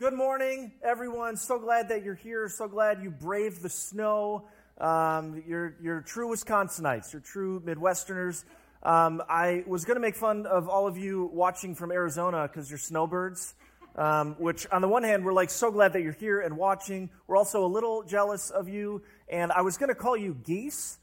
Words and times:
Good 0.00 0.14
morning, 0.14 0.72
everyone. 0.82 1.36
So 1.36 1.58
glad 1.58 1.90
that 1.90 2.02
you're 2.02 2.14
here. 2.14 2.48
So 2.48 2.66
glad 2.66 3.02
you 3.02 3.10
braved 3.10 3.60
the 3.60 3.68
snow. 3.68 4.48
Um, 4.80 5.42
you're, 5.46 5.76
you're 5.82 6.00
true 6.00 6.30
Wisconsinites. 6.30 7.12
You're 7.12 7.20
true 7.20 7.60
Midwesterners. 7.60 8.42
Um, 8.82 9.20
I 9.28 9.62
was 9.66 9.84
going 9.84 9.96
to 9.96 10.00
make 10.00 10.16
fun 10.16 10.46
of 10.46 10.70
all 10.70 10.86
of 10.86 10.96
you 10.96 11.28
watching 11.34 11.74
from 11.74 11.92
Arizona 11.92 12.48
because 12.48 12.70
you're 12.70 12.78
snowbirds. 12.78 13.52
Um, 13.94 14.36
which, 14.38 14.66
on 14.72 14.80
the 14.80 14.88
one 14.88 15.02
hand, 15.02 15.22
we're 15.22 15.34
like 15.34 15.50
so 15.50 15.70
glad 15.70 15.92
that 15.92 16.00
you're 16.00 16.12
here 16.12 16.40
and 16.40 16.56
watching. 16.56 17.10
We're 17.26 17.36
also 17.36 17.66
a 17.66 17.68
little 17.68 18.02
jealous 18.02 18.48
of 18.48 18.70
you. 18.70 19.02
And 19.28 19.52
I 19.52 19.60
was 19.60 19.76
going 19.76 19.90
to 19.90 19.94
call 19.94 20.16
you 20.16 20.34
geese 20.46 20.96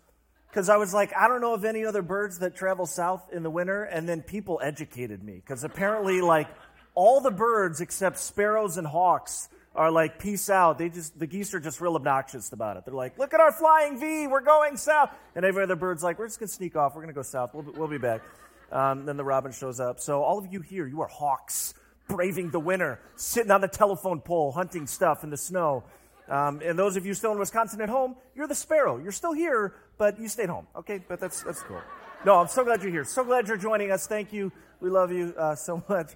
because 0.49 0.69
I 0.69 0.77
was 0.77 0.91
like, 0.91 1.15
I 1.15 1.27
don't 1.27 1.41
know 1.41 1.53
of 1.53 1.65
any 1.65 1.85
other 1.85 2.01
birds 2.01 2.39
that 2.39 2.55
travel 2.55 2.87
south 2.87 3.29
in 3.31 3.43
the 3.43 3.51
winter. 3.51 3.83
And 3.83 4.09
then 4.09 4.23
people 4.23 4.59
educated 4.63 5.21
me 5.23 5.35
because 5.35 5.63
apparently, 5.63 6.19
like, 6.19 6.47
all 6.97 7.21
the 7.21 7.29
birds 7.29 7.79
except 7.79 8.17
sparrows 8.17 8.77
and 8.77 8.87
hawks 8.87 9.49
are 9.75 9.91
like, 9.91 10.17
peace 10.17 10.49
out. 10.49 10.79
They 10.79 10.89
just, 10.89 11.17
the 11.19 11.27
geese 11.27 11.53
are 11.53 11.59
just 11.59 11.79
real 11.79 11.95
obnoxious 11.95 12.51
about 12.51 12.75
it. 12.75 12.85
They're 12.85 12.93
like, 12.95 13.19
look 13.19 13.35
at 13.35 13.39
our 13.39 13.51
flying 13.51 13.99
V, 13.99 14.25
we're 14.25 14.41
going 14.41 14.77
south. 14.77 15.11
And 15.35 15.45
every 15.45 15.61
other 15.61 15.75
bird's 15.75 16.01
like, 16.01 16.17
we're 16.17 16.25
just 16.25 16.39
going 16.39 16.47
to 16.47 16.53
sneak 16.53 16.75
off, 16.75 16.95
we're 16.95 17.03
going 17.03 17.13
to 17.13 17.15
go 17.15 17.21
south, 17.21 17.53
we'll, 17.53 17.71
we'll 17.77 17.87
be 17.87 17.99
back. 17.99 18.23
Um, 18.71 19.05
then 19.05 19.15
the 19.15 19.23
robin 19.23 19.51
shows 19.51 19.79
up. 19.79 19.99
So 19.99 20.23
all 20.23 20.39
of 20.39 20.51
you 20.51 20.61
here, 20.61 20.87
you 20.87 21.01
are 21.01 21.07
hawks, 21.07 21.75
braving 22.07 22.49
the 22.49 22.59
winter, 22.59 22.99
sitting 23.15 23.51
on 23.51 23.61
the 23.61 23.67
telephone 23.67 24.19
pole, 24.19 24.51
hunting 24.51 24.87
stuff 24.87 25.23
in 25.23 25.29
the 25.29 25.37
snow. 25.37 25.83
Um, 26.27 26.61
and 26.65 26.79
those 26.79 26.97
of 26.97 27.05
you 27.05 27.13
still 27.13 27.31
in 27.31 27.37
Wisconsin 27.37 27.79
at 27.81 27.89
home, 27.89 28.15
you're 28.35 28.47
the 28.47 28.55
sparrow. 28.55 28.97
You're 28.97 29.11
still 29.11 29.33
here, 29.33 29.75
but 29.99 30.19
you 30.19 30.29
stayed 30.29 30.49
home. 30.49 30.65
Okay, 30.75 30.99
but 31.07 31.19
that's, 31.19 31.43
that's 31.43 31.61
cool. 31.61 31.81
No, 32.25 32.39
I'm 32.39 32.47
so 32.47 32.63
glad 32.63 32.81
you're 32.81 32.91
here. 32.91 33.05
So 33.05 33.23
glad 33.23 33.47
you're 33.47 33.57
joining 33.57 33.91
us. 33.91 34.07
Thank 34.07 34.33
you. 34.33 34.51
We 34.79 34.89
love 34.89 35.11
you 35.11 35.35
uh, 35.37 35.53
so 35.55 35.83
much. 35.89 36.13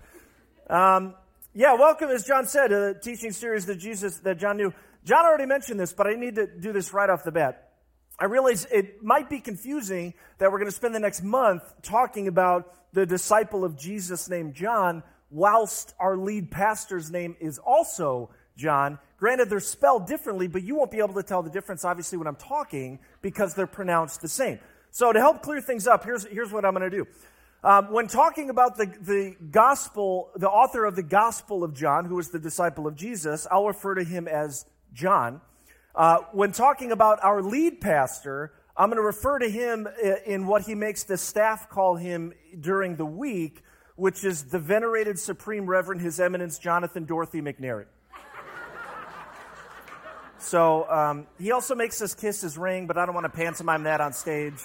Um, 0.71 1.15
yeah, 1.53 1.73
welcome, 1.73 2.09
as 2.11 2.23
John 2.23 2.47
said, 2.47 2.69
to 2.69 2.75
the 2.75 2.99
teaching 3.03 3.33
series 3.33 3.65
that 3.65 3.75
Jesus, 3.75 4.19
that 4.19 4.39
John 4.39 4.55
knew. 4.55 4.73
John 5.03 5.25
already 5.25 5.45
mentioned 5.45 5.77
this, 5.77 5.91
but 5.91 6.07
I 6.07 6.13
need 6.13 6.35
to 6.35 6.47
do 6.47 6.71
this 6.71 6.93
right 6.93 7.09
off 7.09 7.25
the 7.25 7.31
bat. 7.31 7.71
I 8.17 8.25
realize 8.25 8.65
it 8.71 9.03
might 9.03 9.29
be 9.29 9.41
confusing 9.41 10.13
that 10.37 10.49
we're 10.49 10.59
going 10.59 10.71
to 10.71 10.75
spend 10.75 10.95
the 10.95 10.99
next 11.01 11.23
month 11.23 11.61
talking 11.81 12.29
about 12.29 12.73
the 12.93 13.05
disciple 13.05 13.65
of 13.65 13.77
Jesus 13.77 14.29
named 14.29 14.53
John, 14.53 15.03
whilst 15.29 15.93
our 15.99 16.15
lead 16.15 16.51
pastor's 16.51 17.11
name 17.11 17.35
is 17.41 17.57
also 17.57 18.29
John. 18.55 18.97
Granted, 19.17 19.49
they're 19.49 19.59
spelled 19.59 20.07
differently, 20.07 20.47
but 20.47 20.63
you 20.63 20.75
won't 20.77 20.91
be 20.91 20.99
able 20.99 21.15
to 21.15 21.23
tell 21.23 21.43
the 21.43 21.49
difference, 21.49 21.83
obviously, 21.83 22.17
when 22.17 22.27
I'm 22.27 22.37
talking 22.37 22.99
because 23.21 23.55
they're 23.55 23.67
pronounced 23.67 24.21
the 24.21 24.29
same. 24.29 24.59
So, 24.91 25.11
to 25.11 25.19
help 25.19 25.41
clear 25.41 25.59
things 25.59 25.85
up, 25.85 26.05
here's, 26.05 26.25
here's 26.25 26.51
what 26.51 26.63
I'm 26.63 26.73
going 26.73 26.89
to 26.89 26.95
do. 26.95 27.07
Um, 27.63 27.91
when 27.91 28.07
talking 28.07 28.49
about 28.49 28.75
the, 28.75 28.87
the 28.87 29.35
gospel, 29.51 30.31
the 30.35 30.49
author 30.49 30.83
of 30.83 30.95
the 30.95 31.03
Gospel 31.03 31.63
of 31.63 31.75
John, 31.75 32.05
who 32.05 32.15
was 32.15 32.31
the 32.31 32.39
disciple 32.39 32.87
of 32.87 32.95
Jesus, 32.95 33.45
I'll 33.51 33.67
refer 33.67 33.93
to 33.95 34.03
him 34.03 34.27
as 34.27 34.65
John. 34.93 35.41
Uh, 35.93 36.19
when 36.31 36.53
talking 36.53 36.91
about 36.91 37.23
our 37.23 37.43
lead 37.43 37.79
pastor, 37.79 38.51
I'm 38.75 38.89
going 38.89 38.97
to 38.97 39.03
refer 39.03 39.37
to 39.37 39.49
him 39.49 39.87
in 40.25 40.47
what 40.47 40.63
he 40.63 40.73
makes 40.73 41.03
the 41.03 41.17
staff 41.17 41.69
call 41.69 41.97
him 41.97 42.33
during 42.59 42.95
the 42.95 43.05
week, 43.05 43.61
which 43.95 44.23
is 44.23 44.45
the 44.45 44.57
venerated 44.57 45.19
Supreme 45.19 45.67
Reverend 45.67 46.01
His 46.01 46.19
Eminence 46.19 46.57
Jonathan 46.57 47.05
Dorothy 47.05 47.41
McNary. 47.41 47.85
so 50.39 50.89
um, 50.89 51.27
he 51.37 51.51
also 51.51 51.75
makes 51.75 52.01
us 52.01 52.15
kiss 52.15 52.41
his 52.41 52.57
ring, 52.57 52.87
but 52.87 52.97
I 52.97 53.05
don't 53.05 53.13
want 53.13 53.25
to 53.25 53.37
pantomime 53.37 53.83
that 53.83 54.01
on 54.01 54.13
stage. 54.13 54.55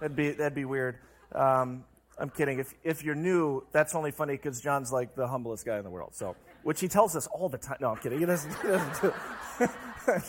That'd 0.00 0.16
be 0.16 0.32
that'd 0.32 0.54
be 0.54 0.66
weird. 0.66 0.98
Um, 1.34 1.84
I'm 2.22 2.30
kidding. 2.30 2.60
If, 2.60 2.72
if 2.84 3.02
you're 3.02 3.16
new, 3.16 3.64
that's 3.72 3.96
only 3.96 4.12
funny 4.12 4.34
because 4.34 4.60
John's 4.60 4.92
like 4.92 5.16
the 5.16 5.26
humblest 5.26 5.66
guy 5.66 5.78
in 5.78 5.82
the 5.82 5.90
world. 5.90 6.14
So, 6.14 6.36
which 6.62 6.80
he 6.80 6.86
tells 6.86 7.16
us 7.16 7.26
all 7.26 7.48
the 7.48 7.58
time. 7.58 7.78
No, 7.80 7.90
I'm 7.90 7.96
kidding. 7.96 8.20
He 8.20 8.24
doesn't. 8.24 8.54
He 8.62 8.68
doesn't 8.68 9.02
do 9.02 9.12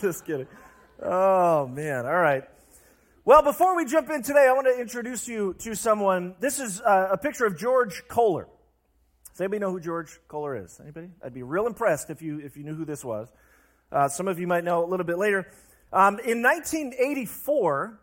Just 0.00 0.26
kidding. 0.26 0.48
Oh 1.00 1.68
man. 1.68 2.04
All 2.04 2.16
right. 2.16 2.42
Well, 3.24 3.42
before 3.42 3.76
we 3.76 3.84
jump 3.84 4.10
in 4.10 4.22
today, 4.24 4.48
I 4.48 4.52
want 4.54 4.66
to 4.66 4.80
introduce 4.80 5.28
you 5.28 5.54
to 5.60 5.76
someone. 5.76 6.34
This 6.40 6.58
is 6.58 6.80
uh, 6.80 7.10
a 7.12 7.16
picture 7.16 7.46
of 7.46 7.56
George 7.56 8.02
Koehler. 8.08 8.46
Does 9.30 9.40
anybody 9.40 9.60
know 9.60 9.70
who 9.70 9.78
George 9.78 10.18
Koehler 10.28 10.64
is? 10.64 10.80
Anybody? 10.82 11.10
I'd 11.24 11.32
be 11.32 11.44
real 11.44 11.68
impressed 11.68 12.10
if 12.10 12.20
you 12.20 12.40
if 12.40 12.56
you 12.56 12.64
knew 12.64 12.74
who 12.74 12.84
this 12.84 13.04
was. 13.04 13.32
Uh, 13.92 14.08
some 14.08 14.26
of 14.26 14.40
you 14.40 14.48
might 14.48 14.64
know 14.64 14.84
a 14.84 14.88
little 14.88 15.06
bit 15.06 15.16
later. 15.16 15.46
Um, 15.92 16.18
in 16.18 16.42
1984, 16.42 18.00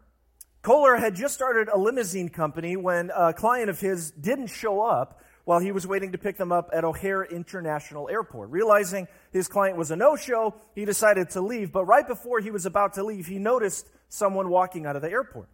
Koehler 0.64 1.00
had 1.00 1.16
just 1.16 1.34
started 1.34 1.70
a 1.70 1.78
limousine 1.78 2.30
company 2.30 2.78
when 2.78 3.12
a 3.16 3.34
client 3.34 3.72
of 3.72 3.80
his 3.80 4.12
didn't 4.12 4.48
show 4.48 4.82
up 4.82 5.20
while 5.44 5.60
he 5.60 5.72
was 5.72 5.88
waiting 5.88 6.12
to 6.12 6.20
pick 6.20 6.38
them 6.38 6.52
up 6.52 6.70
at 6.72 6.84
O'Hare 6.84 7.24
International 7.24 8.08
Airport. 8.08 8.52
Realizing 8.52 9.08
his 9.32 9.48
client 9.48 9.76
was 9.76 9.90
a 9.90 9.96
no 9.96 10.16
show, 10.16 10.54
he 10.76 10.86
decided 10.86 11.32
to 11.32 11.42
leave. 11.42 11.72
But 11.72 11.86
right 11.86 12.08
before 12.08 12.42
he 12.42 12.52
was 12.52 12.68
about 12.68 12.94
to 12.94 13.04
leave, 13.04 13.26
he 13.26 13.40
noticed 13.40 13.90
someone 14.08 14.50
walking 14.50 14.86
out 14.86 14.96
of 14.96 15.02
the 15.02 15.10
airport. 15.10 15.50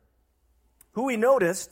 Who 0.92 1.08
he 1.08 1.16
noticed 1.16 1.72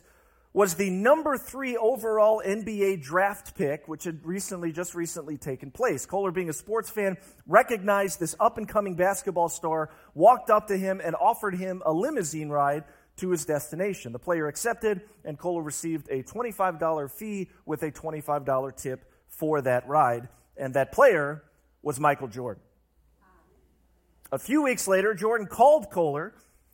was 0.54 0.76
the 0.76 0.90
number 0.90 1.38
three 1.38 1.76
overall 1.76 2.42
NBA 2.46 3.04
draft 3.04 3.58
pick, 3.58 3.90
which 3.90 4.06
had 4.06 4.26
recently, 4.26 4.72
just 4.72 4.96
recently 4.96 5.38
taken 5.38 5.70
place. 5.70 6.06
Koehler, 6.06 6.34
being 6.34 6.50
a 6.50 6.54
sports 6.54 6.90
fan, 6.90 7.18
recognized 7.46 8.22
this 8.22 8.38
up 8.40 8.58
and 8.58 8.66
coming 8.66 8.96
basketball 8.96 9.50
star, 9.50 9.90
walked 10.14 10.50
up 10.50 10.68
to 10.68 10.78
him, 10.78 11.02
and 11.04 11.14
offered 11.18 11.56
him 11.56 11.84
a 11.86 11.92
limousine 11.92 12.48
ride 12.48 12.86
to 13.18 13.30
his 13.30 13.46
destination. 13.46 14.12
The 14.12 14.20
player 14.20 14.48
accepted, 14.48 15.02
and 15.24 15.38
Koehler 15.38 15.66
received 15.66 16.10
a 16.10 16.24
$25 16.24 17.12
fee 17.12 17.50
with 17.66 17.84
a 17.84 17.92
$25 17.92 18.76
tip 18.76 19.06
for 19.28 19.62
that 19.62 19.88
ride. 19.88 20.28
And 20.58 20.74
that 20.74 20.92
player 20.92 21.44
was 21.82 22.00
Michael 22.00 22.28
Jordan. 22.28 22.64
A 24.32 24.40
few 24.40 24.64
weeks 24.64 24.88
later, 24.88 25.14
Jordan 25.14 25.48
called 25.48 25.90
Koehler 25.92 26.32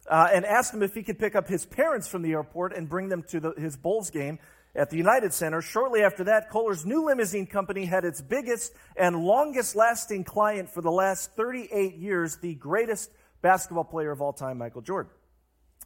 uh, 0.10 0.30
and 0.34 0.46
asked 0.46 0.74
him 0.74 0.82
if 0.82 0.94
he 0.94 1.04
could 1.04 1.20
pick 1.20 1.36
up 1.36 1.48
his 1.48 1.66
parents 1.66 2.08
from 2.08 2.22
the 2.22 2.32
airport 2.32 2.76
and 2.76 2.90
bring 2.90 3.10
them 3.10 3.24
to 3.30 3.40
the, 3.40 3.54
his 3.58 3.76
Bulls 3.78 4.10
game 4.10 4.40
at 4.76 4.90
the 4.90 4.98
United 4.98 5.34
Center. 5.34 5.62
Shortly 5.62 6.02
after 6.02 6.24
that, 6.26 6.50
Koehler's 6.50 6.86
new 6.86 7.06
limousine 7.06 7.46
company 7.46 7.86
had 7.86 8.06
its 8.06 8.22
biggest 8.22 8.74
and 8.96 9.24
longest 9.24 9.76
lasting 9.76 10.24
client 10.24 10.70
for 10.70 10.82
the 10.82 10.92
last 10.92 11.36
38 11.36 11.96
years, 11.96 12.38
the 12.38 12.56
greatest 12.56 13.12
basketball 13.42 13.84
player 13.84 14.12
of 14.12 14.22
all 14.22 14.34
time, 14.34 14.58
Michael 14.58 14.82
Jordan. 14.82 15.12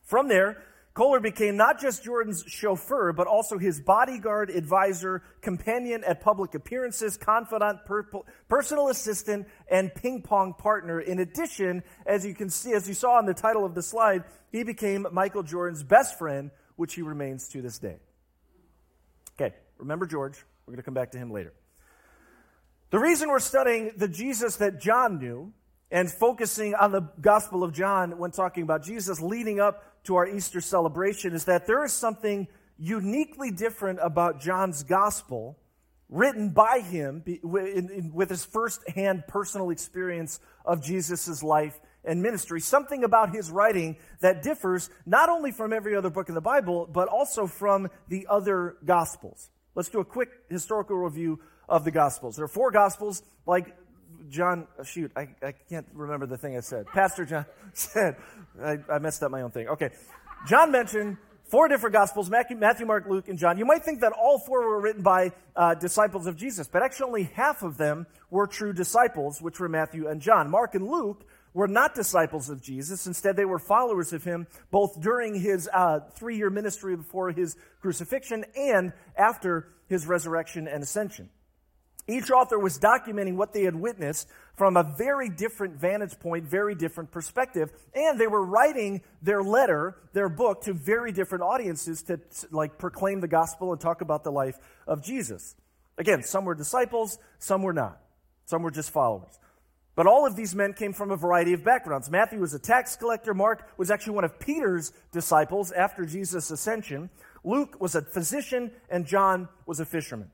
From 0.05 0.27
there, 0.27 0.63
Koehler 0.95 1.21
became 1.21 1.57
not 1.57 1.81
just 1.81 2.05
Jordan's 2.05 2.45
chauffeur, 2.47 3.11
but 3.11 3.27
also 3.27 3.57
his 3.57 3.81
bodyguard, 3.81 4.49
advisor, 4.49 5.23
companion 5.41 6.05
at 6.05 6.21
public 6.21 6.55
appearances, 6.55 7.17
confidant, 7.17 7.83
per- 7.85 8.07
personal 8.47 8.88
assistant, 8.88 9.45
and 9.69 9.94
ping 9.94 10.21
pong 10.21 10.53
partner. 10.53 11.01
In 11.01 11.19
addition, 11.19 11.83
as 12.05 12.25
you 12.25 12.33
can 12.33 12.49
see, 12.49 12.71
as 12.71 12.88
you 12.88 12.94
saw 12.94 13.17
on 13.17 13.25
the 13.25 13.33
title 13.33 13.65
of 13.65 13.75
the 13.75 13.83
slide, 13.83 14.23
he 14.53 14.63
became 14.63 15.05
Michael 15.11 15.44
Jordan's 15.44 15.83
best 15.83 16.17
friend, 16.17 16.49
which 16.77 16.94
he 16.94 17.01
remains 17.01 17.49
to 17.49 17.61
this 17.61 17.77
day. 17.77 17.97
Okay, 19.33 19.53
remember 19.77 20.05
George. 20.05 20.38
We're 20.65 20.71
going 20.71 20.81
to 20.81 20.83
come 20.83 20.94
back 20.94 21.11
to 21.11 21.17
him 21.17 21.29
later. 21.29 21.53
The 22.91 22.99
reason 22.99 23.27
we're 23.27 23.39
studying 23.39 23.91
the 23.97 24.07
Jesus 24.07 24.55
that 24.57 24.79
John 24.79 25.19
knew 25.19 25.51
and 25.91 26.09
focusing 26.09 26.73
on 26.73 26.91
the 26.91 27.01
Gospel 27.19 27.63
of 27.63 27.73
John 27.73 28.17
when 28.17 28.31
talking 28.31 28.63
about 28.63 28.83
Jesus 28.83 29.19
leading 29.19 29.59
up 29.59 29.83
to 30.05 30.16
our 30.16 30.27
Easter 30.27 30.61
celebration 30.61 31.33
is 31.33 31.45
that 31.45 31.67
there 31.67 31.83
is 31.83 31.93
something 31.93 32.47
uniquely 32.77 33.51
different 33.51 33.99
about 34.01 34.41
John's 34.41 34.83
Gospel 34.83 35.57
written 36.09 36.49
by 36.49 36.79
him 36.79 37.23
with 37.43 38.29
his 38.29 38.45
first-hand 38.45 39.23
personal 39.27 39.69
experience 39.71 40.39
of 40.63 40.83
Jesus' 40.83 41.41
life 41.41 41.79
and 42.03 42.21
ministry. 42.21 42.61
Something 42.61 43.03
about 43.03 43.33
his 43.33 43.49
writing 43.49 43.97
that 44.19 44.44
differs 44.44 44.89
not 45.05 45.29
only 45.29 45.51
from 45.51 45.73
every 45.73 45.95
other 45.95 46.11
book 46.11 46.29
in 46.29 46.35
the 46.35 46.41
Bible, 46.41 46.88
but 46.91 47.07
also 47.07 47.47
from 47.47 47.89
the 48.07 48.27
other 48.29 48.77
Gospels. 48.85 49.49
Let's 49.73 49.89
do 49.89 49.99
a 49.99 50.05
quick 50.05 50.29
historical 50.49 50.97
review 50.97 51.39
of 51.67 51.83
the 51.83 51.91
Gospels. 51.91 52.35
There 52.35 52.45
are 52.45 52.49
four 52.49 52.69
Gospels, 52.69 53.23
like 53.47 53.75
John, 54.30 54.68
uh, 54.80 54.84
shoot, 54.84 55.12
I, 55.16 55.28
I 55.44 55.54
can't 55.69 55.88
remember 55.94 56.25
the 56.25 56.38
thing 56.38 56.57
I 56.57 56.62
said. 56.62 56.86
Pastor 56.88 57.25
John 57.25 57.45
said, 57.74 58.16
I, 58.62 58.77
I 58.92 59.00
messed 59.00 59.24
up 59.24 59.31
my 59.31 59.42
own 59.42 59.51
thing. 59.51 59.68
Okay. 59.68 59.89
John 60.48 60.72
mentioned 60.72 61.18
four 61.50 61.68
different 61.68 61.94
gospels 61.94 62.30
Matthew, 62.30 62.57
Matthew, 62.57 62.86
Mark, 62.86 63.06
Luke, 63.07 63.27
and 63.27 63.38
John. 63.38 63.57
You 63.57 63.66
might 63.66 63.83
think 63.83 64.01
that 64.01 64.13
all 64.13 64.39
four 64.39 64.68
were 64.68 64.81
written 64.81 65.01
by 65.01 65.31
uh, 65.56 65.75
disciples 65.75 66.27
of 66.27 66.36
Jesus, 66.36 66.68
but 66.68 66.83
actually 66.83 67.07
only 67.07 67.24
half 67.24 67.63
of 67.63 67.77
them 67.77 68.07
were 68.30 68.48
true 68.48 68.74
disciples, 68.74 69.42
which 69.42 69.60
were 69.60 69.69
Matthew 69.69 70.07
and 70.07 70.22
John. 70.22 70.50
Mark 70.50 70.75
and 70.75 70.88
Luke 70.88 71.25
were 71.54 71.68
not 71.68 71.95
disciples 71.95 72.50
of 72.50 72.62
Jesus. 72.62 73.07
Instead, 73.07 73.38
they 73.38 73.45
were 73.45 73.60
followers 73.60 74.12
of 74.12 74.24
him 74.24 74.45
both 74.71 75.01
during 75.01 75.39
his 75.39 75.69
uh, 75.74 76.01
three 76.13 76.38
year 76.38 76.50
ministry 76.50 76.95
before 76.95 77.31
his 77.31 77.56
crucifixion 77.81 78.44
and 78.56 78.92
after 79.18 79.69
his 79.88 80.06
resurrection 80.06 80.68
and 80.68 80.83
ascension. 80.83 81.30
Each 82.07 82.30
author 82.30 82.60
was 82.60 82.78
documenting 82.78 83.36
what 83.36 83.52
they 83.52 83.63
had 83.63 83.75
witnessed 83.75 84.28
from 84.56 84.78
a 84.78 84.84
very 84.84 85.28
different 85.28 85.75
vantage 85.75 86.19
point, 86.19 86.46
very 86.46 86.75
different 86.75 87.12
perspective, 87.12 87.72
and 87.96 88.19
they 88.19 88.28
were 88.28 88.46
writing 88.46 89.02
their 89.22 89.44
letter, 89.44 89.98
their 90.13 90.30
book 90.30 90.62
to 90.62 90.74
very 90.74 91.12
different 91.12 91.44
audiences 91.44 92.04
to 92.04 92.19
like 92.52 92.78
proclaim 92.78 93.22
the 93.22 93.28
gospel 93.28 93.72
and 93.72 93.81
talk 93.81 94.02
about 94.02 94.24
the 94.24 94.31
life 94.31 94.57
of 94.88 95.04
Jesus. 95.04 95.56
Again, 95.98 96.22
some 96.22 96.46
were 96.46 96.56
disciples, 96.56 97.18
some 97.40 97.63
were 97.63 97.74
not. 97.74 98.00
Some 98.46 98.62
were 98.62 98.72
just 98.72 98.92
followers. 98.92 99.40
But 99.96 100.07
all 100.07 100.28
of 100.28 100.36
these 100.36 100.54
men 100.54 100.74
came 100.74 100.94
from 100.94 101.10
a 101.10 101.16
variety 101.16 101.54
of 101.54 101.63
backgrounds. 101.63 102.12
Matthew 102.12 102.40
was 102.40 102.54
a 102.54 102.60
tax 102.60 102.96
collector. 102.98 103.34
Mark 103.34 103.68
was 103.78 103.90
actually 103.90 104.13
one 104.13 104.25
of 104.25 104.40
Peter's 104.40 104.92
disciples 105.12 105.72
after 105.72 106.06
Jesus' 106.06 106.52
ascension. 106.52 107.10
Luke 107.44 107.80
was 107.80 107.96
a 107.96 108.02
physician, 108.02 108.72
and 108.90 109.06
John 109.06 109.48
was 109.66 109.80
a 109.80 109.86
fisherman. 109.86 110.30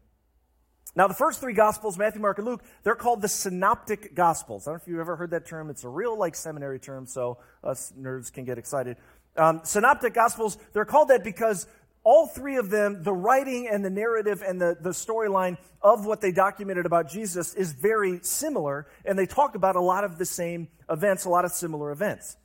Now, 0.96 1.08
the 1.08 1.14
first 1.14 1.40
three 1.40 1.54
Gospels, 1.54 1.98
Matthew, 1.98 2.22
Mark, 2.22 2.38
and 2.38 2.46
Luke, 2.46 2.64
they're 2.84 2.96
called 2.96 3.22
the 3.22 3.30
Synoptic 3.30 4.14
Gospels. 4.14 4.68
I 4.68 4.72
don't 4.72 4.78
know 4.78 4.82
if 4.82 4.88
you've 4.88 5.00
ever 5.00 5.16
heard 5.16 5.32
that 5.32 5.46
term. 5.46 5.70
It's 5.70 5.86
a 5.86 5.90
real, 5.90 6.18
like, 6.18 6.36
seminary 6.36 6.80
term, 6.80 7.06
so 7.06 7.38
us 7.64 7.94
nerds 7.98 8.32
can 8.32 8.44
get 8.44 8.58
excited. 8.58 8.98
Um, 9.38 9.62
synoptic 9.64 10.14
Gospels, 10.14 10.58
they're 10.74 10.86
called 10.86 11.08
that 11.08 11.24
because 11.24 11.66
all 12.04 12.28
three 12.28 12.58
of 12.58 12.70
them, 12.70 13.04
the 13.04 13.14
writing 13.14 13.70
and 13.72 13.86
the 13.86 13.90
narrative 13.90 14.44
and 14.46 14.60
the, 14.60 14.76
the 14.82 14.90
storyline 14.90 15.58
of 15.82 16.06
what 16.06 16.20
they 16.20 16.32
documented 16.32 16.86
about 16.86 17.10
Jesus 17.10 17.54
is 17.54 17.72
very 17.72 18.20
similar, 18.24 18.88
and 19.06 19.18
they 19.18 19.26
talk 19.28 19.56
about 19.56 19.76
a 19.76 19.82
lot 19.82 20.04
of 20.04 20.18
the 20.18 20.26
same 20.26 20.68
events, 20.90 21.26
a 21.26 21.30
lot 21.30 21.46
of 21.46 21.52
similar 21.52 21.92
events. 21.92 22.38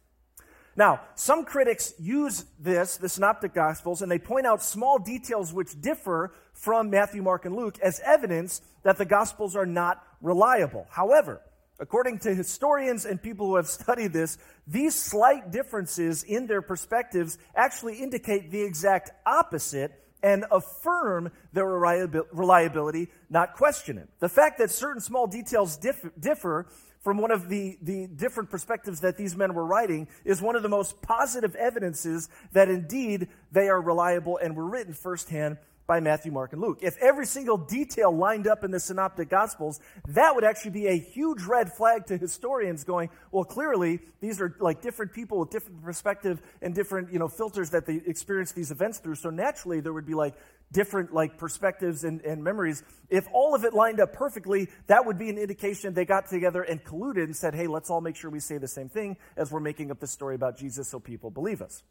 Now, 0.77 1.01
some 1.15 1.45
critics 1.45 1.95
use 1.99 2.45
this, 2.61 2.99
the 2.99 3.09
Synoptic 3.09 3.55
Gospels, 3.55 4.03
and 4.03 4.13
they 4.13 4.19
point 4.19 4.47
out 4.47 4.63
small 4.63 4.99
details 4.99 5.53
which 5.53 5.81
differ 5.81 6.33
from 6.53 6.91
Matthew, 6.91 7.23
Mark, 7.23 7.47
and 7.47 7.57
Luke 7.57 7.79
as 7.83 8.01
evidence 8.05 8.61
that 8.83 8.99
the 8.99 9.07
Gospels 9.07 9.57
are 9.57 9.65
not 9.65 10.05
reliable. 10.21 10.87
However, 10.91 11.41
according 11.81 12.19
to 12.21 12.35
historians 12.35 13.07
and 13.07 13.23
people 13.23 13.47
who 13.47 13.57
have 13.57 13.67
studied 13.85 14.13
this, 14.13 14.37
these 14.67 14.95
slight 14.95 15.51
differences 15.51 16.23
in 16.23 16.47
their 16.47 16.61
perspectives 16.61 17.39
actually 17.55 18.03
indicate 18.03 18.51
the 18.51 18.63
exact 18.63 19.11
opposite 19.25 19.93
and 20.23 20.45
affirm 20.51 21.31
their 21.53 21.67
reliability, 21.67 23.09
not 23.31 23.55
question 23.55 23.97
it. 23.97 24.09
The 24.19 24.29
fact 24.29 24.59
that 24.59 24.71
certain 24.71 25.01
small 25.01 25.27
details 25.27 25.77
differ 25.77 26.67
from 27.07 27.19
one 27.19 27.31
of 27.31 27.49
the, 27.49 27.79
the 27.83 28.09
different 28.09 28.51
perspectives 28.51 28.99
that 28.99 29.17
these 29.17 29.37
men 29.37 29.55
were 29.55 29.65
writing 29.65 30.09
is 30.25 30.43
one 30.43 30.57
of 30.57 30.65
the 30.65 30.69
most 30.69 31.01
positive 31.03 31.55
evidences 31.55 32.29
that 32.53 32.69
indeed 32.69 33.29
they 33.53 33.69
are 33.69 33.81
reliable 33.81 34.41
and 34.43 34.57
were 34.57 34.67
written 34.67 34.93
firsthand 34.93 35.57
by 35.87 36.01
Matthew, 36.01 36.33
Mark, 36.33 36.53
and 36.53 36.61
Luke. 36.61 36.79
If 36.83 36.97
every 36.99 37.27
single 37.27 37.57
detail 37.57 38.17
lined 38.17 38.47
up 38.47 38.65
in 38.65 38.71
the 38.71 38.81
Synoptic 38.81 39.29
Gospels, 39.29 39.81
that 40.09 40.35
would 40.35 40.45
actually 40.45 40.73
be 40.73 40.87
a 40.89 40.99
huge 40.99 41.43
red 41.45 41.73
flag 41.73 42.07
to 42.07 42.17
historians 42.17 42.85
going, 42.85 43.11
well, 43.31 43.45
clearly, 43.45 44.01
these 44.21 44.41
are 44.41 44.57
like 44.59 44.83
different 44.83 45.13
people 45.13 45.39
with 45.39 45.51
different 45.51 45.83
perspective 45.83 46.43
and 46.61 46.75
different, 46.75 47.13
you 47.13 47.19
know, 47.19 47.29
filters 47.29 47.71
that 47.71 47.87
they 47.87 48.01
experience 48.07 48.53
these 48.53 48.71
events 48.71 48.99
through. 48.99 49.15
So 49.15 49.31
naturally, 49.31 49.81
there 49.81 49.93
would 49.93 50.07
be 50.07 50.15
like 50.15 50.35
different 50.73 51.15
like 51.15 51.39
perspectives 51.39 52.03
and, 52.05 52.21
and 52.23 52.43
memories. 52.43 52.83
If 53.09 53.27
all 53.33 53.55
of 53.55 53.65
it 53.65 53.73
lined 53.73 54.01
up 54.01 54.13
perfectly, 54.13 54.69
that 54.89 55.07
would 55.07 55.19
be 55.19 55.31
an 55.31 55.39
indication 55.39 55.95
they 55.95 56.05
got 56.05 56.29
together 56.29 56.63
and 56.63 56.83
colluded 56.83 57.25
and 57.25 57.37
said, 57.37 57.55
hey, 57.55 57.69
let's 57.69 57.91
all 57.91 58.01
make 58.01 58.17
sure 58.17 58.31
we 58.31 58.41
say 58.41 58.59
the 58.59 58.69
same 58.69 58.89
thing 58.89 59.17
as 59.37 59.53
we're 59.53 59.61
making 59.61 59.91
up 59.91 60.01
this 60.01 60.11
story 60.11 60.35
about 60.35 60.59
Jesus 60.59 60.89
so 60.89 60.99
people 60.99 61.31
believe 61.31 61.63
us. 61.63 61.83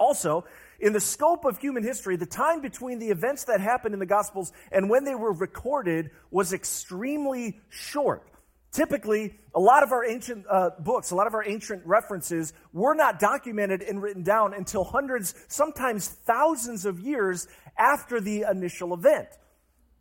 Also, 0.00 0.46
in 0.80 0.94
the 0.94 1.00
scope 1.00 1.44
of 1.44 1.58
human 1.58 1.84
history, 1.84 2.16
the 2.16 2.24
time 2.24 2.62
between 2.62 2.98
the 2.98 3.10
events 3.10 3.44
that 3.44 3.60
happened 3.60 3.92
in 3.92 4.00
the 4.00 4.06
Gospels 4.06 4.50
and 4.72 4.88
when 4.88 5.04
they 5.04 5.14
were 5.14 5.32
recorded 5.32 6.10
was 6.30 6.54
extremely 6.54 7.60
short. 7.68 8.26
Typically, 8.72 9.34
a 9.54 9.60
lot 9.60 9.82
of 9.82 9.92
our 9.92 10.04
ancient 10.06 10.46
uh, 10.48 10.70
books, 10.78 11.10
a 11.10 11.14
lot 11.14 11.26
of 11.26 11.34
our 11.34 11.44
ancient 11.46 11.84
references 11.84 12.54
were 12.72 12.94
not 12.94 13.18
documented 13.18 13.82
and 13.82 14.00
written 14.00 14.22
down 14.22 14.54
until 14.54 14.84
hundreds, 14.84 15.34
sometimes 15.48 16.08
thousands 16.08 16.86
of 16.86 16.98
years 16.98 17.46
after 17.76 18.18
the 18.18 18.46
initial 18.50 18.94
event. 18.94 19.28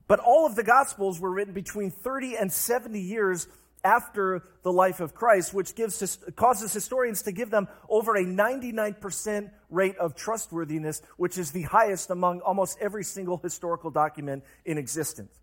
But 0.07 0.19
all 0.19 0.46
of 0.46 0.56
the 0.56 0.63
Gospels 0.63 1.19
were 1.19 1.31
written 1.31 1.54
between 1.54 1.92
30 1.92 2.38
and 2.38 2.51
70 2.51 3.01
years 3.01 3.48
after 3.83 4.43
the 4.63 4.71
life 4.71 4.99
of 4.99 5.13
Christ, 5.13 5.53
which 5.53 5.75
gives, 5.75 6.17
causes 6.35 6.73
historians 6.73 7.23
to 7.23 7.31
give 7.31 7.49
them 7.49 7.67
over 7.87 8.15
a 8.15 8.23
99% 8.23 9.51
rate 9.69 9.97
of 9.97 10.15
trustworthiness, 10.15 11.01
which 11.17 11.37
is 11.37 11.51
the 11.51 11.63
highest 11.63 12.09
among 12.09 12.41
almost 12.41 12.77
every 12.81 13.03
single 13.03 13.37
historical 13.37 13.91
document 13.91 14.43
in 14.65 14.77
existence. 14.77 15.39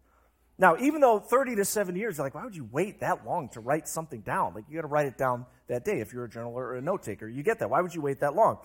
Now, 0.59 0.77
even 0.79 1.01
though 1.01 1.19
30 1.19 1.57
to 1.57 1.65
70 1.65 1.99
years, 1.99 2.17
you're 2.17 2.27
like, 2.27 2.35
why 2.35 2.45
would 2.45 2.57
you 2.57 2.69
wait 2.71 3.01
that 3.01 3.27
long 3.27 3.51
to 3.51 3.61
write 3.61 3.89
something 3.89 4.21
down? 4.23 4.55
Like, 4.55 4.65
you 4.69 4.77
got 4.77 4.83
to 4.83 4.89
write 4.89 5.07
it 5.07 5.19
down 5.19 5.45
that 5.69 5.85
day 5.85 6.01
if 6.01 6.13
you're 6.13 6.25
a 6.25 6.29
journaler 6.29 6.57
or 6.57 6.77
a 6.77 6.83
note 6.83 7.03
taker. 7.03 7.29
You 7.29 7.43
get 7.43 7.59
that. 7.59 7.69
Why 7.69 7.83
would 7.83 7.95
you 7.95 8.01
wait 8.01 8.21
that 8.21 8.35
long? 8.35 8.59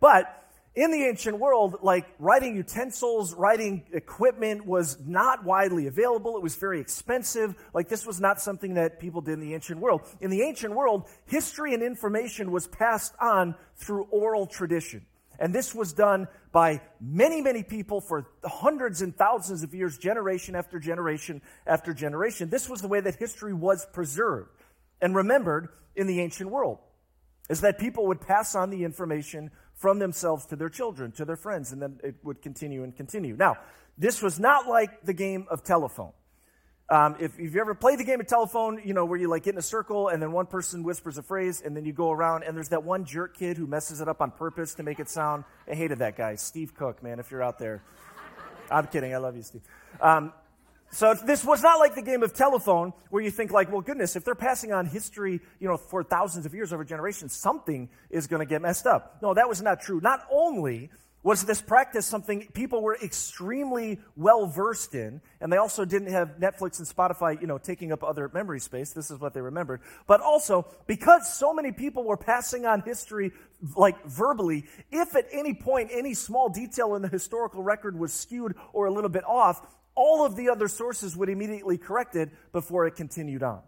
But 0.00 0.45
in 0.76 0.90
the 0.90 1.04
ancient 1.04 1.38
world, 1.38 1.78
like 1.82 2.06
writing 2.18 2.54
utensils, 2.54 3.34
writing 3.34 3.82
equipment 3.92 4.66
was 4.66 4.98
not 5.04 5.42
widely 5.42 5.86
available. 5.86 6.36
It 6.36 6.42
was 6.42 6.54
very 6.54 6.80
expensive. 6.80 7.54
Like 7.72 7.88
this 7.88 8.06
was 8.06 8.20
not 8.20 8.40
something 8.42 8.74
that 8.74 9.00
people 9.00 9.22
did 9.22 9.32
in 9.32 9.40
the 9.40 9.54
ancient 9.54 9.80
world. 9.80 10.02
In 10.20 10.30
the 10.30 10.42
ancient 10.42 10.74
world, 10.74 11.08
history 11.24 11.72
and 11.72 11.82
information 11.82 12.52
was 12.52 12.66
passed 12.66 13.14
on 13.18 13.54
through 13.76 14.04
oral 14.10 14.46
tradition. 14.46 15.06
And 15.38 15.54
this 15.54 15.74
was 15.74 15.94
done 15.94 16.28
by 16.52 16.82
many, 17.00 17.40
many 17.40 17.62
people 17.62 18.02
for 18.02 18.26
hundreds 18.44 19.00
and 19.00 19.16
thousands 19.16 19.62
of 19.62 19.74
years, 19.74 19.96
generation 19.96 20.54
after 20.54 20.78
generation 20.78 21.40
after 21.66 21.94
generation. 21.94 22.50
This 22.50 22.68
was 22.68 22.82
the 22.82 22.88
way 22.88 23.00
that 23.00 23.16
history 23.16 23.54
was 23.54 23.86
preserved 23.92 24.50
and 25.00 25.14
remembered 25.14 25.68
in 25.94 26.06
the 26.06 26.20
ancient 26.20 26.50
world, 26.50 26.78
is 27.48 27.62
that 27.62 27.78
people 27.78 28.06
would 28.06 28.20
pass 28.20 28.54
on 28.54 28.70
the 28.70 28.84
information 28.84 29.50
from 29.76 29.98
themselves 29.98 30.46
to 30.46 30.56
their 30.56 30.68
children, 30.68 31.12
to 31.12 31.24
their 31.24 31.36
friends, 31.36 31.72
and 31.72 31.80
then 31.80 32.00
it 32.02 32.16
would 32.22 32.42
continue 32.42 32.82
and 32.82 32.96
continue. 32.96 33.36
Now, 33.36 33.58
this 33.98 34.22
was 34.22 34.40
not 34.40 34.66
like 34.66 35.04
the 35.04 35.12
game 35.12 35.46
of 35.50 35.62
telephone. 35.62 36.12
Um, 36.88 37.16
if, 37.18 37.38
if, 37.38 37.52
you 37.52 37.60
ever 37.60 37.74
played 37.74 37.98
the 37.98 38.04
game 38.04 38.20
of 38.20 38.28
telephone, 38.28 38.80
you 38.84 38.94
know, 38.94 39.04
where 39.04 39.18
you 39.18 39.28
like 39.28 39.42
get 39.42 39.54
in 39.54 39.58
a 39.58 39.62
circle 39.62 40.08
and 40.08 40.22
then 40.22 40.30
one 40.30 40.46
person 40.46 40.84
whispers 40.84 41.18
a 41.18 41.22
phrase 41.22 41.60
and 41.60 41.76
then 41.76 41.84
you 41.84 41.92
go 41.92 42.12
around 42.12 42.44
and 42.44 42.56
there's 42.56 42.68
that 42.68 42.84
one 42.84 43.04
jerk 43.04 43.36
kid 43.36 43.56
who 43.56 43.66
messes 43.66 44.00
it 44.00 44.06
up 44.06 44.20
on 44.20 44.30
purpose 44.30 44.74
to 44.74 44.84
make 44.84 45.00
it 45.00 45.08
sound. 45.08 45.42
I 45.68 45.74
hated 45.74 45.98
that 45.98 46.16
guy, 46.16 46.36
Steve 46.36 46.76
Cook, 46.76 47.02
man, 47.02 47.18
if 47.18 47.32
you're 47.32 47.42
out 47.42 47.58
there. 47.58 47.82
I'm 48.70 48.86
kidding. 48.86 49.14
I 49.14 49.18
love 49.18 49.36
you, 49.36 49.42
Steve. 49.42 49.62
Um, 50.00 50.32
so 50.90 51.14
this 51.14 51.44
was 51.44 51.62
not 51.62 51.78
like 51.78 51.94
the 51.94 52.02
game 52.02 52.22
of 52.22 52.32
telephone 52.34 52.92
where 53.10 53.22
you 53.22 53.30
think 53.30 53.50
like, 53.50 53.70
well, 53.70 53.80
goodness, 53.80 54.16
if 54.16 54.24
they're 54.24 54.34
passing 54.34 54.72
on 54.72 54.86
history, 54.86 55.40
you 55.60 55.68
know, 55.68 55.76
for 55.76 56.02
thousands 56.02 56.46
of 56.46 56.54
years 56.54 56.72
over 56.72 56.84
generations, 56.84 57.34
something 57.34 57.88
is 58.10 58.26
going 58.26 58.40
to 58.40 58.46
get 58.46 58.62
messed 58.62 58.86
up. 58.86 59.18
No, 59.22 59.34
that 59.34 59.48
was 59.48 59.60
not 59.60 59.80
true. 59.80 60.00
Not 60.00 60.26
only 60.30 60.90
was 61.26 61.44
this 61.44 61.60
practice 61.60 62.06
something 62.06 62.46
people 62.54 62.80
were 62.82 62.96
extremely 63.02 63.98
well 64.14 64.46
versed 64.46 64.94
in, 64.94 65.20
and 65.40 65.52
they 65.52 65.56
also 65.56 65.84
didn't 65.84 66.12
have 66.12 66.36
Netflix 66.38 66.78
and 66.78 66.86
Spotify, 66.86 67.40
you 67.40 67.48
know, 67.48 67.58
taking 67.58 67.90
up 67.90 68.04
other 68.04 68.30
memory 68.32 68.60
space. 68.60 68.92
This 68.92 69.10
is 69.10 69.18
what 69.18 69.34
they 69.34 69.40
remembered. 69.40 69.80
But 70.06 70.20
also, 70.20 70.68
because 70.86 71.36
so 71.36 71.52
many 71.52 71.72
people 71.72 72.04
were 72.04 72.16
passing 72.16 72.64
on 72.64 72.82
history 72.82 73.32
like 73.74 74.04
verbally, 74.04 74.66
if 74.92 75.16
at 75.16 75.26
any 75.32 75.52
point 75.52 75.90
any 75.92 76.14
small 76.14 76.48
detail 76.48 76.94
in 76.94 77.02
the 77.02 77.08
historical 77.08 77.60
record 77.60 77.98
was 77.98 78.12
skewed 78.12 78.54
or 78.72 78.86
a 78.86 78.92
little 78.92 79.10
bit 79.10 79.24
off, 79.24 79.66
all 79.96 80.24
of 80.24 80.36
the 80.36 80.50
other 80.50 80.68
sources 80.68 81.16
would 81.16 81.28
immediately 81.28 81.78
correct 81.78 82.14
it 82.14 82.30
before 82.52 82.86
it 82.86 82.94
continued 82.94 83.42
on. 83.42 83.62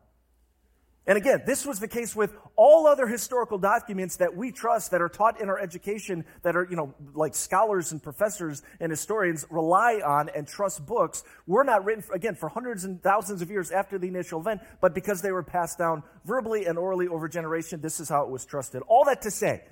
And 1.08 1.16
again, 1.16 1.42
this 1.46 1.64
was 1.64 1.80
the 1.80 1.88
case 1.88 2.14
with 2.14 2.36
all 2.54 2.86
other 2.86 3.06
historical 3.06 3.56
documents 3.56 4.16
that 4.18 4.36
we 4.36 4.52
trust 4.52 4.90
that 4.90 5.00
are 5.00 5.08
taught 5.08 5.40
in 5.40 5.48
our 5.48 5.58
education 5.58 6.26
that 6.42 6.54
are, 6.54 6.66
you 6.68 6.76
know, 6.76 6.94
like 7.14 7.34
scholars 7.34 7.92
and 7.92 8.02
professors 8.02 8.62
and 8.78 8.92
historians 8.92 9.46
rely 9.48 10.02
on 10.04 10.28
and 10.28 10.46
trust 10.46 10.84
books 10.84 11.24
were 11.46 11.64
not 11.64 11.86
written, 11.86 12.04
again, 12.12 12.34
for 12.34 12.50
hundreds 12.50 12.84
and 12.84 13.02
thousands 13.02 13.40
of 13.40 13.50
years 13.50 13.70
after 13.70 13.98
the 13.98 14.06
initial 14.06 14.38
event, 14.38 14.60
but 14.82 14.94
because 14.94 15.22
they 15.22 15.32
were 15.32 15.42
passed 15.42 15.78
down 15.78 16.02
verbally 16.26 16.66
and 16.66 16.76
orally 16.76 17.08
over 17.08 17.26
generation, 17.26 17.80
this 17.80 18.00
is 18.00 18.10
how 18.10 18.24
it 18.24 18.28
was 18.28 18.44
trusted. 18.44 18.82
All 18.86 19.06
that 19.06 19.22
to 19.22 19.30
say, 19.30 19.64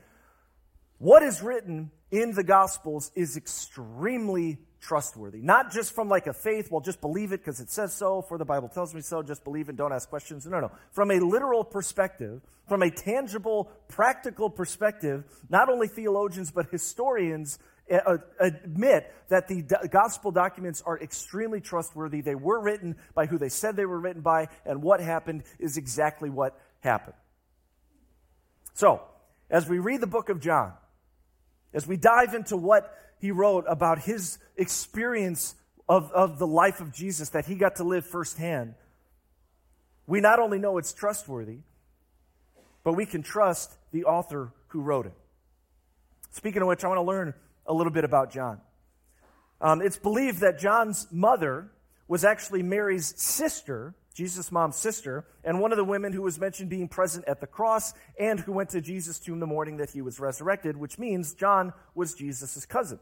what 0.96 1.22
is 1.22 1.42
written 1.42 1.90
in 2.10 2.32
the 2.32 2.44
Gospels 2.44 3.10
is 3.14 3.36
extremely 3.36 4.58
trustworthy. 4.80 5.40
Not 5.40 5.72
just 5.72 5.94
from 5.94 6.08
like 6.08 6.26
a 6.26 6.32
faith, 6.32 6.70
well, 6.70 6.80
just 6.80 7.00
believe 7.00 7.32
it 7.32 7.40
because 7.40 7.60
it 7.60 7.70
says 7.70 7.92
so, 7.92 8.22
for 8.22 8.38
the 8.38 8.44
Bible 8.44 8.68
tells 8.68 8.94
me 8.94 9.00
so, 9.00 9.22
just 9.22 9.42
believe 9.42 9.68
it, 9.68 9.76
don't 9.76 9.92
ask 9.92 10.08
questions. 10.08 10.46
No, 10.46 10.60
no. 10.60 10.70
From 10.92 11.10
a 11.10 11.18
literal 11.18 11.64
perspective, 11.64 12.40
from 12.68 12.82
a 12.82 12.90
tangible, 12.90 13.70
practical 13.88 14.48
perspective, 14.48 15.24
not 15.48 15.68
only 15.68 15.88
theologians, 15.88 16.50
but 16.50 16.66
historians 16.70 17.58
uh, 17.90 17.96
uh, 17.96 18.16
admit 18.40 19.12
that 19.28 19.48
the 19.48 19.62
gospel 19.90 20.30
documents 20.30 20.82
are 20.84 20.98
extremely 21.00 21.60
trustworthy. 21.60 22.20
They 22.20 22.34
were 22.34 22.60
written 22.60 22.96
by 23.14 23.26
who 23.26 23.38
they 23.38 23.48
said 23.48 23.76
they 23.76 23.86
were 23.86 24.00
written 24.00 24.22
by, 24.22 24.48
and 24.64 24.82
what 24.82 25.00
happened 25.00 25.44
is 25.58 25.76
exactly 25.76 26.30
what 26.30 26.58
happened. 26.80 27.16
So, 28.74 29.02
as 29.50 29.68
we 29.68 29.78
read 29.78 30.00
the 30.00 30.06
book 30.06 30.28
of 30.28 30.40
John, 30.40 30.72
as 31.74 31.86
we 31.86 31.96
dive 31.96 32.34
into 32.34 32.56
what 32.56 32.92
he 33.18 33.30
wrote 33.30 33.64
about 33.68 34.00
his 34.00 34.38
experience 34.56 35.54
of, 35.88 36.10
of 36.12 36.38
the 36.38 36.46
life 36.46 36.80
of 36.80 36.92
Jesus 36.92 37.30
that 37.30 37.46
he 37.46 37.54
got 37.54 37.76
to 37.76 37.84
live 37.84 38.06
firsthand, 38.06 38.74
we 40.06 40.20
not 40.20 40.38
only 40.38 40.58
know 40.58 40.78
it's 40.78 40.92
trustworthy, 40.92 41.58
but 42.84 42.92
we 42.92 43.06
can 43.06 43.22
trust 43.22 43.76
the 43.92 44.04
author 44.04 44.52
who 44.68 44.80
wrote 44.80 45.06
it. 45.06 45.14
Speaking 46.30 46.62
of 46.62 46.68
which, 46.68 46.84
I 46.84 46.88
want 46.88 46.98
to 46.98 47.02
learn 47.02 47.34
a 47.66 47.72
little 47.72 47.92
bit 47.92 48.04
about 48.04 48.30
John. 48.30 48.60
Um, 49.60 49.80
it's 49.82 49.96
believed 49.96 50.40
that 50.40 50.58
John's 50.58 51.06
mother 51.10 51.70
was 52.08 52.24
actually 52.24 52.62
Mary's 52.62 53.14
sister 53.20 53.94
Jesus' 54.16 54.50
mom's 54.50 54.76
sister, 54.76 55.26
and 55.44 55.60
one 55.60 55.72
of 55.72 55.76
the 55.76 55.84
women 55.84 56.10
who 56.14 56.22
was 56.22 56.40
mentioned 56.40 56.70
being 56.70 56.88
present 56.88 57.26
at 57.28 57.42
the 57.42 57.46
cross 57.46 57.92
and 58.18 58.40
who 58.40 58.52
went 58.52 58.70
to 58.70 58.80
Jesus' 58.80 59.18
tomb 59.18 59.40
the 59.40 59.46
morning 59.46 59.76
that 59.76 59.90
he 59.90 60.00
was 60.00 60.18
resurrected, 60.18 60.74
which 60.74 60.98
means 60.98 61.34
John 61.34 61.74
was 61.94 62.14
Jesus' 62.14 62.64
cousin. 62.64 62.98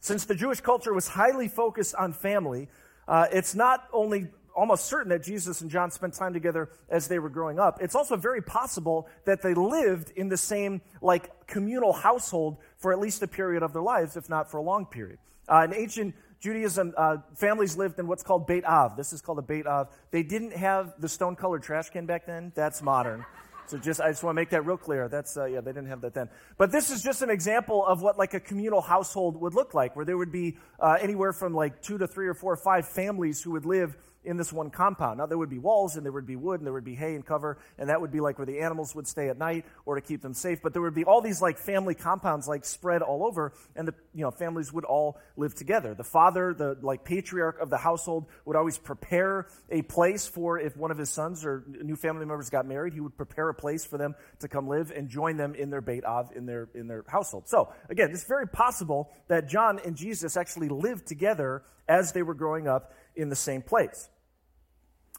Since 0.00 0.26
the 0.26 0.34
Jewish 0.34 0.60
culture 0.60 0.92
was 0.92 1.08
highly 1.08 1.48
focused 1.48 1.94
on 1.94 2.12
family, 2.12 2.68
uh, 3.08 3.28
it's 3.32 3.54
not 3.54 3.88
only 3.94 4.28
almost 4.54 4.84
certain 4.84 5.08
that 5.08 5.22
Jesus 5.22 5.62
and 5.62 5.70
John 5.70 5.90
spent 5.90 6.12
time 6.12 6.34
together 6.34 6.68
as 6.90 7.08
they 7.08 7.18
were 7.18 7.30
growing 7.30 7.58
up. 7.58 7.78
It's 7.80 7.94
also 7.94 8.16
very 8.16 8.42
possible 8.42 9.08
that 9.24 9.40
they 9.40 9.54
lived 9.54 10.10
in 10.16 10.28
the 10.28 10.36
same 10.36 10.82
like 11.00 11.46
communal 11.46 11.94
household 11.94 12.58
for 12.76 12.92
at 12.92 12.98
least 12.98 13.22
a 13.22 13.26
period 13.26 13.62
of 13.62 13.72
their 13.72 13.80
lives, 13.80 14.18
if 14.18 14.28
not 14.28 14.50
for 14.50 14.58
a 14.58 14.62
long 14.62 14.84
period. 14.84 15.18
Uh, 15.48 15.62
in 15.64 15.72
ancient 15.72 16.14
Judaism, 16.40 16.94
uh, 16.96 17.18
families 17.36 17.76
lived 17.76 17.98
in 17.98 18.06
what's 18.06 18.22
called 18.22 18.46
Beit 18.46 18.64
Av. 18.64 18.96
This 18.96 19.12
is 19.12 19.20
called 19.20 19.38
a 19.38 19.42
Beit 19.42 19.66
Av. 19.66 19.88
They 20.10 20.22
didn't 20.22 20.52
have 20.52 20.94
the 20.98 21.08
stone 21.08 21.36
colored 21.36 21.62
trash 21.62 21.90
can 21.90 22.06
back 22.06 22.26
then. 22.26 22.50
That's 22.54 22.80
modern. 22.80 23.26
So 23.66 23.78
just, 23.78 24.00
I 24.00 24.08
just 24.08 24.24
want 24.24 24.34
to 24.34 24.40
make 24.40 24.50
that 24.50 24.66
real 24.66 24.78
clear. 24.78 25.08
That's, 25.08 25.36
uh, 25.36 25.44
yeah, 25.44 25.60
they 25.60 25.70
didn't 25.70 25.88
have 25.88 26.00
that 26.00 26.14
then. 26.14 26.28
But 26.56 26.72
this 26.72 26.90
is 26.90 27.02
just 27.02 27.22
an 27.22 27.30
example 27.30 27.86
of 27.86 28.02
what 28.02 28.18
like 28.18 28.34
a 28.34 28.40
communal 28.40 28.80
household 28.80 29.40
would 29.40 29.54
look 29.54 29.74
like, 29.74 29.94
where 29.94 30.04
there 30.04 30.16
would 30.18 30.32
be 30.32 30.56
uh, 30.80 30.96
anywhere 31.00 31.32
from 31.32 31.54
like 31.54 31.80
two 31.82 31.98
to 31.98 32.08
three 32.08 32.26
or 32.26 32.34
four 32.34 32.52
or 32.52 32.56
five 32.56 32.88
families 32.88 33.42
who 33.42 33.52
would 33.52 33.66
live 33.66 33.96
in 34.24 34.36
this 34.36 34.52
one 34.52 34.70
compound. 34.70 35.18
Now, 35.18 35.26
there 35.26 35.38
would 35.38 35.50
be 35.50 35.58
walls, 35.58 35.96
and 35.96 36.04
there 36.04 36.12
would 36.12 36.26
be 36.26 36.36
wood, 36.36 36.60
and 36.60 36.66
there 36.66 36.72
would 36.72 36.84
be 36.84 36.94
hay 36.94 37.14
and 37.14 37.24
cover, 37.24 37.58
and 37.78 37.88
that 37.88 38.00
would 38.00 38.12
be 38.12 38.20
like 38.20 38.38
where 38.38 38.46
the 38.46 38.60
animals 38.60 38.94
would 38.94 39.06
stay 39.06 39.28
at 39.28 39.38
night 39.38 39.64
or 39.86 39.94
to 39.94 40.00
keep 40.00 40.20
them 40.20 40.34
safe. 40.34 40.60
But 40.62 40.72
there 40.72 40.82
would 40.82 40.94
be 40.94 41.04
all 41.04 41.20
these 41.20 41.40
like 41.40 41.58
family 41.58 41.94
compounds 41.94 42.46
like 42.46 42.64
spread 42.64 43.02
all 43.02 43.24
over, 43.24 43.52
and 43.74 43.88
the 43.88 43.94
you 44.14 44.22
know 44.22 44.30
families 44.30 44.72
would 44.72 44.84
all 44.84 45.18
live 45.36 45.54
together. 45.54 45.94
The 45.94 46.04
father, 46.04 46.54
the 46.54 46.76
like 46.82 47.04
patriarch 47.04 47.60
of 47.60 47.70
the 47.70 47.78
household, 47.78 48.26
would 48.44 48.56
always 48.56 48.78
prepare 48.78 49.46
a 49.70 49.82
place 49.82 50.26
for 50.26 50.58
if 50.58 50.76
one 50.76 50.90
of 50.90 50.98
his 50.98 51.10
sons 51.10 51.44
or 51.44 51.64
new 51.82 51.96
family 51.96 52.26
members 52.26 52.50
got 52.50 52.66
married, 52.66 52.92
he 52.92 53.00
would 53.00 53.16
prepare 53.16 53.48
a 53.48 53.54
place 53.54 53.84
for 53.84 53.96
them 53.96 54.14
to 54.40 54.48
come 54.48 54.68
live 54.68 54.90
and 54.90 55.08
join 55.08 55.36
them 55.36 55.54
in 55.54 55.70
their 55.70 55.80
Beit 55.80 56.04
Av 56.04 56.30
in 56.34 56.46
their 56.46 56.68
in 56.74 56.88
their 56.88 57.04
household. 57.08 57.48
So 57.48 57.72
again, 57.88 58.10
it's 58.10 58.24
very 58.24 58.46
possible 58.46 59.10
that 59.28 59.48
John 59.48 59.80
and 59.84 59.96
Jesus 59.96 60.36
actually 60.36 60.68
lived 60.68 61.06
together 61.06 61.62
as 61.88 62.12
they 62.12 62.22
were 62.22 62.34
growing 62.34 62.68
up 62.68 62.92
in 63.16 63.28
the 63.28 63.36
same 63.36 63.62
place. 63.62 64.08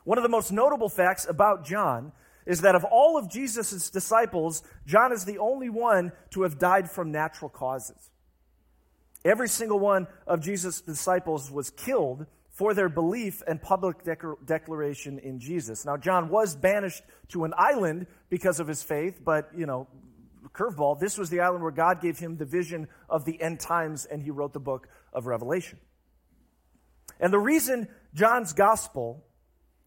One 0.03 0.17
of 0.17 0.24
the 0.24 0.29
most 0.29 0.51
notable 0.51 0.89
facts 0.89 1.27
about 1.27 1.65
John 1.65 2.12
is 2.45 2.62
that 2.62 2.75
of 2.75 2.83
all 2.83 3.17
of 3.17 3.29
Jesus' 3.29 3.89
disciples, 3.89 4.63
John 4.86 5.12
is 5.12 5.25
the 5.25 5.38
only 5.38 5.69
one 5.69 6.12
to 6.31 6.41
have 6.41 6.57
died 6.57 6.89
from 6.89 7.12
natural 7.12 7.50
causes. 7.50 8.10
Every 9.24 9.48
single 9.48 9.79
one 9.79 10.07
of 10.25 10.41
Jesus' 10.41 10.81
disciples 10.81 11.51
was 11.51 11.69
killed 11.69 12.25
for 12.50 12.74
their 12.74 12.89
belief 12.89 13.43
and 13.48 13.62
public 13.62 13.98
declaration 14.45 15.19
in 15.19 15.39
Jesus. 15.39 15.86
Now, 15.86 15.98
John 15.98 16.29
was 16.29 16.55
banished 16.55 17.03
to 17.29 17.43
an 17.43 17.53
island 17.57 18.07
because 18.29 18.60
of 18.60 18.67
his 18.67 18.83
faith, 18.83 19.21
but, 19.24 19.51
you 19.55 19.65
know, 19.65 19.88
curveball, 20.53 21.00
this 21.00 21.17
was 21.17 21.29
the 21.29 21.39
island 21.39 21.63
where 21.63 21.71
God 21.71 22.01
gave 22.01 22.19
him 22.19 22.38
the 22.38 22.45
vision 22.45 22.88
of 23.10 23.25
the 23.25 23.41
end 23.41 23.60
times 23.60 24.05
and 24.05 24.21
he 24.21 24.31
wrote 24.31 24.53
the 24.53 24.60
book 24.60 24.89
of 25.13 25.27
Revelation. 25.27 25.79
And 27.21 27.31
the 27.31 27.39
reason 27.39 27.87
John's 28.13 28.51
gospel 28.51 29.23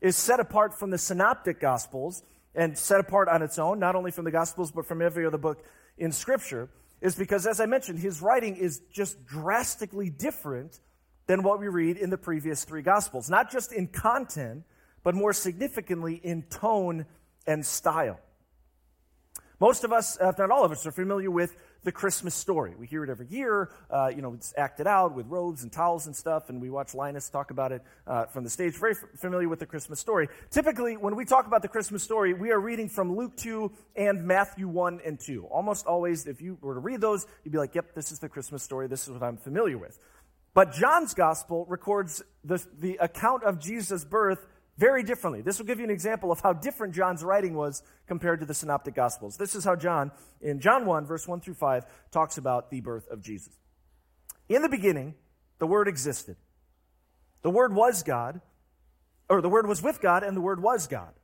is 0.00 0.16
set 0.16 0.40
apart 0.40 0.78
from 0.78 0.90
the 0.90 0.98
synoptic 0.98 1.60
gospels 1.60 2.22
and 2.54 2.78
set 2.78 3.00
apart 3.00 3.28
on 3.28 3.42
its 3.42 3.58
own, 3.58 3.80
not 3.80 3.96
only 3.96 4.12
from 4.12 4.24
the 4.24 4.30
gospels, 4.30 4.70
but 4.70 4.86
from 4.86 5.02
every 5.02 5.26
other 5.26 5.36
book 5.36 5.64
in 5.98 6.12
scripture, 6.12 6.70
is 7.00 7.16
because, 7.16 7.46
as 7.46 7.60
I 7.60 7.66
mentioned, 7.66 7.98
his 7.98 8.22
writing 8.22 8.56
is 8.56 8.80
just 8.92 9.26
drastically 9.26 10.08
different 10.08 10.80
than 11.26 11.42
what 11.42 11.58
we 11.58 11.68
read 11.68 11.96
in 11.96 12.10
the 12.10 12.18
previous 12.18 12.64
three 12.64 12.82
gospels. 12.82 13.28
Not 13.28 13.50
just 13.50 13.72
in 13.72 13.88
content, 13.88 14.62
but 15.02 15.14
more 15.14 15.32
significantly 15.32 16.20
in 16.22 16.42
tone 16.44 17.06
and 17.46 17.66
style. 17.66 18.20
Most 19.60 19.84
of 19.84 19.92
us, 19.92 20.18
if 20.20 20.38
not 20.38 20.50
all 20.50 20.64
of 20.64 20.72
us, 20.72 20.86
are 20.86 20.92
familiar 20.92 21.30
with 21.30 21.56
the 21.84 21.92
Christmas 21.92 22.34
story. 22.34 22.74
We 22.78 22.86
hear 22.86 23.04
it 23.04 23.10
every 23.10 23.26
year. 23.28 23.70
Uh, 23.90 24.10
you 24.14 24.22
know, 24.22 24.32
it's 24.32 24.52
acted 24.56 24.86
out 24.86 25.14
with 25.14 25.26
robes 25.26 25.62
and 25.62 25.70
towels 25.70 26.06
and 26.06 26.16
stuff, 26.16 26.48
and 26.48 26.60
we 26.60 26.70
watch 26.70 26.94
Linus 26.94 27.28
talk 27.28 27.50
about 27.50 27.72
it 27.72 27.82
uh, 28.06 28.24
from 28.26 28.42
the 28.42 28.50
stage. 28.50 28.76
Very 28.76 28.92
f- 28.92 29.20
familiar 29.20 29.48
with 29.48 29.58
the 29.58 29.66
Christmas 29.66 30.00
story. 30.00 30.28
Typically, 30.50 30.96
when 30.96 31.14
we 31.14 31.24
talk 31.24 31.46
about 31.46 31.62
the 31.62 31.68
Christmas 31.68 32.02
story, 32.02 32.32
we 32.32 32.50
are 32.50 32.58
reading 32.58 32.88
from 32.88 33.14
Luke 33.14 33.36
2 33.36 33.70
and 33.96 34.24
Matthew 34.24 34.66
1 34.66 35.00
and 35.04 35.20
2. 35.20 35.44
Almost 35.46 35.86
always, 35.86 36.26
if 36.26 36.40
you 36.40 36.58
were 36.60 36.74
to 36.74 36.80
read 36.80 37.00
those, 37.00 37.26
you'd 37.44 37.52
be 37.52 37.58
like, 37.58 37.74
yep, 37.74 37.94
this 37.94 38.10
is 38.10 38.18
the 38.18 38.28
Christmas 38.28 38.62
story. 38.62 38.88
This 38.88 39.04
is 39.04 39.10
what 39.10 39.22
I'm 39.22 39.36
familiar 39.36 39.78
with. 39.78 39.98
But 40.54 40.72
John's 40.72 41.14
gospel 41.14 41.66
records 41.68 42.22
the, 42.44 42.64
the 42.78 42.96
account 42.96 43.42
of 43.42 43.58
Jesus' 43.58 44.04
birth 44.04 44.46
very 44.76 45.02
differently. 45.02 45.40
This 45.40 45.58
will 45.58 45.66
give 45.66 45.78
you 45.78 45.84
an 45.84 45.90
example 45.90 46.32
of 46.32 46.40
how 46.40 46.52
different 46.52 46.94
John's 46.94 47.22
writing 47.22 47.54
was 47.54 47.82
compared 48.06 48.40
to 48.40 48.46
the 48.46 48.54
synoptic 48.54 48.94
gospels. 48.94 49.36
This 49.36 49.54
is 49.54 49.64
how 49.64 49.76
John, 49.76 50.10
in 50.40 50.60
John 50.60 50.86
1, 50.86 51.06
verse 51.06 51.28
1 51.28 51.40
through 51.40 51.54
5, 51.54 51.84
talks 52.10 52.38
about 52.38 52.70
the 52.70 52.80
birth 52.80 53.08
of 53.08 53.22
Jesus. 53.22 53.52
In 54.48 54.62
the 54.62 54.68
beginning, 54.68 55.14
the 55.58 55.66
Word 55.66 55.88
existed. 55.88 56.36
The 57.42 57.50
Word 57.50 57.74
was 57.74 58.02
God, 58.02 58.40
or 59.28 59.40
the 59.40 59.48
Word 59.48 59.66
was 59.66 59.82
with 59.82 60.00
God, 60.00 60.22
and 60.22 60.36
the 60.36 60.40
Word 60.40 60.62
was 60.62 60.86
God. 60.86 61.14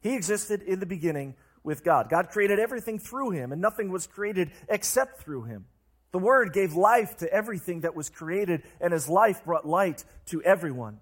He 0.00 0.14
existed 0.14 0.62
in 0.62 0.80
the 0.80 0.86
beginning 0.86 1.34
with 1.62 1.84
God. 1.84 2.08
God 2.08 2.30
created 2.30 2.58
everything 2.58 2.98
through 2.98 3.30
him, 3.30 3.52
and 3.52 3.60
nothing 3.60 3.90
was 3.90 4.06
created 4.06 4.50
except 4.68 5.22
through 5.22 5.44
him. 5.44 5.66
The 6.10 6.18
Word 6.18 6.52
gave 6.52 6.74
life 6.74 7.18
to 7.18 7.32
everything 7.32 7.82
that 7.82 7.94
was 7.94 8.08
created, 8.08 8.62
and 8.80 8.92
his 8.92 9.08
life 9.08 9.44
brought 9.44 9.66
light 9.66 10.04
to 10.26 10.42
everyone. 10.42 11.00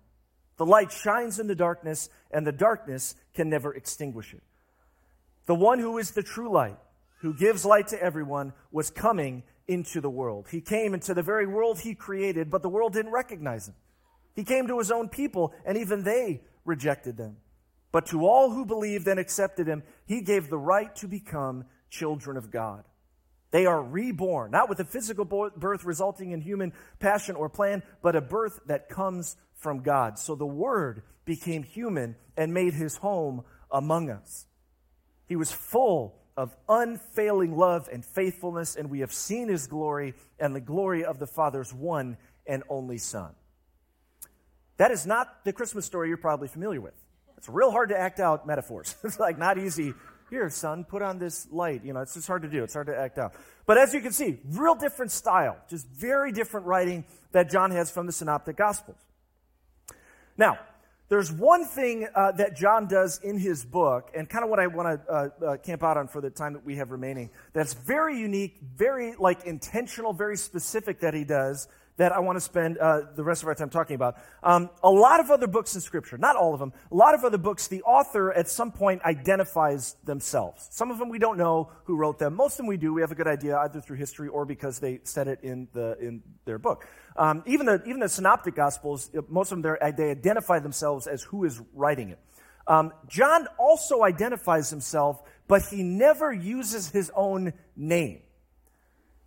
The 0.56 0.66
light 0.66 0.90
shines 0.90 1.38
in 1.38 1.46
the 1.46 1.54
darkness, 1.54 2.08
and 2.30 2.46
the 2.46 2.52
darkness 2.52 3.14
can 3.34 3.48
never 3.48 3.75
extinguish 3.75 4.32
it. 4.32 4.42
The 5.46 5.54
one 5.54 5.78
who 5.78 5.98
is 5.98 6.12
the 6.12 6.22
true 6.22 6.50
light, 6.50 6.78
who 7.20 7.34
gives 7.34 7.64
light 7.64 7.88
to 7.88 8.02
everyone, 8.02 8.52
was 8.72 8.90
coming 8.90 9.42
into 9.68 10.00
the 10.00 10.10
world. 10.10 10.48
He 10.50 10.60
came 10.60 10.94
into 10.94 11.14
the 11.14 11.22
very 11.22 11.46
world 11.46 11.80
he 11.80 11.94
created, 11.94 12.50
but 12.50 12.62
the 12.62 12.68
world 12.68 12.92
didn't 12.92 13.12
recognize 13.12 13.68
him. 13.68 13.75
He 14.34 14.44
came 14.44 14.66
to 14.68 14.78
his 14.78 14.90
own 14.90 15.08
people, 15.08 15.54
and 15.64 15.78
even 15.78 16.04
they 16.04 16.42
rejected 16.64 17.16
them. 17.16 17.36
But 17.92 18.06
to 18.06 18.26
all 18.26 18.50
who 18.50 18.66
believed 18.66 19.06
and 19.08 19.18
accepted 19.18 19.66
him, 19.66 19.82
he 20.04 20.20
gave 20.20 20.50
the 20.50 20.58
right 20.58 20.94
to 20.96 21.08
become 21.08 21.64
children 21.90 22.36
of 22.36 22.50
God. 22.50 22.84
They 23.56 23.64
are 23.64 23.82
reborn, 23.82 24.50
not 24.50 24.68
with 24.68 24.80
a 24.80 24.84
physical 24.84 25.25
birth 25.25 25.86
resulting 25.86 26.32
in 26.32 26.42
human 26.42 26.75
passion 26.98 27.36
or 27.36 27.48
plan, 27.48 27.82
but 28.02 28.14
a 28.14 28.20
birth 28.20 28.60
that 28.66 28.90
comes 28.90 29.34
from 29.54 29.80
God. 29.80 30.18
So 30.18 30.34
the 30.34 30.44
Word 30.44 31.04
became 31.25 31.62
human 31.62 32.16
and 32.36 32.52
made 32.52 32.75
his 32.75 32.98
home 32.98 33.44
among 33.70 34.10
us. 34.10 34.44
He 35.25 35.36
was 35.36 35.50
full 35.50 36.18
of 36.36 36.54
unfailing 36.68 37.56
love 37.56 37.88
and 37.90 38.04
faithfulness, 38.04 38.76
and 38.76 38.90
we 38.90 39.00
have 39.00 39.14
seen 39.14 39.48
his 39.48 39.66
glory 39.66 40.12
and 40.38 40.54
the 40.54 40.60
glory 40.60 41.06
of 41.06 41.18
the 41.18 41.26
Father's 41.26 41.72
one 41.72 42.18
and 42.46 42.62
only 42.68 42.98
Son. 42.98 43.32
That 44.76 44.90
is 44.90 45.06
not 45.06 45.46
the 45.46 45.54
Christmas 45.54 45.86
story 45.86 46.08
you're 46.08 46.18
probably 46.18 46.48
familiar 46.48 46.82
with. 46.82 46.92
It's 47.38 47.48
real 47.48 47.70
hard 47.70 47.88
to 47.88 47.98
act 47.98 48.20
out 48.20 48.46
metaphors. 48.46 48.94
it's 49.02 49.18
like 49.18 49.38
not 49.38 49.56
easy. 49.56 49.94
Here, 50.30 50.50
son, 50.50 50.85
put 50.85 51.02
on 51.02 51.18
this 51.18 51.47
light. 51.52 51.85
You 51.85 51.92
know, 51.92 52.00
it's 52.00 52.14
just 52.14 52.26
hard 52.26 52.42
to 52.42 52.49
do. 52.49 52.64
It's 52.64 52.75
hard 52.75 52.88
to 52.88 52.97
act 52.97 53.18
out. 53.18 53.35
But 53.64 53.78
as 53.78 53.95
you 53.95 54.00
can 54.00 54.12
see, 54.12 54.38
real 54.50 54.75
different 54.75 55.12
style, 55.12 55.56
just 55.68 55.87
very 55.88 56.33
different 56.33 56.66
writing 56.66 57.04
that 57.33 57.50
John 57.50 57.71
has 57.71 57.90
from 57.90 58.06
the 58.06 58.12
Synoptic 58.12 58.56
Gospels. 58.56 58.99
Now, 60.37 60.59
there's 61.09 61.30
one 61.30 61.64
thing 61.64 62.09
uh, 62.14 62.33
that 62.33 62.56
John 62.56 62.88
does 62.88 63.21
in 63.23 63.38
his 63.38 63.64
book, 63.64 64.11
and 64.16 64.28
kind 64.28 64.42
of 64.42 64.50
what 64.50 64.59
I 64.59 64.66
want 64.66 65.06
to 65.06 65.12
uh, 65.12 65.28
uh, 65.45 65.56
camp 65.59 65.85
out 65.85 65.97
on 65.97 66.09
for 66.09 66.21
the 66.21 66.30
time 66.30 66.54
that 66.54 66.64
we 66.64 66.76
have 66.76 66.90
remaining, 66.90 67.30
that's 67.52 67.75
very 67.75 68.18
unique, 68.18 68.56
very 68.61 69.14
like 69.16 69.45
intentional, 69.45 70.12
very 70.12 70.37
specific 70.37 71.00
that 71.00 71.14
he 71.14 71.23
does, 71.23 71.68
that 71.96 72.12
I 72.12 72.20
want 72.20 72.36
to 72.36 72.40
spend 72.40 72.78
uh, 72.78 73.02
the 73.14 73.24
rest 73.24 73.42
of 73.42 73.48
our 73.48 73.54
time 73.54 73.70
talking 73.70 73.94
about. 73.94 74.16
Um, 74.42 74.70
a 74.82 74.90
lot 74.90 75.20
of 75.20 75.30
other 75.30 75.46
books 75.46 75.74
in 75.74 75.80
Scripture, 75.80 76.18
not 76.18 76.36
all 76.36 76.52
of 76.52 76.60
them, 76.60 76.72
a 76.90 76.94
lot 76.94 77.14
of 77.14 77.24
other 77.24 77.38
books, 77.38 77.68
the 77.68 77.82
author 77.82 78.32
at 78.32 78.48
some 78.48 78.70
point 78.70 79.02
identifies 79.02 79.96
themselves. 80.04 80.68
Some 80.70 80.90
of 80.90 80.98
them 80.98 81.08
we 81.08 81.18
don't 81.18 81.38
know 81.38 81.70
who 81.84 81.96
wrote 81.96 82.18
them. 82.18 82.34
Most 82.34 82.54
of 82.54 82.58
them 82.58 82.66
we 82.66 82.76
do. 82.76 82.92
We 82.92 83.00
have 83.00 83.12
a 83.12 83.14
good 83.14 83.28
idea 83.28 83.58
either 83.58 83.80
through 83.80 83.96
history 83.96 84.28
or 84.28 84.44
because 84.44 84.78
they 84.78 85.00
said 85.04 85.28
it 85.28 85.40
in 85.42 85.68
the 85.72 85.96
in 85.98 86.22
their 86.44 86.58
book. 86.58 86.86
Um, 87.16 87.42
even 87.46 87.66
the 87.66 87.82
even 87.86 88.00
the 88.00 88.08
Synoptic 88.08 88.54
Gospels, 88.54 89.10
most 89.28 89.52
of 89.52 89.62
them 89.62 89.78
they 89.96 90.10
identify 90.10 90.58
themselves 90.58 91.06
as 91.06 91.22
who 91.22 91.44
is 91.44 91.60
writing 91.74 92.10
it. 92.10 92.18
Um, 92.66 92.92
John 93.08 93.46
also 93.58 94.02
identifies 94.02 94.70
himself, 94.70 95.22
but 95.46 95.62
he 95.62 95.82
never 95.82 96.32
uses 96.32 96.90
his 96.90 97.10
own 97.14 97.52
name. 97.76 98.20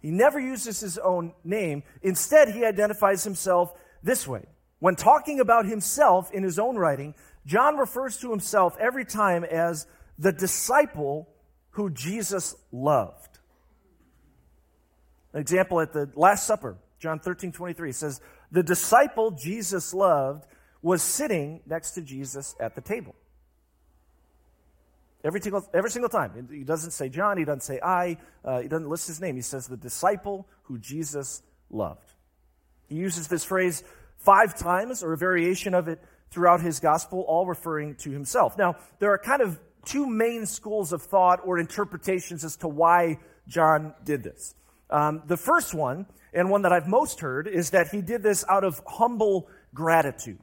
He 0.01 0.11
never 0.11 0.39
uses 0.39 0.79
his 0.79 0.97
own 0.97 1.33
name. 1.43 1.83
Instead, 2.01 2.49
he 2.49 2.65
identifies 2.65 3.23
himself 3.23 3.73
this 4.01 4.27
way. 4.27 4.45
When 4.79 4.95
talking 4.95 5.39
about 5.39 5.65
himself 5.65 6.31
in 6.31 6.43
his 6.43 6.57
own 6.57 6.77
writing, 6.77 7.15
John 7.45 7.77
refers 7.77 8.17
to 8.19 8.31
himself 8.31 8.77
every 8.79 9.05
time 9.05 9.43
as 9.43 9.87
the 10.17 10.31
disciple 10.31 11.27
who 11.71 11.89
Jesus 11.89 12.55
loved. 12.71 13.39
An 15.33 15.41
example 15.41 15.81
at 15.81 15.93
the 15.93 16.09
Last 16.15 16.47
Supper, 16.47 16.77
John 16.99 17.19
13, 17.19 17.51
23 17.51 17.91
says, 17.91 18.21
The 18.51 18.63
disciple 18.63 19.31
Jesus 19.31 19.93
loved 19.93 20.45
was 20.81 21.01
sitting 21.01 21.61
next 21.65 21.91
to 21.91 22.01
Jesus 22.01 22.55
at 22.59 22.75
the 22.75 22.81
table. 22.81 23.15
Every 25.23 25.41
single, 25.41 25.67
every 25.73 25.91
single 25.91 26.09
time. 26.09 26.47
He 26.49 26.63
doesn't 26.63 26.91
say 26.91 27.09
John, 27.09 27.37
he 27.37 27.43
doesn't 27.43 27.63
say 27.63 27.79
I, 27.83 28.17
uh, 28.45 28.61
he 28.61 28.67
doesn't 28.67 28.89
list 28.89 29.07
his 29.07 29.19
name. 29.19 29.35
He 29.35 29.41
says 29.41 29.67
the 29.67 29.77
disciple 29.77 30.47
who 30.63 30.77
Jesus 30.77 31.41
loved. 31.69 32.13
He 32.87 32.95
uses 32.95 33.27
this 33.27 33.43
phrase 33.43 33.83
five 34.17 34.57
times, 34.57 35.03
or 35.03 35.13
a 35.13 35.17
variation 35.17 35.73
of 35.73 35.87
it 35.87 36.01
throughout 36.31 36.61
his 36.61 36.79
gospel, 36.79 37.21
all 37.27 37.45
referring 37.45 37.95
to 37.95 38.11
himself. 38.11 38.57
Now, 38.57 38.75
there 38.99 39.11
are 39.11 39.17
kind 39.17 39.41
of 39.41 39.59
two 39.85 40.05
main 40.05 40.45
schools 40.45 40.93
of 40.93 41.01
thought 41.01 41.41
or 41.43 41.57
interpretations 41.57 42.43
as 42.43 42.57
to 42.57 42.67
why 42.67 43.17
John 43.47 43.93
did 44.03 44.23
this. 44.23 44.55
Um, 44.89 45.23
the 45.27 45.37
first 45.37 45.73
one, 45.73 46.05
and 46.33 46.49
one 46.49 46.63
that 46.63 46.71
I've 46.71 46.87
most 46.87 47.19
heard, 47.19 47.47
is 47.47 47.71
that 47.71 47.89
he 47.89 48.01
did 48.01 48.23
this 48.23 48.45
out 48.47 48.63
of 48.63 48.81
humble 48.85 49.47
gratitude. 49.73 50.39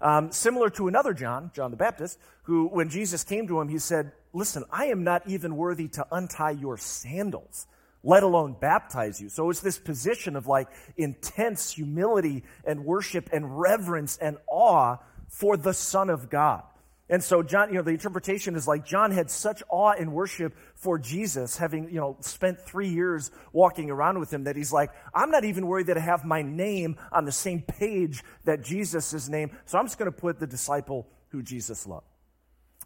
Um, 0.00 0.30
similar 0.30 0.70
to 0.70 0.88
another 0.88 1.12
John, 1.12 1.50
John 1.54 1.70
the 1.70 1.76
Baptist, 1.76 2.18
who, 2.42 2.68
when 2.68 2.88
Jesus 2.88 3.24
came 3.24 3.48
to 3.48 3.60
him, 3.60 3.68
he 3.68 3.78
said, 3.78 4.12
Listen, 4.32 4.64
I 4.70 4.86
am 4.86 5.04
not 5.04 5.26
even 5.26 5.56
worthy 5.56 5.88
to 5.88 6.06
untie 6.12 6.50
your 6.50 6.76
sandals, 6.76 7.66
let 8.04 8.22
alone 8.22 8.54
baptize 8.60 9.20
you. 9.20 9.28
So 9.28 9.50
it's 9.50 9.60
this 9.60 9.78
position 9.78 10.36
of 10.36 10.46
like 10.46 10.68
intense 10.96 11.72
humility 11.72 12.44
and 12.64 12.84
worship 12.84 13.30
and 13.32 13.58
reverence 13.58 14.18
and 14.18 14.36
awe 14.46 14.98
for 15.28 15.56
the 15.56 15.72
Son 15.72 16.10
of 16.10 16.30
God. 16.30 16.62
And 17.10 17.24
so 17.24 17.42
John, 17.42 17.70
you 17.70 17.76
know, 17.76 17.82
the 17.82 17.90
interpretation 17.90 18.54
is 18.54 18.68
like 18.68 18.84
John 18.84 19.12
had 19.12 19.30
such 19.30 19.62
awe 19.70 19.92
and 19.98 20.12
worship 20.12 20.54
for 20.74 20.98
Jesus, 20.98 21.56
having, 21.56 21.88
you 21.88 22.00
know, 22.00 22.16
spent 22.20 22.60
three 22.60 22.88
years 22.88 23.30
walking 23.52 23.90
around 23.90 24.18
with 24.18 24.32
him, 24.32 24.44
that 24.44 24.56
he's 24.56 24.72
like, 24.72 24.90
I'm 25.14 25.30
not 25.30 25.44
even 25.44 25.66
worried 25.66 25.86
that 25.86 25.96
I 25.96 26.00
have 26.00 26.24
my 26.24 26.42
name 26.42 26.96
on 27.10 27.24
the 27.24 27.32
same 27.32 27.62
page 27.62 28.22
that 28.44 28.62
Jesus' 28.62 29.28
name, 29.28 29.50
so 29.64 29.78
I'm 29.78 29.86
just 29.86 29.98
going 29.98 30.10
to 30.12 30.16
put 30.16 30.38
the 30.38 30.46
disciple 30.46 31.06
who 31.28 31.42
Jesus 31.42 31.86
loved. 31.86 32.06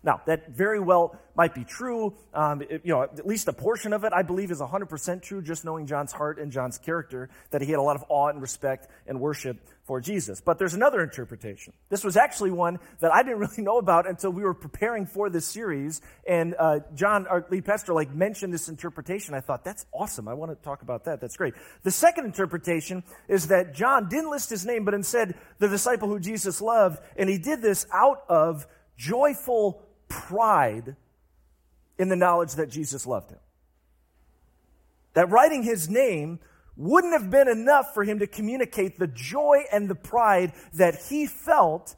Now, 0.04 0.21
that 0.26 0.50
very 0.50 0.80
well 0.80 1.16
might 1.35 1.54
be 1.54 1.64
true. 1.64 2.14
Um, 2.35 2.62
it, 2.62 2.82
you 2.85 2.92
know, 2.92 3.02
at 3.02 3.26
least 3.26 3.49
a 3.49 3.52
portion 3.52 3.92
of 3.92 4.04
it, 4.04 4.12
I 4.12 4.23
believe, 4.23 4.50
is 4.50 4.61
100% 4.61 5.23
true, 5.23 5.40
just 5.40 5.64
knowing 5.64 5.87
John's 5.87 6.12
heart 6.12 6.38
and 6.38 6.50
John's 6.50 6.78
character, 6.78 7.30
that 7.50 7.62
he 7.62 7.71
had 7.71 7.78
a 7.78 7.82
lot 7.82 7.97
of 7.97 8.04
awe 8.09 8.28
and 8.28 8.40
respect 8.40 8.88
and 9.06 9.21
worship 9.21 9.59
for 9.85 10.00
Jesus. 10.00 10.40
But 10.40 10.59
there's 10.59 10.75
another 10.75 11.02
interpretation. 11.02 11.73
This 11.88 12.04
was 12.04 12.16
actually 12.16 12.50
one 12.50 12.78
that 13.00 13.12
I 13.12 13.23
didn't 13.23 13.38
really 13.38 13.62
know 13.62 13.78
about 13.78 14.09
until 14.09 14.30
we 14.30 14.42
were 14.42 14.54
preparing 14.54 15.06
for 15.06 15.30
this 15.30 15.47
series. 15.47 16.00
And 16.26 16.54
uh, 16.59 16.80
John, 16.94 17.26
our 17.28 17.47
lead 17.50 17.64
pastor, 17.64 17.92
like 17.92 18.12
mentioned 18.12 18.52
this 18.52 18.68
interpretation. 18.68 19.35
I 19.35 19.40
thought, 19.40 19.64
that's 19.64 19.87
awesome. 19.92 20.28
I 20.28 20.35
want 20.35 20.50
to 20.50 20.64
talk 20.64 20.82
about 20.82 21.04
that. 21.04 21.21
That's 21.21 21.37
great. 21.37 21.54
The 21.85 21.90
second 21.90 22.26
interpretation 22.26 23.04
is 23.28 23.49
that 23.49 23.75
John 23.75 24.09
didn't 24.09 24.30
list 24.30 24.50
his 24.50 24.66
name, 24.66 24.85
but 24.85 24.94
instead 24.94 25.35
the 25.59 25.68
disciple 25.68 26.09
who 26.09 26.18
Jesus 26.18 26.61
loved. 26.61 26.99
And 27.16 27.28
he 27.28 27.38
did 27.38 27.62
this 27.62 27.87
out 27.92 28.25
of 28.28 28.66
joyful 28.97 29.82
pride 30.12 30.97
in 31.99 32.09
the 32.09 32.16
knowledge 32.16 32.54
that 32.54 32.69
Jesus 32.69 33.07
loved 33.07 33.31
him. 33.31 33.38
That 35.14 35.31
writing 35.31 35.62
his 35.62 35.88
name 35.88 36.38
wouldn't 36.76 37.12
have 37.12 37.31
been 37.31 37.49
enough 37.49 37.95
for 37.95 38.04
him 38.04 38.19
to 38.19 38.26
communicate 38.26 38.99
the 38.99 39.07
joy 39.07 39.64
and 39.73 39.88
the 39.88 39.95
pride 39.95 40.52
that 40.75 40.95
he 41.09 41.26
felt 41.26 41.95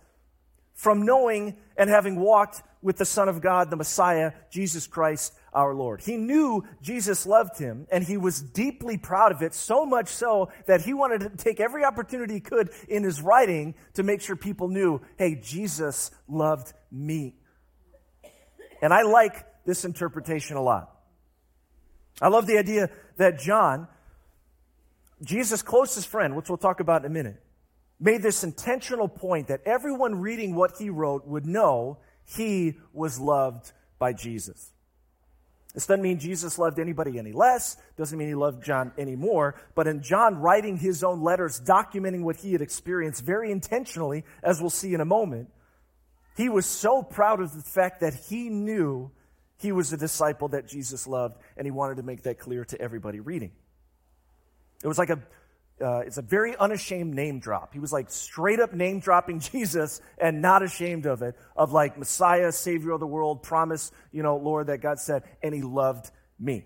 from 0.75 1.06
knowing 1.06 1.56
and 1.76 1.88
having 1.88 2.16
walked 2.16 2.62
with 2.83 2.97
the 2.99 3.04
Son 3.04 3.28
of 3.28 3.40
God, 3.40 3.71
the 3.71 3.76
Messiah, 3.76 4.33
Jesus 4.50 4.87
Christ, 4.87 5.33
our 5.52 5.75
Lord. 5.75 6.02
He 6.02 6.16
knew 6.16 6.64
Jesus 6.83 7.25
loved 7.25 7.59
him 7.59 7.87
and 7.90 8.04
he 8.04 8.16
was 8.16 8.42
deeply 8.42 8.99
proud 8.99 9.33
of 9.33 9.40
it, 9.40 9.54
so 9.54 9.87
much 9.87 10.09
so 10.09 10.50
that 10.66 10.83
he 10.83 10.92
wanted 10.92 11.21
to 11.21 11.30
take 11.30 11.61
every 11.61 11.85
opportunity 11.85 12.35
he 12.35 12.40
could 12.40 12.71
in 12.88 13.04
his 13.04 13.23
writing 13.23 13.75
to 13.94 14.02
make 14.02 14.21
sure 14.21 14.37
people 14.37 14.68
knew, 14.68 15.00
hey, 15.16 15.37
Jesus 15.37 16.11
loved 16.28 16.73
me. 16.90 17.37
And 18.83 18.93
I 18.93 19.02
like 19.02 19.45
this 19.64 19.85
interpretation 19.85 20.57
a 20.57 20.62
lot. 20.62 20.90
I 22.21 22.28
love 22.28 22.47
the 22.47 22.59
idea 22.59 22.90
that 23.16 23.38
John, 23.38 23.88
Jesus' 25.22 25.62
closest 25.62 26.09
friend, 26.09 26.37
which 26.37 26.48
we'll 26.48 26.59
talk 26.59 26.81
about 26.81 27.05
in 27.05 27.11
a 27.11 27.14
minute, 27.14 27.42
made 27.98 28.22
this 28.22 28.44
intentional 28.44 29.09
point 29.09 29.48
that 29.48 29.62
everyone 29.64 30.20
reading 30.20 30.55
what 30.55 30.72
he 30.79 30.90
wrote 30.90 31.27
would 31.27 31.46
know 31.46 31.98
he 32.25 32.75
was 32.92 33.18
loved 33.18 33.72
by 33.98 34.12
Jesus. 34.12 34.70
This 35.75 35.87
doesn't 35.87 36.03
mean 36.03 36.20
Jesus 36.20 36.57
loved 36.57 36.79
anybody 36.79 37.18
any 37.18 37.33
less, 37.33 37.77
doesn't 37.96 38.16
mean 38.16 38.29
he 38.29 38.35
loved 38.37 38.64
John 38.64 38.92
any 38.96 39.16
more, 39.16 39.57
but 39.75 39.88
in 39.88 40.03
John 40.03 40.37
writing 40.37 40.77
his 40.77 41.03
own 41.03 41.22
letters, 41.22 41.61
documenting 41.61 42.22
what 42.22 42.37
he 42.37 42.53
had 42.53 42.62
experienced 42.62 43.25
very 43.25 43.51
intentionally, 43.51 44.25
as 44.42 44.61
we'll 44.61 44.70
see 44.70 44.94
in 44.94 45.01
a 45.01 45.05
moment, 45.05 45.51
he 46.37 46.49
was 46.49 46.66
so 46.66 47.03
proud 47.03 47.40
of 47.40 47.55
the 47.55 47.62
fact 47.62 48.01
that 48.01 48.14
he 48.14 48.49
knew 48.49 49.11
he 49.59 49.73
was 49.73 49.92
a 49.92 49.97
disciple 49.97 50.49
that 50.49 50.66
Jesus 50.66 51.07
loved, 51.07 51.38
and 51.57 51.66
he 51.66 51.70
wanted 51.70 51.97
to 51.97 52.03
make 52.03 52.23
that 52.23 52.38
clear 52.38 52.64
to 52.66 52.81
everybody 52.81 53.20
reading. 53.20 53.53
It 54.83 54.88
was 54.88 54.99
like 54.99 55.11
a 55.11 55.20
uh, 55.81 55.99
it's 56.01 56.18
a 56.18 56.23
very 56.23 56.57
unashamed 56.57 57.14
name 57.14 57.40
drop. 57.40 57.73
He 57.73 57.81
was 57.81 57.92
like 57.92 58.11
straight 58.11 58.61
up 58.61 58.73
name 58.73 59.01
dropping 59.01 59.40
Jesus 59.53 60.01
and 60.18 60.40
not 60.40 60.62
ashamed 60.62 61.07
of 61.07 61.23
it, 61.23 61.35
of 61.57 61.73
like 61.73 61.99
Messiah, 61.99 62.53
Savior 62.53 62.92
of 62.92 63.01
the 63.01 63.07
world, 63.07 63.42
promise, 63.42 63.90
you 64.12 64.23
know, 64.23 64.37
Lord, 64.37 64.68
that 64.68 64.79
God 64.79 65.01
said, 65.01 65.25
and 65.42 65.55
he 65.55 65.62
loved 65.62 66.11
me. 66.38 66.64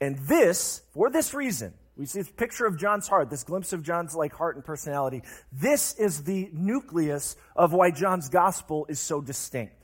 And 0.00 0.18
this, 0.18 0.82
for 0.92 1.10
this 1.10 1.34
reason, 1.34 1.74
we 1.96 2.06
see 2.06 2.20
this 2.20 2.30
picture 2.30 2.66
of 2.66 2.76
John's 2.76 3.06
heart, 3.06 3.30
this 3.30 3.44
glimpse 3.44 3.72
of 3.72 3.82
John's 3.82 4.14
like 4.14 4.32
heart 4.32 4.56
and 4.56 4.64
personality. 4.64 5.22
This 5.52 5.94
is 5.94 6.24
the 6.24 6.50
nucleus 6.52 7.36
of 7.54 7.72
why 7.72 7.92
John's 7.92 8.28
gospel 8.28 8.86
is 8.88 8.98
so 8.98 9.20
distinct. 9.20 9.76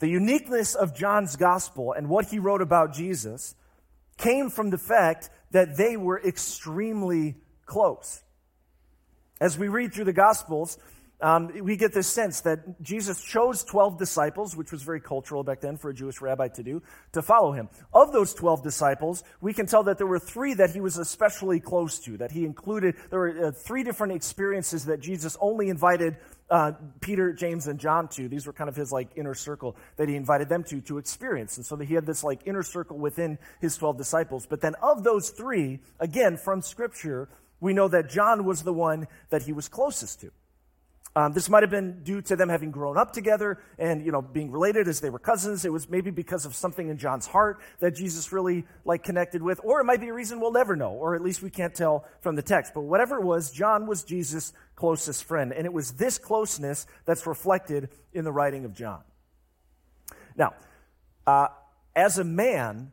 The 0.00 0.08
uniqueness 0.08 0.74
of 0.74 0.96
John's 0.96 1.36
gospel 1.36 1.92
and 1.92 2.08
what 2.08 2.26
he 2.26 2.40
wrote 2.40 2.62
about 2.62 2.94
Jesus 2.94 3.54
came 4.18 4.50
from 4.50 4.70
the 4.70 4.78
fact 4.78 5.30
that 5.52 5.76
they 5.76 5.96
were 5.96 6.20
extremely 6.20 7.36
close. 7.64 8.22
As 9.40 9.56
we 9.56 9.68
read 9.68 9.94
through 9.94 10.04
the 10.04 10.12
gospels, 10.12 10.78
um, 11.22 11.52
we 11.62 11.76
get 11.76 11.94
this 11.94 12.08
sense 12.08 12.40
that 12.40 12.82
Jesus 12.82 13.22
chose 13.22 13.62
12 13.62 13.96
disciples, 13.96 14.56
which 14.56 14.72
was 14.72 14.82
very 14.82 15.00
cultural 15.00 15.44
back 15.44 15.60
then 15.60 15.76
for 15.76 15.88
a 15.88 15.94
Jewish 15.94 16.20
rabbi 16.20 16.48
to 16.48 16.62
do, 16.64 16.82
to 17.12 17.22
follow 17.22 17.52
him. 17.52 17.68
Of 17.94 18.12
those 18.12 18.34
12 18.34 18.64
disciples, 18.64 19.22
we 19.40 19.54
can 19.54 19.66
tell 19.66 19.84
that 19.84 19.98
there 19.98 20.06
were 20.06 20.18
three 20.18 20.54
that 20.54 20.70
he 20.70 20.80
was 20.80 20.98
especially 20.98 21.60
close 21.60 22.00
to, 22.00 22.16
that 22.16 22.32
he 22.32 22.44
included. 22.44 22.96
There 23.10 23.20
were 23.20 23.46
uh, 23.46 23.52
three 23.52 23.84
different 23.84 24.14
experiences 24.14 24.86
that 24.86 25.00
Jesus 25.00 25.36
only 25.40 25.68
invited 25.68 26.16
uh, 26.50 26.72
Peter, 27.00 27.32
James, 27.32 27.68
and 27.68 27.78
John 27.78 28.08
to. 28.08 28.28
These 28.28 28.48
were 28.48 28.52
kind 28.52 28.68
of 28.68 28.74
his 28.74 28.90
like 28.90 29.10
inner 29.14 29.34
circle 29.34 29.76
that 29.96 30.08
he 30.08 30.16
invited 30.16 30.48
them 30.48 30.64
to 30.64 30.80
to 30.82 30.98
experience. 30.98 31.56
And 31.56 31.64
so 31.64 31.76
that 31.76 31.84
he 31.84 31.94
had 31.94 32.04
this 32.04 32.24
like 32.24 32.40
inner 32.46 32.64
circle 32.64 32.98
within 32.98 33.38
his 33.60 33.76
12 33.76 33.96
disciples. 33.96 34.44
But 34.44 34.60
then 34.60 34.74
of 34.82 35.04
those 35.04 35.30
three, 35.30 35.78
again, 36.00 36.36
from 36.36 36.62
scripture, 36.62 37.28
we 37.60 37.72
know 37.72 37.86
that 37.86 38.10
John 38.10 38.44
was 38.44 38.64
the 38.64 38.72
one 38.72 39.06
that 39.30 39.42
he 39.42 39.52
was 39.52 39.68
closest 39.68 40.20
to. 40.22 40.32
Um, 41.14 41.34
this 41.34 41.50
might 41.50 41.62
have 41.62 41.70
been 41.70 42.02
due 42.02 42.22
to 42.22 42.36
them 42.36 42.48
having 42.48 42.70
grown 42.70 42.96
up 42.96 43.12
together 43.12 43.58
and, 43.78 44.04
you 44.04 44.10
know, 44.10 44.22
being 44.22 44.50
related 44.50 44.88
as 44.88 45.00
they 45.00 45.10
were 45.10 45.18
cousins. 45.18 45.66
It 45.66 45.72
was 45.72 45.90
maybe 45.90 46.10
because 46.10 46.46
of 46.46 46.54
something 46.54 46.88
in 46.88 46.96
John's 46.96 47.26
heart 47.26 47.60
that 47.80 47.94
Jesus 47.94 48.32
really, 48.32 48.64
like, 48.86 49.02
connected 49.02 49.42
with. 49.42 49.60
Or 49.62 49.80
it 49.80 49.84
might 49.84 50.00
be 50.00 50.08
a 50.08 50.14
reason 50.14 50.40
we'll 50.40 50.52
never 50.52 50.74
know, 50.74 50.92
or 50.92 51.14
at 51.14 51.20
least 51.20 51.42
we 51.42 51.50
can't 51.50 51.74
tell 51.74 52.06
from 52.20 52.34
the 52.34 52.42
text. 52.42 52.72
But 52.72 52.82
whatever 52.82 53.18
it 53.18 53.24
was, 53.24 53.50
John 53.50 53.86
was 53.86 54.04
Jesus' 54.04 54.54
closest 54.74 55.24
friend. 55.24 55.52
And 55.52 55.66
it 55.66 55.72
was 55.72 55.92
this 55.92 56.16
closeness 56.16 56.86
that's 57.04 57.26
reflected 57.26 57.90
in 58.14 58.24
the 58.24 58.32
writing 58.32 58.64
of 58.64 58.72
John. 58.72 59.02
Now, 60.34 60.54
uh, 61.26 61.48
as 61.94 62.18
a 62.18 62.24
man, 62.24 62.90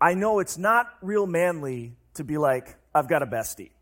I 0.00 0.14
know 0.14 0.38
it's 0.38 0.56
not 0.56 0.86
real 1.02 1.26
manly 1.26 1.96
to 2.14 2.24
be 2.24 2.38
like, 2.38 2.76
I've 2.94 3.08
got 3.08 3.22
a 3.22 3.26
bestie 3.26 3.72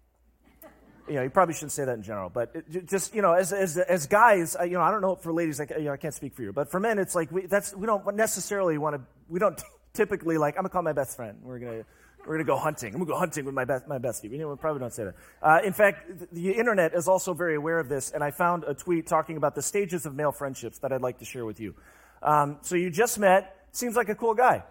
you 1.11 1.17
know, 1.17 1.23
you 1.23 1.31
probably 1.31 1.55
shouldn't 1.55 1.73
say 1.73 1.85
that 1.85 1.95
in 1.95 2.03
general, 2.03 2.31
but 2.31 2.53
it, 2.55 2.87
just, 2.87 3.15
you 3.15 3.21
know, 3.21 3.33
as, 3.33 3.53
as, 3.53 3.77
as 3.77 4.07
guys, 4.07 4.57
you 4.63 4.71
know, 4.71 4.81
I 4.81 4.93
don't 4.93 5.01
know 5.01 5.17
for 5.17 5.33
ladies, 5.33 5.61
you 5.77 5.85
know, 5.85 5.93
I 5.93 5.97
can't 5.97 6.15
speak 6.15 6.35
for 6.35 6.43
you, 6.43 6.53
but 6.53 6.71
for 6.71 6.79
men, 6.79 7.01
it's 7.01 7.17
like, 7.17 7.33
we, 7.33 7.47
that's, 7.47 7.75
we 7.75 7.87
don't 7.87 8.15
necessarily 8.15 8.79
want 8.79 8.95
to, 8.95 9.03
we 9.29 9.41
don't 9.41 9.61
typically 9.93 10.39
like, 10.39 10.55
I'm 10.55 10.63
going 10.63 10.69
to 10.69 10.73
call 10.73 10.83
my 10.83 10.93
best 10.93 11.17
friend. 11.17 11.39
We're 11.43 11.59
going 11.59 11.81
to, 11.81 11.87
we're 12.27 12.39
to 12.39 12.45
go 12.45 12.57
hunting. 12.57 12.95
I'm 12.95 13.01
going 13.01 13.07
to 13.07 13.13
go 13.13 13.19
hunting 13.19 13.45
with 13.45 13.55
my, 13.55 13.65
best, 13.65 13.89
my 13.89 13.99
bestie. 13.99 14.31
We, 14.31 14.39
know, 14.39 14.51
we 14.51 14.57
probably 14.57 14.81
don't 14.81 14.93
say 14.93 15.05
that. 15.05 15.15
Uh, 15.43 15.59
in 15.65 15.73
fact, 15.73 16.33
the 16.33 16.53
internet 16.53 16.95
is 16.95 17.09
also 17.09 17.35
very 17.35 17.57
aware 17.57 17.81
of 17.81 17.89
this, 17.89 18.13
and 18.13 18.23
I 18.23 18.31
found 18.31 18.63
a 18.65 18.75
tweet 18.75 19.09
talking 19.09 19.37
about 19.37 19.57
the 19.57 19.63
stages 19.63 20.07
of 20.07 20.15
male 20.15 20.33
friendships 20.33 20.79
that 20.79 20.93
I'd 20.93 21.03
like 21.03 21.19
to 21.19 21.25
share 21.25 21.45
with 21.45 21.59
you. 21.59 21.75
Um, 22.23 22.59
so 22.63 22.77
you 22.77 22.91
just 22.91 23.19
met, 23.19 23.57
seems 23.73 23.97
like 23.97 24.11
a 24.11 24.15
cool 24.15 24.35
guy. 24.35 24.63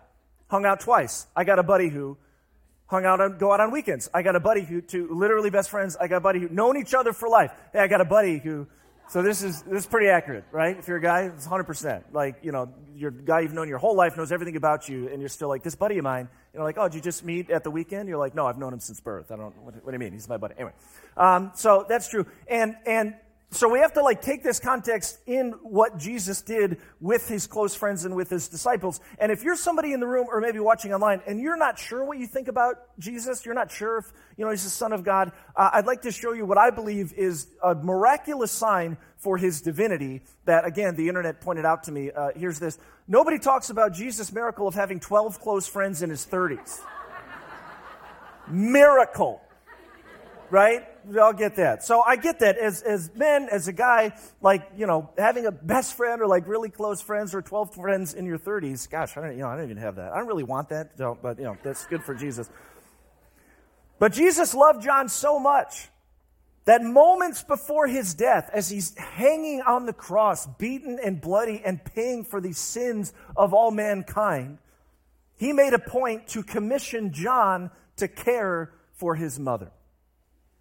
Hung 0.48 0.66
out 0.66 0.80
twice. 0.80 1.28
I 1.36 1.44
got 1.44 1.60
a 1.60 1.64
buddy 1.64 1.90
who 1.90 2.18
hung 2.90 3.06
out 3.06 3.22
and 3.22 3.40
go 3.40 3.54
out 3.54 3.60
on 3.62 3.72
weekends. 3.72 4.10
I 4.14 4.24
got 4.24 4.36
a 4.36 4.40
buddy 4.40 4.62
who, 4.62 4.82
to 4.82 5.14
literally 5.14 5.52
best 5.52 5.70
friends, 5.70 5.96
I 5.96 6.08
got 6.08 6.18
a 6.18 6.22
buddy 6.22 6.40
who 6.40 6.50
known 6.50 6.76
each 6.76 6.94
other 6.94 7.14
for 7.14 7.30
life. 7.30 7.52
Hey, 7.72 7.80
I 7.80 7.88
got 7.88 8.02
a 8.02 8.06
buddy 8.06 8.40
who, 8.40 8.68
so 9.10 9.22
this 9.22 9.44
is, 9.44 9.62
this 9.62 9.84
is 9.84 9.86
pretty 9.86 10.08
accurate, 10.08 10.46
right? 10.52 10.78
If 10.78 10.88
you're 10.88 10.98
a 10.98 11.02
guy, 11.02 11.22
it's 11.22 11.48
100%. 11.48 12.04
Like, 12.12 12.40
you 12.42 12.52
know, 12.52 12.74
your 12.96 13.12
guy 13.12 13.42
you've 13.42 13.54
known 13.54 13.70
your 13.70 13.78
whole 13.78 13.96
life 13.96 14.18
knows 14.18 14.32
everything 14.32 14.56
about 14.56 14.90
you, 14.90 15.08
and 15.08 15.20
you're 15.20 15.30
still 15.30 15.50
like, 15.50 15.62
this 15.62 15.76
buddy 15.76 16.00
of 16.00 16.04
mine, 16.04 16.30
you 16.52 16.60
know, 16.60 16.66
like, 16.66 16.78
oh, 16.80 16.88
did 16.88 16.96
you 16.96 17.02
just 17.02 17.24
meet 17.24 17.52
at 17.52 17.64
the 17.64 17.72
weekend? 17.72 18.10
You're 18.10 18.18
like, 18.18 18.34
no, 18.34 18.48
I've 18.48 18.58
known 18.58 18.74
him 18.74 18.80
since 18.80 19.00
birth. 19.00 19.32
I 19.32 19.36
don't, 19.36 19.56
what, 19.64 19.76
what 19.84 19.92
do 19.92 19.94
you 19.94 20.00
mean? 20.00 20.14
He's 20.14 20.28
my 20.28 20.38
buddy. 20.38 20.56
Anyway. 20.56 20.74
Um, 21.16 21.52
so 21.54 21.86
that's 21.88 22.10
true. 22.10 22.26
And, 22.48 22.76
and 22.88 23.14
so 23.52 23.68
we 23.68 23.80
have 23.80 23.94
to 23.94 24.04
like 24.04 24.22
take 24.22 24.44
this 24.44 24.60
context 24.60 25.18
in 25.26 25.54
what 25.64 25.98
Jesus 25.98 26.44
did 26.44 26.78
with 27.02 27.28
his 27.28 27.48
close 27.48 27.74
friends 27.74 28.06
and 28.06 28.16
with 28.16 28.30
his 28.30 28.48
disciples. 28.48 29.02
And 29.18 29.32
if 29.32 29.44
you're 29.44 29.56
somebody 29.56 29.92
in 29.92 30.00
the 30.00 30.06
room 30.06 30.28
or 30.30 30.40
maybe 30.40 30.60
watching 30.60 30.94
online 30.94 31.22
and 31.26 31.40
you're 31.40 31.58
not 31.58 31.80
sure 31.80 32.06
what 32.06 32.20
you 32.20 32.28
think 32.28 32.48
about 32.48 32.76
Jesus, 33.00 33.44
you're 33.46 33.56
not 33.56 33.72
sure 33.72 33.98
if, 33.98 34.14
you 34.38 34.46
know, 34.46 34.52
he's 34.52 34.64
the 34.64 34.70
son 34.70 34.94
of 34.94 35.04
God, 35.04 35.32
uh, 35.56 35.72
I'd 35.74 35.88
like 35.88 36.04
to 36.04 36.12
show 36.12 36.34
you 36.34 36.46
what 36.46 36.60
I 36.60 36.70
believe 36.70 37.12
is 37.14 37.48
a 37.64 37.74
miraculous 37.74 38.52
sign 38.52 38.98
for 39.18 39.36
his 39.36 39.62
divinity 39.62 40.22
that, 40.46 40.66
again, 40.66 40.96
the 40.96 41.08
internet 41.08 41.42
pointed 41.42 41.66
out 41.66 41.84
to 41.84 41.92
me. 41.92 42.12
Uh, 42.12 42.30
here's 42.36 42.60
this. 42.60 42.78
Nobody 43.08 43.40
talks 43.40 43.72
about 43.72 43.94
Jesus' 43.94 44.32
miracle 44.32 44.68
of 44.68 44.76
having 44.76 45.00
12 45.00 45.42
close 45.42 45.68
friends 45.68 46.04
in 46.04 46.12
his 46.12 46.24
30s. 46.24 46.82
miracle 48.48 49.42
right? 50.52 50.84
We 51.06 51.20
all 51.20 51.34
get 51.34 51.56
that. 51.56 51.84
So 51.84 52.02
I 52.02 52.16
get 52.16 52.40
that 52.40 52.58
as, 52.58 52.82
as 52.82 53.12
men, 53.16 53.48
as 53.52 53.68
a 53.68 53.74
guy, 53.74 54.14
like, 54.42 54.70
you 54.78 54.88
know, 54.88 55.10
having 55.18 55.46
a 55.46 55.52
best 55.52 55.96
friend 55.96 56.22
or 56.22 56.28
like 56.28 56.48
really 56.48 56.70
close 56.70 57.02
friends 57.02 57.34
or 57.34 57.42
12 57.42 57.76
friends 57.76 58.14
in 58.14 58.26
your 58.26 58.40
30s. 58.40 58.90
Gosh, 58.90 59.18
I 59.18 59.22
don't, 59.22 59.32
you 59.34 59.44
know, 59.44 59.48
I 59.48 59.56
don't 59.56 59.66
even 59.66 59.78
have 59.78 59.96
that. 59.96 60.12
I 60.12 60.18
don't 60.18 60.28
really 60.28 60.44
want 60.44 60.70
that, 60.70 60.98
but, 60.98 61.38
you 61.38 61.46
know, 61.46 61.58
that's 61.64 61.86
good 61.86 62.04
for 62.04 62.14
Jesus. 62.14 62.50
But 64.00 64.14
Jesus 64.14 64.54
loved 64.54 64.84
John 64.84 65.10
so 65.10 65.40
much 65.40 65.90
that 66.66 66.84
moments 66.84 67.44
before 67.44 67.88
his 67.88 68.14
death, 68.14 68.50
as 68.54 68.70
he's 68.70 68.96
hanging 68.98 69.62
on 69.62 69.86
the 69.86 69.94
cross, 69.94 70.46
beaten 70.46 71.00
and 71.04 71.20
bloody 71.20 71.62
and 71.66 71.84
paying 71.84 72.24
for 72.24 72.40
the 72.40 72.54
sins 72.54 73.12
of 73.36 73.54
all 73.54 73.72
mankind, 73.72 74.60
he 75.38 75.52
made 75.52 75.74
a 75.74 75.80
point 75.80 76.28
to 76.30 76.44
commission 76.44 77.12
John 77.12 77.72
to 77.98 78.08
care 78.08 78.72
for 78.94 79.16
his 79.16 79.40
mother. 79.40 79.72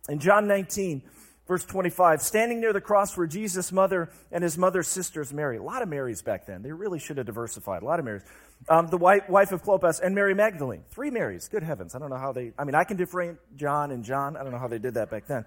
In 0.09 0.19
John 0.19 0.47
19, 0.47 1.03
verse 1.47 1.65
25, 1.65 2.23
standing 2.23 2.61
near 2.61 2.73
the 2.73 2.81
cross 2.81 3.17
were 3.17 3.27
Jesus' 3.27 3.73
mother 3.73 4.11
and 4.33 4.43
his 4.43 4.57
mother's 4.57 4.89
sisters, 4.89 5.33
Mary. 5.33 5.59
A 5.59 5.63
lot 5.63 5.83
of 5.83 5.89
Marys 5.89 6.23
back 6.23 6.47
then. 6.47 6.63
They 6.63 6.73
really 6.73 6.99
should 6.99 7.19
have 7.19 7.27
diversified. 7.27 7.83
A 7.83 7.85
lot 7.85 7.99
of 7.99 8.05
Marys. 8.05 8.23
Um, 8.69 8.89
the 8.89 8.97
wife, 8.97 9.29
wife 9.29 9.53
of 9.53 9.63
Clopas 9.63 10.01
and 10.01 10.15
Mary 10.15 10.35
Magdalene. 10.35 10.83
Three 10.91 11.11
Marys. 11.11 11.49
Good 11.49 11.63
heavens. 11.63 11.95
I 11.95 11.99
don't 11.99 12.11
know 12.11 12.17
how 12.19 12.33
they, 12.33 12.53
I 12.59 12.65
mean, 12.65 12.75
I 12.75 12.85
can 12.85 12.97
differentiate 12.97 13.39
John 13.57 13.91
and 13.91 14.05
John. 14.05 14.37
I 14.37 14.43
don't 14.43 14.53
know 14.53 14.59
how 14.59 14.69
they 14.69 14.79
did 14.79 14.95
that 14.95 15.11
back 15.11 15.27
then. 15.27 15.45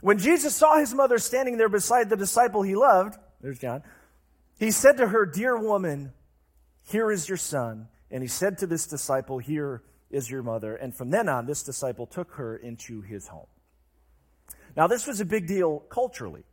When 0.00 0.18
Jesus 0.18 0.54
saw 0.54 0.78
his 0.78 0.94
mother 0.94 1.18
standing 1.18 1.56
there 1.56 1.68
beside 1.68 2.08
the 2.08 2.16
disciple 2.16 2.62
he 2.62 2.76
loved, 2.76 3.18
there's 3.40 3.58
John, 3.58 3.82
he 4.58 4.70
said 4.70 4.96
to 4.98 5.08
her, 5.08 5.26
Dear 5.26 5.58
woman, 5.58 6.12
here 6.84 7.10
is 7.10 7.28
your 7.28 7.36
son. 7.36 7.88
And 8.10 8.22
he 8.22 8.28
said 8.28 8.58
to 8.58 8.66
this 8.66 8.86
disciple, 8.86 9.38
Here 9.38 9.82
is 10.10 10.30
your 10.30 10.42
mother. 10.42 10.74
And 10.74 10.96
from 10.96 11.10
then 11.10 11.28
on, 11.28 11.46
this 11.46 11.62
disciple 11.62 12.06
took 12.06 12.32
her 12.34 12.56
into 12.56 13.02
his 13.02 13.26
home. 13.26 13.46
Now, 14.78 14.86
this 14.86 15.08
was 15.08 15.20
a 15.20 15.24
big 15.24 15.48
deal 15.48 15.80
culturally. 15.90 16.44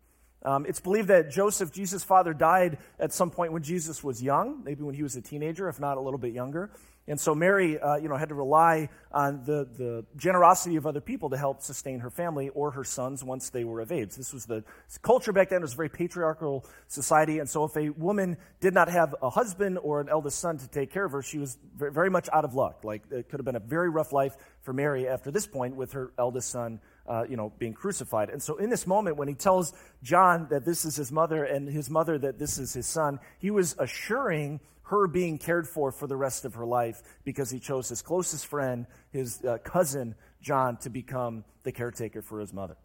Um, 0.42 0.66
it's 0.66 0.80
believed 0.80 1.10
that 1.10 1.30
Joseph, 1.30 1.72
Jesus' 1.72 2.04
father, 2.04 2.34
died 2.34 2.80
at 3.00 3.14
some 3.14 3.30
point 3.30 3.54
when 3.54 3.62
Jesus 3.62 4.04
was 4.04 4.20
young, 4.20 4.64
maybe 4.64 4.82
when 4.82 4.96
he 4.96 5.04
was 5.04 5.16
a 5.16 5.22
teenager, 5.22 5.70
if 5.70 5.80
not 5.80 5.98
a 5.98 6.02
little 6.02 6.18
bit 6.18 6.34
younger. 6.34 6.72
And 7.08 7.20
so 7.20 7.36
Mary, 7.36 7.80
uh, 7.80 7.98
you 7.98 8.10
know, 8.10 8.16
had 8.16 8.30
to 8.30 8.36
rely 8.36 8.90
on 9.12 9.44
the, 9.46 9.70
the 9.78 10.06
generosity 10.18 10.76
of 10.76 10.88
other 10.88 11.02
people 11.02 11.30
to 11.30 11.38
help 11.38 11.62
sustain 11.62 12.00
her 12.00 12.10
family 12.10 12.50
or 12.50 12.72
her 12.72 12.84
sons 12.84 13.24
once 13.24 13.52
they 13.52 13.64
were 13.64 13.80
of 13.80 13.92
age. 13.92 14.16
This 14.16 14.34
was 14.34 14.48
the 14.48 14.64
culture 15.04 15.32
back 15.32 15.50
then. 15.50 15.60
It 15.60 15.62
was 15.62 15.74
a 15.74 15.78
very 15.78 15.90
patriarchal 15.90 16.66
society. 16.88 17.38
And 17.38 17.48
so 17.48 17.66
if 17.66 17.78
a 17.78 17.90
woman 17.90 18.38
did 18.60 18.74
not 18.74 18.90
have 18.90 19.14
a 19.22 19.30
husband 19.30 19.78
or 19.84 20.02
an 20.02 20.10
eldest 20.10 20.40
son 20.40 20.58
to 20.58 20.68
take 20.68 20.92
care 20.92 21.06
of 21.06 21.12
her, 21.12 21.22
she 21.22 21.38
was 21.38 21.60
very 21.76 22.10
much 22.10 22.28
out 22.34 22.44
of 22.44 22.56
luck. 22.56 22.84
Like, 22.84 23.04
it 23.12 23.30
could 23.30 23.40
have 23.40 23.46
been 23.46 23.56
a 23.56 23.60
very 23.60 23.90
rough 23.90 24.12
life 24.12 24.36
for 24.64 24.74
Mary 24.74 25.08
after 25.08 25.30
this 25.30 25.46
point 25.46 25.76
with 25.76 25.92
her 25.92 26.12
eldest 26.18 26.50
son 26.50 26.80
uh, 27.08 27.24
you 27.30 27.38
know, 27.38 27.52
being 27.60 27.74
crucified. 27.74 28.30
And 28.30 28.42
so 28.42 28.58
in 28.58 28.70
this 28.70 28.88
moment, 28.88 29.18
when 29.18 29.28
he 29.28 29.34
tells 29.34 29.74
John 30.04 30.48
that 30.50 30.66
this 30.66 30.86
is 30.86 30.96
his 30.96 31.12
mother 31.12 31.44
and 31.44 31.68
his 31.68 31.90
mother 31.90 32.18
that 32.18 32.40
this 32.40 32.58
is 32.58 32.74
his 32.74 32.88
son, 32.88 33.20
he 33.40 33.52
was 33.52 33.76
assuring 33.80 34.60
her 34.84 35.08
being 35.08 35.38
cared 35.38 35.68
for 35.68 35.92
for 35.92 36.08
the 36.08 36.16
rest 36.16 36.46
of 36.46 36.56
her 36.56 36.66
life 36.66 37.02
because 37.24 37.50
he 37.50 37.60
chose 37.60 37.90
his 37.90 38.02
closest 38.02 38.46
friend, 38.46 38.86
his 39.12 39.44
uh, 39.44 39.58
cousin, 39.64 40.16
John, 40.42 40.78
to 40.78 40.90
become 40.90 41.44
the 41.64 41.72
caretaker 41.72 42.22
for 42.22 42.40
his 42.40 42.54
mother. 42.54 42.78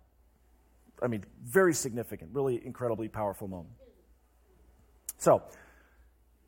I 1.02 1.06
mean, 1.06 1.24
very 1.42 1.74
significant, 1.74 2.30
really 2.32 2.60
incredibly 2.64 3.08
powerful 3.08 3.48
moment. 3.48 3.74
So, 5.18 5.42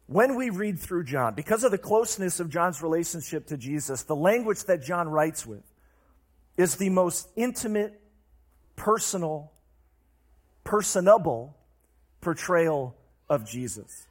when 0.07 0.35
we 0.37 0.51
read 0.51 0.79
through 0.79 1.05
John, 1.05 1.35
because 1.35 1.65
of 1.65 1.71
the 1.71 1.79
closeness 1.79 2.41
of 2.41 2.51
John's 2.51 2.83
relationship 2.83 3.47
to 3.47 3.57
Jesus, 3.57 4.03
the 4.03 4.17
language 4.17 4.65
that 4.65 4.83
John 4.83 5.09
writes 5.09 5.47
with, 5.47 5.63
is 6.57 6.77
the 6.77 6.91
most 6.91 7.29
intimate, 7.37 8.01
personal, 8.77 9.53
personable 10.65 11.57
portrayal 12.21 12.97
of 13.29 13.47
Jesus. 13.47 14.07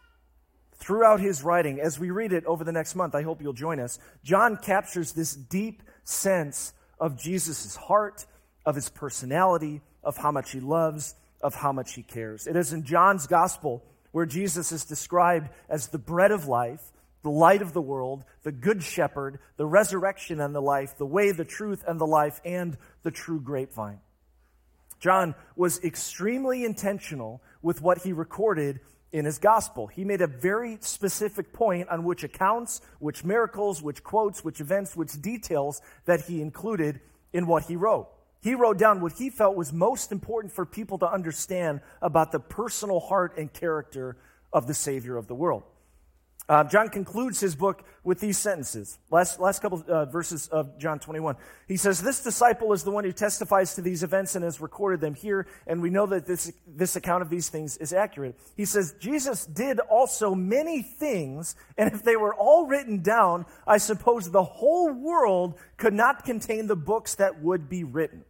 Throughout 0.75 1.19
his 1.19 1.43
writing, 1.43 1.79
as 1.79 1.99
we 1.99 2.09
read 2.09 2.33
it 2.33 2.45
over 2.45 2.63
the 2.63 2.71
next 2.71 2.95
month, 2.95 3.13
I 3.13 3.21
hope 3.21 3.41
you'll 3.41 3.53
join 3.53 3.79
us, 3.79 3.99
John 4.23 4.57
captures 4.57 5.11
this 5.13 5.35
deep 5.35 5.83
sense 6.03 6.73
of 6.99 7.21
Jesus' 7.21 7.75
heart, 7.75 8.25
of 8.65 8.75
his 8.75 8.89
personality, 8.89 9.81
of 10.03 10.17
how 10.17 10.31
much 10.31 10.51
he 10.51 10.59
loves, 10.59 11.15
of 11.41 11.55
how 11.55 11.71
much 11.71 11.93
he 11.93 12.03
cares. 12.03 12.47
It 12.47 12.55
is 12.55 12.73
in 12.73 12.83
John's 12.83 13.27
gospel 13.27 13.83
where 14.11 14.25
Jesus 14.25 14.71
is 14.71 14.83
described 14.83 15.49
as 15.69 15.87
the 15.87 15.97
bread 15.97 16.31
of 16.31 16.47
life, 16.47 16.81
the 17.23 17.29
light 17.29 17.61
of 17.61 17.73
the 17.73 17.81
world, 17.81 18.23
the 18.43 18.51
good 18.51 18.83
shepherd, 18.83 19.39
the 19.57 19.65
resurrection 19.65 20.39
and 20.39 20.55
the 20.55 20.61
life, 20.61 20.97
the 20.97 21.05
way, 21.05 21.31
the 21.31 21.45
truth, 21.45 21.83
and 21.87 21.99
the 21.99 22.07
life, 22.07 22.41
and 22.43 22.77
the 23.03 23.11
true 23.11 23.39
grapevine. 23.39 23.99
John 24.99 25.35
was 25.55 25.83
extremely 25.83 26.63
intentional 26.63 27.41
with 27.61 27.81
what 27.81 27.99
he 27.99 28.13
recorded 28.13 28.79
in 29.11 29.25
his 29.25 29.39
gospel. 29.39 29.87
He 29.87 30.05
made 30.05 30.21
a 30.21 30.27
very 30.27 30.77
specific 30.81 31.53
point 31.53 31.89
on 31.89 32.03
which 32.03 32.23
accounts, 32.23 32.81
which 32.99 33.23
miracles, 33.23 33.81
which 33.81 34.03
quotes, 34.03 34.43
which 34.43 34.61
events, 34.61 34.95
which 34.95 35.21
details 35.21 35.81
that 36.05 36.21
he 36.21 36.41
included 36.41 37.01
in 37.33 37.47
what 37.47 37.63
he 37.63 37.75
wrote. 37.75 38.09
He 38.41 38.55
wrote 38.55 38.77
down 38.77 39.01
what 39.01 39.13
he 39.13 39.29
felt 39.29 39.55
was 39.55 39.71
most 39.71 40.11
important 40.11 40.53
for 40.53 40.65
people 40.65 40.97
to 40.99 41.11
understand 41.11 41.81
about 42.01 42.31
the 42.31 42.39
personal 42.39 42.99
heart 42.99 43.37
and 43.37 43.51
character 43.51 44.17
of 44.51 44.67
the 44.67 44.73
Savior 44.73 45.17
of 45.17 45.27
the 45.27 45.35
world. 45.35 45.63
Uh, 46.51 46.65
John 46.65 46.89
concludes 46.89 47.39
his 47.39 47.55
book 47.55 47.85
with 48.03 48.19
these 48.19 48.37
sentences. 48.37 48.99
Last, 49.09 49.39
last 49.39 49.61
couple 49.61 49.85
uh, 49.87 50.03
verses 50.03 50.49
of 50.49 50.77
John 50.77 50.99
21. 50.99 51.37
He 51.65 51.77
says, 51.77 52.01
This 52.01 52.21
disciple 52.21 52.73
is 52.73 52.83
the 52.83 52.91
one 52.91 53.05
who 53.05 53.13
testifies 53.13 53.75
to 53.75 53.81
these 53.81 54.03
events 54.03 54.35
and 54.35 54.43
has 54.43 54.59
recorded 54.59 54.99
them 54.99 55.13
here, 55.13 55.47
and 55.65 55.81
we 55.81 55.89
know 55.89 56.05
that 56.07 56.25
this, 56.25 56.51
this 56.67 56.97
account 56.97 57.21
of 57.21 57.29
these 57.29 57.47
things 57.47 57.77
is 57.77 57.93
accurate. 57.93 58.37
He 58.57 58.65
says, 58.65 58.95
Jesus 58.99 59.45
did 59.45 59.79
also 59.79 60.35
many 60.35 60.81
things, 60.81 61.55
and 61.77 61.93
if 61.93 62.03
they 62.03 62.17
were 62.17 62.35
all 62.35 62.67
written 62.67 63.01
down, 63.01 63.45
I 63.65 63.77
suppose 63.77 64.29
the 64.29 64.43
whole 64.43 64.91
world 64.91 65.57
could 65.77 65.93
not 65.93 66.25
contain 66.25 66.67
the 66.67 66.75
books 66.75 67.15
that 67.15 67.41
would 67.41 67.69
be 67.69 67.85
written. 67.85 68.25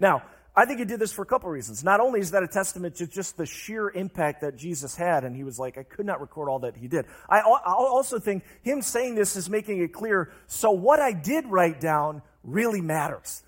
Now, 0.00 0.24
I 0.58 0.64
think 0.64 0.78
he 0.78 0.86
did 0.86 0.98
this 0.98 1.12
for 1.12 1.20
a 1.20 1.26
couple 1.26 1.50
reasons. 1.50 1.84
Not 1.84 2.00
only 2.00 2.20
is 2.20 2.30
that 2.30 2.42
a 2.42 2.48
testament 2.48 2.96
to 2.96 3.06
just 3.06 3.36
the 3.36 3.44
sheer 3.44 3.90
impact 3.90 4.40
that 4.40 4.56
Jesus 4.56 4.96
had, 4.96 5.24
and 5.24 5.36
he 5.36 5.44
was 5.44 5.58
like, 5.58 5.76
I 5.76 5.82
could 5.82 6.06
not 6.06 6.20
record 6.22 6.48
all 6.48 6.60
that 6.60 6.76
he 6.76 6.88
did. 6.88 7.04
I, 7.28 7.40
I 7.40 7.42
also 7.66 8.18
think 8.18 8.42
him 8.62 8.80
saying 8.80 9.16
this 9.16 9.36
is 9.36 9.50
making 9.50 9.82
it 9.82 9.92
clear, 9.92 10.32
so 10.46 10.70
what 10.70 10.98
I 10.98 11.12
did 11.12 11.46
write 11.46 11.78
down 11.78 12.22
really 12.42 12.80
matters. 12.80 13.42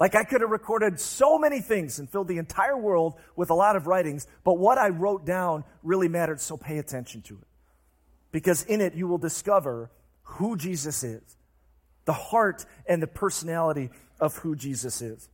Like 0.00 0.14
I 0.14 0.24
could 0.24 0.40
have 0.40 0.50
recorded 0.50 0.98
so 0.98 1.38
many 1.38 1.60
things 1.60 1.98
and 1.98 2.08
filled 2.08 2.28
the 2.28 2.38
entire 2.38 2.78
world 2.78 3.14
with 3.34 3.50
a 3.50 3.54
lot 3.54 3.76
of 3.76 3.86
writings, 3.86 4.26
but 4.42 4.54
what 4.54 4.78
I 4.78 4.88
wrote 4.88 5.26
down 5.26 5.64
really 5.82 6.08
mattered, 6.08 6.40
so 6.40 6.56
pay 6.56 6.78
attention 6.78 7.20
to 7.22 7.34
it. 7.34 7.46
Because 8.32 8.62
in 8.64 8.80
it 8.80 8.94
you 8.94 9.06
will 9.06 9.18
discover 9.18 9.90
who 10.22 10.56
Jesus 10.56 11.04
is, 11.04 11.36
the 12.06 12.14
heart 12.14 12.64
and 12.86 13.02
the 13.02 13.06
personality 13.06 13.90
of 14.18 14.36
who 14.38 14.56
Jesus 14.56 15.02
is. 15.02 15.28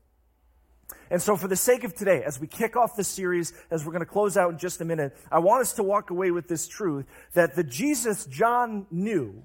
And 1.10 1.20
so, 1.20 1.36
for 1.36 1.48
the 1.48 1.56
sake 1.56 1.84
of 1.84 1.94
today, 1.94 2.22
as 2.24 2.40
we 2.40 2.46
kick 2.46 2.76
off 2.76 2.96
this 2.96 3.08
series, 3.08 3.52
as 3.70 3.84
we're 3.84 3.92
going 3.92 4.04
to 4.04 4.10
close 4.10 4.36
out 4.36 4.50
in 4.50 4.58
just 4.58 4.80
a 4.80 4.84
minute, 4.84 5.16
I 5.30 5.38
want 5.38 5.62
us 5.62 5.74
to 5.74 5.82
walk 5.82 6.10
away 6.10 6.30
with 6.30 6.48
this 6.48 6.66
truth 6.66 7.06
that 7.34 7.54
the 7.54 7.64
Jesus 7.64 8.26
John 8.26 8.86
knew, 8.90 9.42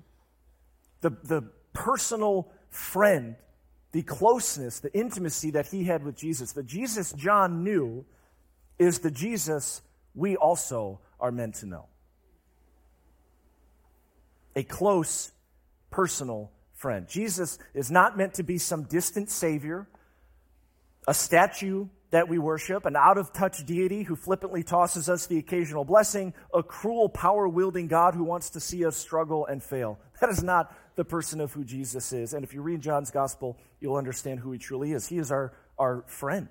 the, 1.02 1.12
the 1.24 1.50
personal 1.74 2.52
friend, 2.70 3.36
the 3.92 4.04
closeness, 4.04 4.80
the 4.80 4.94
intimacy 4.98 5.52
that 5.52 5.68
he 5.68 5.84
had 5.84 6.04
with 6.04 6.16
Jesus, 6.16 6.52
the 6.52 6.64
Jesus 6.64 7.14
John 7.14 7.64
knew 7.64 8.06
is 8.80 9.00
the 9.00 9.12
Jesus 9.12 9.82
we 10.14 10.36
also 10.36 11.00
are 11.20 11.32
meant 11.32 11.56
to 11.56 11.66
know. 11.66 11.86
A 14.56 14.64
close, 14.64 15.32
personal 15.90 16.52
friend. 16.74 17.08
Jesus 17.08 17.58
is 17.74 17.92
not 17.92 18.18
meant 18.18 18.36
to 18.36 18.44
be 18.44 18.58
some 18.58 18.84
distant 18.84 19.30
Savior 19.30 19.88
a 21.08 21.14
statue 21.14 21.88
that 22.12 22.30
we 22.30 22.38
worship, 22.38 22.86
an 22.86 22.96
out 22.96 23.18
of 23.18 23.34
touch 23.34 23.66
deity 23.66 24.04
who 24.04 24.16
flippantly 24.16 24.64
tosses 24.64 25.10
us 25.10 25.28
the 25.28 25.38
occasional 25.38 25.84
blessing, 25.84 26.34
a 26.54 26.64
cruel, 26.64 27.10
power 27.10 27.48
wielding 27.48 27.88
God 27.88 28.14
who 28.14 28.24
wants 28.24 28.52
to 28.52 28.60
see 28.60 28.86
us 28.86 28.96
struggle 28.96 29.46
and 29.46 29.62
fail. 29.62 30.00
That 30.22 30.30
is 30.30 30.44
not 30.44 30.76
the 30.96 31.06
person 31.06 31.42
of 31.42 31.52
who 31.54 31.64
Jesus 31.64 32.14
is. 32.14 32.34
And 32.34 32.44
if 32.44 32.54
you 32.54 32.62
read 32.62 32.82
John's 32.82 33.12
gospel, 33.12 33.58
you'll 33.80 33.98
understand 33.98 34.40
who 34.40 34.52
he 34.52 34.58
truly 34.58 34.94
is. 34.94 35.08
He 35.08 35.18
is 35.18 35.32
our, 35.32 35.54
our 35.78 36.04
friend. 36.08 36.48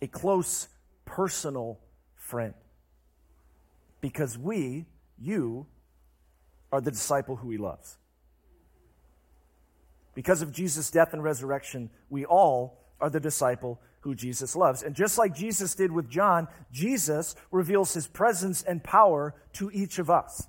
a 0.00 0.06
close 0.06 0.68
personal 1.04 1.80
friend. 2.16 2.54
Because 4.00 4.38
we, 4.38 4.86
you, 5.18 5.66
are 6.72 6.80
the 6.80 6.90
disciple 6.90 7.36
who 7.36 7.50
he 7.50 7.58
loves. 7.58 7.96
Because 10.14 10.42
of 10.42 10.52
Jesus' 10.52 10.90
death 10.90 11.12
and 11.12 11.22
resurrection, 11.22 11.90
we 12.08 12.24
all 12.24 12.85
are 13.00 13.10
the 13.10 13.20
disciple 13.20 13.80
who 14.00 14.14
Jesus 14.14 14.54
loves. 14.54 14.82
And 14.82 14.94
just 14.94 15.18
like 15.18 15.34
Jesus 15.34 15.74
did 15.74 15.90
with 15.90 16.08
John, 16.08 16.48
Jesus 16.72 17.34
reveals 17.50 17.92
his 17.92 18.06
presence 18.06 18.62
and 18.62 18.82
power 18.82 19.34
to 19.54 19.70
each 19.72 19.98
of 19.98 20.10
us. 20.10 20.46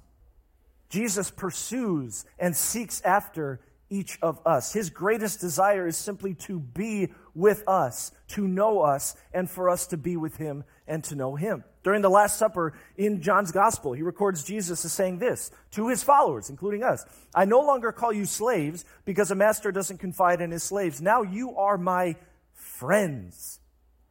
Jesus 0.90 1.32
pursues 1.32 2.26
and 2.40 2.56
seeks 2.56 3.02
after 3.02 3.60
each 3.90 4.20
of 4.22 4.40
us. 4.46 4.74
His 4.74 4.90
greatest 4.90 5.40
desire 5.40 5.88
is 5.88 5.98
simply 5.98 6.34
to 6.36 6.60
be 6.60 7.10
with 7.34 7.64
us, 7.68 8.12
to 8.30 8.48
know 8.48 8.82
us, 8.82 9.16
and 9.34 9.50
for 9.50 9.70
us 9.70 9.88
to 9.88 9.98
be 9.98 10.18
with 10.18 10.38
him 10.38 10.64
and 10.88 11.04
to 11.06 11.16
know 11.16 11.36
him. 11.36 11.64
During 11.84 12.02
the 12.02 12.10
Last 12.10 12.38
Supper 12.38 12.74
in 12.98 13.22
John's 13.22 13.52
Gospel, 13.52 13.94
he 13.94 14.02
records 14.02 14.44
Jesus 14.44 14.84
as 14.84 14.92
saying 14.92 15.20
this 15.20 15.52
to 15.72 15.88
his 15.88 16.04
followers, 16.04 16.50
including 16.50 16.84
us 16.84 17.06
I 17.34 17.46
no 17.46 17.62
longer 17.62 17.92
call 17.92 18.12
you 18.12 18.26
slaves 18.26 18.84
because 19.06 19.32
a 19.32 19.36
master 19.36 19.72
doesn't 19.72 20.00
confide 20.00 20.42
in 20.42 20.52
his 20.52 20.64
slaves. 20.64 21.02
Now 21.02 21.22
you 21.22 21.56
are 21.56 21.78
my 21.78 22.16
friends, 22.58 23.60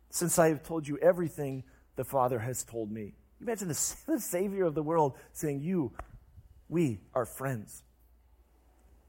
since 0.09 0.39
I 0.39 0.49
have 0.49 0.63
told 0.63 0.89
you 0.89 0.97
everything 0.99 1.65
the 1.97 2.05
Father 2.05 2.39
has 2.39 2.65
told 2.65 2.91
me. 2.91 3.15
Imagine 3.41 3.69
the, 3.69 3.97
the 4.07 4.21
Savior 4.21 4.65
of 4.65 4.75
the 4.75 4.83
world 4.83 5.15
saying, 5.33 5.61
You, 5.61 5.93
we 6.69 7.01
are 7.13 7.27
friends. 7.27 7.83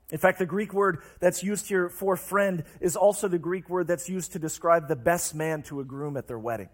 In 0.10 0.17
fact, 0.17 0.39
the 0.39 0.45
Greek 0.45 0.73
word 0.73 1.00
that's 1.19 1.43
used 1.43 1.67
here 1.67 1.89
for 1.89 2.15
friend 2.15 2.63
is 2.80 2.95
also 2.95 3.28
the 3.28 3.38
Greek 3.38 3.69
word 3.69 3.88
that's 3.88 4.08
used 4.08 4.34
to 4.34 4.39
describe 4.39 4.88
the 4.88 4.95
best 4.95 5.36
man 5.36 5.63
to 5.63 5.82
a 5.82 5.84
groom 5.84 6.15
at 6.15 6.28
their 6.28 6.39
wedding. 6.39 6.69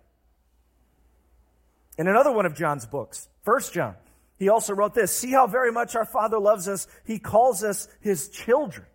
In 1.98 2.08
another 2.08 2.32
one 2.32 2.46
of 2.46 2.56
John's 2.56 2.86
books, 2.86 3.28
First 3.44 3.74
John, 3.74 3.96
he 4.38 4.50
also 4.50 4.74
wrote 4.74 4.94
this 4.94 5.16
See 5.16 5.32
how 5.32 5.48
very 5.48 5.72
much 5.72 5.96
our 5.96 6.06
Father 6.06 6.40
loves 6.40 6.68
us. 6.68 6.88
He 7.06 7.20
calls 7.20 7.64
us 7.64 7.88
his 8.02 8.30
children. 8.30 8.86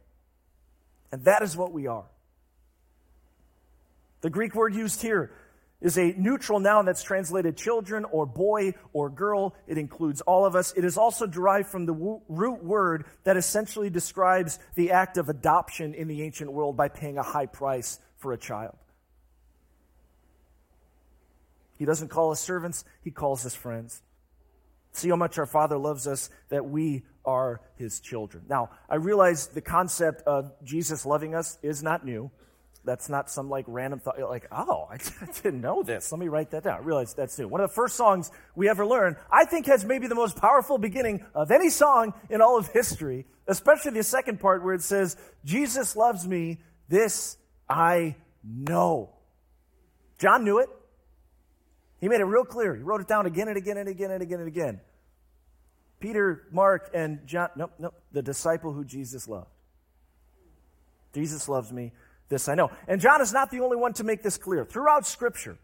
And 1.11 1.24
that 1.24 1.42
is 1.42 1.57
what 1.57 1.72
we 1.72 1.87
are. 1.87 2.07
The 4.20 4.31
Greek 4.31 4.54
word 4.54 4.74
used 4.74 5.02
here 5.02 5.31
is 5.81 5.96
a 5.96 6.12
neutral 6.16 6.59
noun 6.59 6.85
that's 6.85 7.02
translated 7.02 7.57
children 7.57 8.04
or 8.04 8.26
boy 8.26 8.74
or 8.92 9.09
girl. 9.09 9.54
It 9.68 9.78
includes 9.78 10.20
all 10.22 10.44
of 10.44 10.57
us. 10.57 10.72
It 10.76 10.85
is 10.85 10.98
also 10.98 11.26
derived 11.26 11.68
from 11.68 11.87
the 11.87 12.20
root 12.28 12.64
word 12.64 13.07
that 13.24 13.37
essentially 13.37 13.90
describes 13.90 14.59
the 14.74 14.90
act 14.90 15.18
of 15.18 15.28
adoption 15.28 15.94
in 15.94 16.09
the 16.09 16.22
ancient 16.22 16.52
world 16.52 16.76
by 16.76 16.88
paying 16.88 17.16
a 17.16 17.22
high 17.22 17.46
price 17.46 18.00
for 18.16 18.33
a 18.33 18.38
child. 18.38 18.76
He 21.76 21.85
doesn't 21.85 22.09
call 22.09 22.33
us 22.33 22.40
servants, 22.40 22.85
he 23.04 23.12
calls 23.12 23.46
us 23.46 23.54
friends. 23.54 24.02
See 24.90 25.11
how 25.11 25.16
much 25.16 25.38
our 25.38 25.46
Father 25.46 25.78
loves 25.78 26.09
us 26.09 26.28
that 26.48 26.68
we 26.68 27.04
are 27.24 27.61
his 27.76 28.00
children. 28.00 28.44
Now, 28.48 28.70
I 28.88 28.96
realize 28.96 29.46
the 29.46 29.61
concept 29.61 30.22
of 30.22 30.50
Jesus 30.64 31.07
loving 31.07 31.37
us 31.37 31.57
is 31.62 31.85
not 31.85 32.04
new. 32.04 32.33
That's 32.88 33.11
not 33.11 33.29
some 33.31 33.51
like 33.51 33.66
random 33.68 34.01
thought, 34.01 34.18
like, 34.18 34.46
oh, 34.51 34.88
I 34.90 34.96
didn't 35.42 35.61
know 35.61 35.83
this. 35.83 36.11
Let 36.11 36.18
me 36.18 36.29
write 36.29 36.53
that 36.53 36.64
down. 36.64 36.79
I 36.79 36.83
realize 36.83 37.12
that's 37.12 37.38
new. 37.38 37.46
One 37.46 37.61
of 37.61 37.68
the 37.68 37.74
first 37.74 37.96
songs 37.96 38.31
we 38.55 38.66
ever 38.66 38.87
learned, 38.87 39.16
I 39.31 39.44
think 39.44 39.66
has 39.66 39.85
maybe 39.85 40.07
the 40.07 40.14
most 40.14 40.38
powerful 40.38 40.79
beginning 40.79 41.22
of 41.35 41.51
any 41.51 41.68
song 41.68 42.14
in 42.31 42.40
all 42.40 42.57
of 42.57 42.68
history, 42.68 43.27
especially 43.46 43.90
the 43.90 44.03
second 44.03 44.40
part 44.40 44.64
where 44.64 44.72
it 44.72 44.81
says, 44.81 45.18
Jesus 45.44 45.96
loves 45.96 46.27
me, 46.27 46.61
this 46.88 47.37
I 47.68 48.16
know. 48.42 49.11
John 50.18 50.44
knew 50.44 50.59
it. 50.61 50.70
He 52.01 52.09
made 52.09 52.22
it 52.22 52.24
real 52.24 52.46
clear. 52.46 52.74
He 52.74 52.83
wrote 52.83 53.03
it 53.03 53.07
down 53.07 53.27
again 53.27 53.48
and 53.48 53.59
again 53.59 53.77
and 53.77 53.90
again 53.90 54.11
and 54.12 54.22
again 54.22 54.38
and 54.38 54.48
again. 54.48 54.81
Peter, 56.01 56.46
Mark, 56.53 56.88
and 56.94 57.27
John, 57.27 57.51
nope, 57.55 57.72
nope, 57.79 57.94
the 58.12 58.22
disciple 58.22 58.72
who 58.72 58.83
Jesus 58.83 59.29
loved. 59.29 59.51
Jesus 61.12 61.51
loves 61.51 61.70
me. 61.70 61.92
This 62.28 62.48
I 62.48 62.54
know. 62.54 62.70
And 62.86 63.00
John 63.00 63.20
is 63.20 63.32
not 63.32 63.50
the 63.50 63.60
only 63.60 63.76
one 63.76 63.92
to 63.94 64.04
make 64.04 64.22
this 64.22 64.36
clear. 64.36 64.64
Throughout 64.64 65.06
Scripture, 65.06 65.58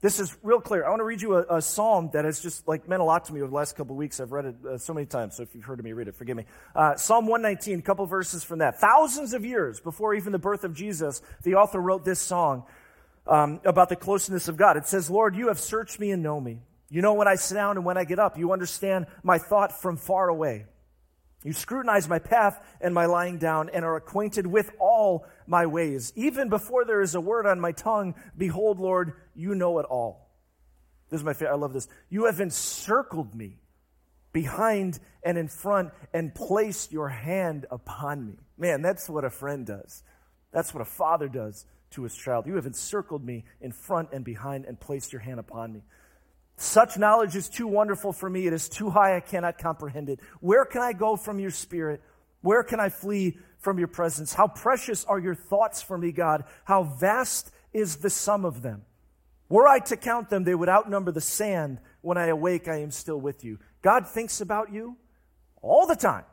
this 0.00 0.20
is 0.20 0.36
real 0.44 0.60
clear. 0.60 0.86
I 0.86 0.90
want 0.90 1.00
to 1.00 1.04
read 1.04 1.20
you 1.20 1.36
a, 1.36 1.56
a 1.56 1.62
psalm 1.62 2.10
that 2.12 2.24
has 2.24 2.40
just 2.40 2.68
like 2.68 2.88
meant 2.88 3.02
a 3.02 3.04
lot 3.04 3.24
to 3.24 3.32
me 3.34 3.40
over 3.40 3.50
the 3.50 3.56
last 3.56 3.74
couple 3.74 3.94
of 3.94 3.98
weeks. 3.98 4.20
I've 4.20 4.30
read 4.30 4.44
it 4.44 4.54
uh, 4.64 4.78
so 4.78 4.94
many 4.94 5.06
times, 5.06 5.36
so 5.36 5.42
if 5.42 5.54
you've 5.56 5.64
heard 5.64 5.80
of 5.80 5.84
me 5.84 5.92
read 5.92 6.06
it, 6.06 6.14
forgive 6.14 6.36
me. 6.36 6.44
Uh, 6.74 6.94
psalm 6.94 7.26
119, 7.26 7.80
a 7.80 7.82
couple 7.82 8.06
verses 8.06 8.44
from 8.44 8.60
that. 8.60 8.80
Thousands 8.80 9.32
of 9.32 9.44
years 9.44 9.80
before 9.80 10.14
even 10.14 10.32
the 10.32 10.38
birth 10.38 10.62
of 10.62 10.72
Jesus, 10.72 11.20
the 11.42 11.56
author 11.56 11.80
wrote 11.80 12.04
this 12.04 12.20
song 12.20 12.64
um, 13.26 13.60
about 13.64 13.88
the 13.88 13.96
closeness 13.96 14.46
of 14.46 14.56
God. 14.56 14.76
It 14.76 14.86
says, 14.86 15.10
Lord, 15.10 15.34
you 15.34 15.48
have 15.48 15.58
searched 15.58 15.98
me 15.98 16.12
and 16.12 16.22
know 16.22 16.40
me. 16.40 16.60
You 16.90 17.02
know 17.02 17.14
when 17.14 17.26
I 17.26 17.34
sit 17.34 17.56
down 17.56 17.76
and 17.76 17.84
when 17.84 17.98
I 17.98 18.04
get 18.04 18.20
up. 18.20 18.38
You 18.38 18.52
understand 18.52 19.06
my 19.24 19.38
thought 19.38 19.80
from 19.80 19.96
far 19.96 20.28
away. 20.28 20.66
You 21.44 21.52
scrutinize 21.52 22.08
my 22.08 22.18
path 22.18 22.60
and 22.80 22.94
my 22.94 23.06
lying 23.06 23.38
down 23.38 23.68
and 23.68 23.84
are 23.84 23.96
acquainted 23.96 24.46
with 24.46 24.70
all 24.80 25.26
my 25.48 25.66
ways. 25.66 26.12
Even 26.14 26.48
before 26.48 26.84
there 26.84 27.00
is 27.00 27.14
a 27.14 27.20
word 27.20 27.46
on 27.46 27.58
my 27.58 27.72
tongue, 27.72 28.14
behold, 28.36 28.78
Lord, 28.78 29.14
you 29.34 29.54
know 29.54 29.78
it 29.78 29.86
all. 29.86 30.28
This 31.10 31.20
is 31.20 31.24
my 31.24 31.32
favorite. 31.32 31.54
I 31.54 31.56
love 31.56 31.72
this. 31.72 31.88
You 32.10 32.26
have 32.26 32.40
encircled 32.40 33.34
me 33.34 33.58
behind 34.32 35.00
and 35.22 35.38
in 35.38 35.48
front 35.48 35.90
and 36.12 36.34
placed 36.34 36.92
your 36.92 37.08
hand 37.08 37.66
upon 37.70 38.26
me. 38.26 38.34
Man, 38.58 38.82
that's 38.82 39.08
what 39.08 39.24
a 39.24 39.30
friend 39.30 39.66
does. 39.66 40.02
That's 40.52 40.74
what 40.74 40.82
a 40.82 40.86
father 40.86 41.28
does 41.28 41.64
to 41.92 42.02
his 42.02 42.14
child. 42.14 42.46
You 42.46 42.56
have 42.56 42.66
encircled 42.66 43.24
me 43.24 43.44
in 43.60 43.72
front 43.72 44.10
and 44.12 44.24
behind 44.24 44.66
and 44.66 44.78
placed 44.78 45.12
your 45.12 45.20
hand 45.20 45.40
upon 45.40 45.72
me. 45.72 45.82
Such 46.56 46.98
knowledge 46.98 47.36
is 47.36 47.48
too 47.48 47.68
wonderful 47.68 48.12
for 48.12 48.28
me. 48.28 48.46
It 48.46 48.52
is 48.52 48.68
too 48.68 48.90
high. 48.90 49.16
I 49.16 49.20
cannot 49.20 49.58
comprehend 49.58 50.10
it. 50.10 50.20
Where 50.40 50.64
can 50.64 50.82
I 50.82 50.92
go 50.92 51.16
from 51.16 51.38
your 51.38 51.52
spirit? 51.52 52.02
Where 52.40 52.62
can 52.62 52.80
I 52.80 52.88
flee 52.88 53.38
from 53.58 53.78
your 53.78 53.88
presence? 53.88 54.34
How 54.34 54.48
precious 54.48 55.04
are 55.04 55.18
your 55.18 55.34
thoughts 55.34 55.82
for 55.82 55.98
me, 55.98 56.12
God. 56.12 56.44
How 56.64 56.84
vast 56.84 57.50
is 57.72 57.96
the 57.96 58.10
sum 58.10 58.44
of 58.44 58.62
them. 58.62 58.82
Were 59.48 59.66
I 59.66 59.78
to 59.80 59.96
count 59.96 60.28
them, 60.28 60.44
they 60.44 60.54
would 60.54 60.68
outnumber 60.68 61.12
the 61.12 61.20
sand. 61.20 61.80
When 62.00 62.18
I 62.18 62.26
awake, 62.26 62.68
I 62.68 62.80
am 62.80 62.90
still 62.90 63.20
with 63.20 63.44
you. 63.44 63.58
God 63.82 64.06
thinks 64.06 64.40
about 64.40 64.72
you 64.72 64.96
all 65.62 65.86
the 65.86 65.96
time. 65.96 66.24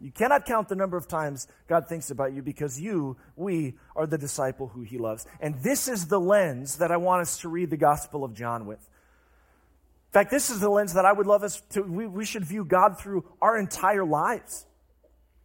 You 0.00 0.12
cannot 0.12 0.46
count 0.46 0.68
the 0.68 0.76
number 0.76 0.96
of 0.96 1.08
times 1.08 1.48
God 1.66 1.88
thinks 1.88 2.10
about 2.10 2.32
you 2.32 2.40
because 2.40 2.80
you, 2.80 3.16
we, 3.34 3.74
are 3.96 4.06
the 4.06 4.18
disciple 4.18 4.68
who 4.68 4.82
he 4.82 4.96
loves. 4.96 5.26
And 5.40 5.60
this 5.62 5.88
is 5.88 6.06
the 6.06 6.20
lens 6.20 6.78
that 6.78 6.92
I 6.92 6.98
want 6.98 7.22
us 7.22 7.38
to 7.38 7.48
read 7.48 7.70
the 7.70 7.76
Gospel 7.76 8.22
of 8.22 8.32
John 8.32 8.66
with. 8.66 8.78
In 8.78 10.12
fact, 10.12 10.30
this 10.30 10.50
is 10.50 10.60
the 10.60 10.70
lens 10.70 10.94
that 10.94 11.04
I 11.04 11.12
would 11.12 11.26
love 11.26 11.42
us 11.42 11.60
to, 11.70 11.82
we, 11.82 12.06
we 12.06 12.24
should 12.24 12.44
view 12.44 12.64
God 12.64 12.98
through 12.98 13.24
our 13.42 13.58
entire 13.58 14.04
lives. 14.04 14.66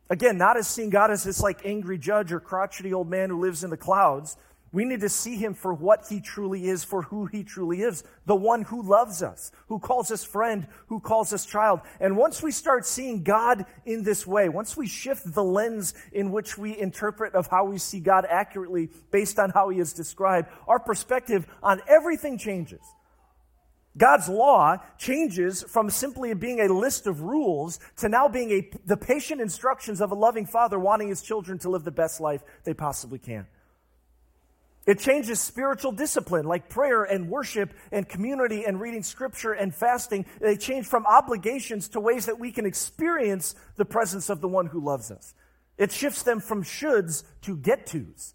Again, 0.10 0.38
not 0.38 0.58
as 0.58 0.68
seeing 0.68 0.90
God 0.90 1.12
as 1.12 1.24
this 1.24 1.42
like 1.42 1.66
angry 1.66 1.98
judge 1.98 2.32
or 2.32 2.40
crotchety 2.40 2.94
old 2.94 3.10
man 3.10 3.30
who 3.30 3.40
lives 3.40 3.64
in 3.64 3.70
the 3.70 3.78
clouds. 3.78 4.38
We 4.74 4.86
need 4.86 5.02
to 5.02 5.10
see 5.10 5.36
him 5.36 5.54
for 5.54 5.72
what 5.72 6.08
he 6.10 6.20
truly 6.20 6.68
is, 6.68 6.84
for 6.84 7.04
who 7.04 7.28
he 7.28 7.44
truly 7.44 7.82
is. 7.82 8.04
The 8.26 8.36
one 8.36 8.64
who 8.64 8.82
loves 8.82 9.22
us, 9.22 9.52
who 9.68 9.78
calls 9.78 10.12
us 10.12 10.24
friend, 10.24 10.68
who 10.88 11.00
calls 11.00 11.32
us 11.32 11.46
child. 11.46 11.82
And 12.00 12.18
once 12.18 12.42
we 12.42 12.52
start 12.52 12.88
seeing 12.88 13.22
God 13.22 13.68
in 13.86 14.02
this 14.02 14.26
way, 14.26 14.50
once 14.50 14.76
we 14.76 14.88
shift 14.88 15.32
the 15.32 15.44
lens 15.44 15.94
in 16.12 16.32
which 16.32 16.58
we 16.58 16.76
interpret 16.76 17.36
of 17.36 17.46
how 17.46 17.66
we 17.66 17.78
see 17.78 18.00
God 18.00 18.26
accurately 18.28 18.90
based 19.12 19.38
on 19.38 19.52
how 19.52 19.70
he 19.70 19.78
is 19.80 19.94
described, 19.94 20.50
our 20.68 20.80
perspective 20.80 21.46
on 21.62 21.80
everything 21.88 22.40
changes. 22.40 22.82
God's 23.96 24.28
law 24.28 24.78
changes 24.98 25.64
from 25.64 25.90
simply 25.90 26.34
being 26.34 26.60
a 26.60 26.74
list 26.74 27.06
of 27.06 27.22
rules 27.22 27.80
to 27.98 28.10
now 28.10 28.28
being 28.28 28.52
a, 28.52 28.70
the 28.86 28.98
patient 28.98 29.40
instructions 29.40 30.02
of 30.02 30.12
a 30.12 30.16
loving 30.16 30.46
father 30.46 30.80
wanting 30.80 31.10
his 31.10 31.22
children 31.22 31.60
to 31.60 31.70
live 31.70 31.84
the 31.84 31.92
best 31.92 32.20
life 32.20 32.42
they 32.64 32.74
possibly 32.74 33.20
can. 33.20 33.46
It 34.86 35.00
changes 35.00 35.40
spiritual 35.40 35.94
discipline 35.94 36.46
like 36.46 36.70
prayer 36.70 37.04
and 37.04 37.30
worship 37.30 37.74
and 37.92 38.08
community 38.10 38.66
and 38.66 38.82
reading 38.82 39.04
scripture 39.04 39.54
and 39.54 39.74
fasting. 39.74 40.26
They 40.42 40.58
change 40.58 40.88
from 40.88 41.06
obligations 41.06 41.88
to 41.90 42.02
ways 42.02 42.26
that 42.26 42.40
we 42.40 42.52
can 42.52 42.66
experience 42.66 43.56
the 43.78 43.86
presence 43.86 44.30
of 44.30 44.42
the 44.42 44.48
one 44.50 44.66
who 44.66 44.84
loves 44.84 45.10
us. 45.10 45.34
It 45.78 45.92
shifts 45.92 46.24
them 46.24 46.40
from 46.40 46.64
shoulds 46.64 47.24
to 47.44 47.56
get 47.56 47.86
tos. 47.86 48.34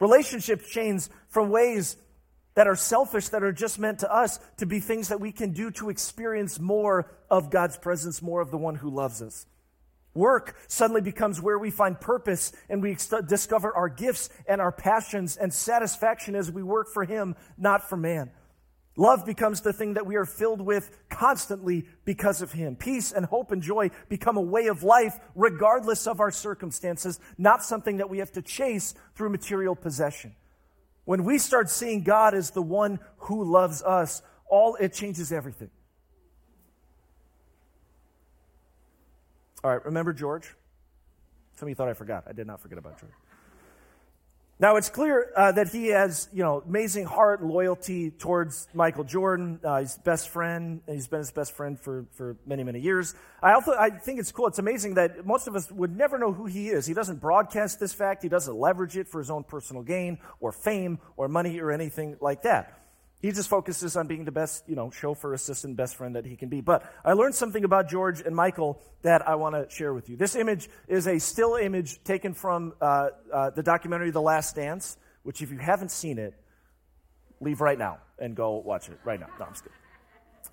Relationships 0.00 0.68
change 0.70 1.08
from 1.28 1.50
ways 1.50 1.96
that 2.54 2.66
are 2.66 2.76
selfish, 2.76 3.28
that 3.30 3.42
are 3.42 3.52
just 3.52 3.78
meant 3.78 4.00
to 4.00 4.12
us, 4.12 4.38
to 4.58 4.66
be 4.66 4.80
things 4.80 5.08
that 5.08 5.20
we 5.20 5.32
can 5.32 5.52
do 5.52 5.70
to 5.72 5.90
experience 5.90 6.60
more 6.60 7.10
of 7.30 7.50
God's 7.50 7.76
presence, 7.78 8.20
more 8.20 8.40
of 8.40 8.50
the 8.50 8.58
one 8.58 8.74
who 8.74 8.90
loves 8.90 9.22
us. 9.22 9.46
Work 10.14 10.56
suddenly 10.68 11.00
becomes 11.00 11.40
where 11.40 11.58
we 11.58 11.70
find 11.70 11.98
purpose 11.98 12.52
and 12.68 12.82
we 12.82 12.98
discover 13.26 13.74
our 13.74 13.88
gifts 13.88 14.28
and 14.46 14.60
our 14.60 14.72
passions 14.72 15.38
and 15.38 15.52
satisfaction 15.52 16.34
as 16.34 16.50
we 16.50 16.62
work 16.62 16.88
for 16.92 17.04
Him, 17.04 17.34
not 17.56 17.88
for 17.88 17.96
man. 17.96 18.30
Love 18.94 19.24
becomes 19.24 19.62
the 19.62 19.72
thing 19.72 19.94
that 19.94 20.04
we 20.04 20.16
are 20.16 20.26
filled 20.26 20.60
with 20.60 20.90
constantly 21.08 21.86
because 22.04 22.42
of 22.42 22.52
Him. 22.52 22.76
Peace 22.76 23.10
and 23.10 23.24
hope 23.24 23.50
and 23.50 23.62
joy 23.62 23.90
become 24.10 24.36
a 24.36 24.42
way 24.42 24.66
of 24.66 24.82
life 24.82 25.18
regardless 25.34 26.06
of 26.06 26.20
our 26.20 26.30
circumstances, 26.30 27.18
not 27.38 27.64
something 27.64 27.96
that 27.96 28.10
we 28.10 28.18
have 28.18 28.32
to 28.32 28.42
chase 28.42 28.94
through 29.14 29.30
material 29.30 29.74
possession. 29.74 30.34
When 31.04 31.24
we 31.24 31.38
start 31.38 31.68
seeing 31.68 32.02
God 32.02 32.34
as 32.34 32.50
the 32.50 32.62
one 32.62 33.00
who 33.18 33.44
loves 33.44 33.82
us, 33.82 34.22
all 34.48 34.76
it 34.76 34.92
changes 34.92 35.32
everything. 35.32 35.70
All 39.64 39.70
right, 39.70 39.84
remember 39.84 40.12
George? 40.12 40.54
Some 41.54 41.66
of 41.66 41.68
you 41.70 41.74
thought 41.74 41.88
I 41.88 41.94
forgot. 41.94 42.24
I 42.28 42.32
did 42.32 42.46
not 42.46 42.60
forget 42.60 42.78
about 42.78 42.98
George. 43.00 43.12
Now 44.62 44.76
it's 44.76 44.90
clear 44.90 45.32
uh, 45.36 45.50
that 45.50 45.70
he 45.70 45.88
has, 45.88 46.28
you 46.32 46.44
know, 46.44 46.62
amazing 46.64 47.04
heart 47.04 47.42
loyalty 47.42 48.12
towards 48.12 48.68
Michael 48.72 49.02
Jordan. 49.02 49.58
Uh, 49.64 49.80
he's 49.80 49.98
best 49.98 50.28
friend. 50.28 50.80
He's 50.86 51.08
been 51.08 51.18
his 51.18 51.32
best 51.32 51.50
friend 51.56 51.76
for, 51.76 52.06
for 52.12 52.36
many, 52.46 52.62
many 52.62 52.78
years. 52.78 53.16
I 53.42 53.54
also 53.54 53.72
I 53.72 53.90
think 53.90 54.20
it's 54.20 54.30
cool. 54.30 54.46
It's 54.46 54.60
amazing 54.60 54.94
that 54.94 55.26
most 55.26 55.48
of 55.48 55.56
us 55.56 55.68
would 55.72 55.96
never 55.96 56.16
know 56.16 56.32
who 56.32 56.46
he 56.46 56.68
is. 56.68 56.86
He 56.86 56.94
doesn't 56.94 57.20
broadcast 57.20 57.80
this 57.80 57.92
fact. 57.92 58.22
He 58.22 58.28
doesn't 58.28 58.54
leverage 58.54 58.96
it 58.96 59.08
for 59.08 59.18
his 59.18 59.32
own 59.32 59.42
personal 59.42 59.82
gain 59.82 60.18
or 60.38 60.52
fame 60.52 61.00
or 61.16 61.26
money 61.26 61.58
or 61.58 61.72
anything 61.72 62.16
like 62.20 62.42
that. 62.42 62.81
He 63.22 63.30
just 63.30 63.48
focuses 63.48 63.96
on 63.96 64.08
being 64.08 64.24
the 64.24 64.32
best, 64.32 64.64
you 64.68 64.74
know, 64.74 64.90
chauffeur, 64.90 65.32
assistant, 65.32 65.76
best 65.76 65.94
friend 65.94 66.16
that 66.16 66.26
he 66.26 66.34
can 66.34 66.48
be. 66.48 66.60
But 66.60 66.84
I 67.04 67.12
learned 67.12 67.36
something 67.36 67.62
about 67.62 67.88
George 67.88 68.20
and 68.20 68.34
Michael 68.34 68.82
that 69.02 69.26
I 69.28 69.36
want 69.36 69.54
to 69.54 69.72
share 69.72 69.94
with 69.94 70.10
you. 70.10 70.16
This 70.16 70.34
image 70.34 70.68
is 70.88 71.06
a 71.06 71.20
still 71.20 71.54
image 71.54 72.02
taken 72.02 72.34
from 72.34 72.74
uh, 72.80 73.10
uh, 73.32 73.50
the 73.50 73.62
documentary 73.62 74.10
The 74.10 74.20
Last 74.20 74.56
Dance, 74.56 74.96
which, 75.22 75.40
if 75.40 75.52
you 75.52 75.58
haven't 75.58 75.92
seen 75.92 76.18
it, 76.18 76.34
leave 77.40 77.60
right 77.60 77.78
now 77.78 77.98
and 78.18 78.34
go 78.34 78.56
watch 78.56 78.88
it 78.88 78.98
right 79.04 79.20
now. 79.20 79.28
No, 79.38 79.46
I'm 79.46 79.52
just 79.52 79.62
kidding. 79.62 79.81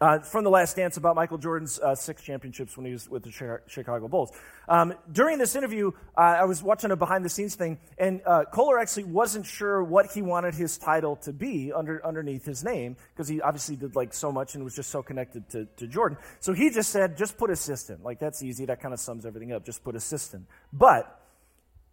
Uh, 0.01 0.19
from 0.19 0.45
the 0.45 0.49
last 0.49 0.77
dance 0.77 0.95
about 0.95 1.13
Michael 1.13 1.37
Jordan's 1.37 1.77
uh, 1.77 1.93
six 1.93 2.21
championships 2.21 2.77
when 2.77 2.85
he 2.85 2.93
was 2.93 3.09
with 3.09 3.23
the 3.23 3.59
Chicago 3.67 4.07
Bulls. 4.07 4.31
Um, 4.69 4.93
during 5.11 5.37
this 5.39 5.57
interview, 5.57 5.91
uh, 6.17 6.21
I 6.21 6.45
was 6.45 6.63
watching 6.63 6.91
a 6.91 6.95
behind 6.95 7.25
the 7.25 7.29
scenes 7.29 7.55
thing, 7.55 7.77
and 7.97 8.21
uh, 8.25 8.45
Koehler 8.53 8.81
actually 8.81 9.03
wasn't 9.05 9.45
sure 9.45 9.83
what 9.83 10.09
he 10.13 10.21
wanted 10.21 10.55
his 10.55 10.77
title 10.77 11.17
to 11.17 11.33
be 11.33 11.73
under, 11.73 12.05
underneath 12.05 12.45
his 12.45 12.63
name 12.63 12.95
because 13.13 13.27
he 13.27 13.41
obviously 13.41 13.75
did 13.75 13.93
like 13.93 14.13
so 14.13 14.31
much 14.31 14.55
and 14.55 14.63
was 14.63 14.73
just 14.73 14.89
so 14.89 15.03
connected 15.03 15.49
to, 15.49 15.65
to 15.75 15.85
Jordan. 15.85 16.17
So 16.39 16.53
he 16.53 16.69
just 16.69 16.91
said, 16.91 17.17
just 17.17 17.37
put 17.37 17.49
assistant. 17.49 18.01
Like 18.01 18.19
that's 18.19 18.41
easy. 18.41 18.65
That 18.65 18.81
kind 18.81 18.93
of 18.93 19.01
sums 19.01 19.25
everything 19.25 19.51
up. 19.51 19.65
Just 19.65 19.83
put 19.83 19.97
assistant. 19.97 20.45
But 20.71 21.19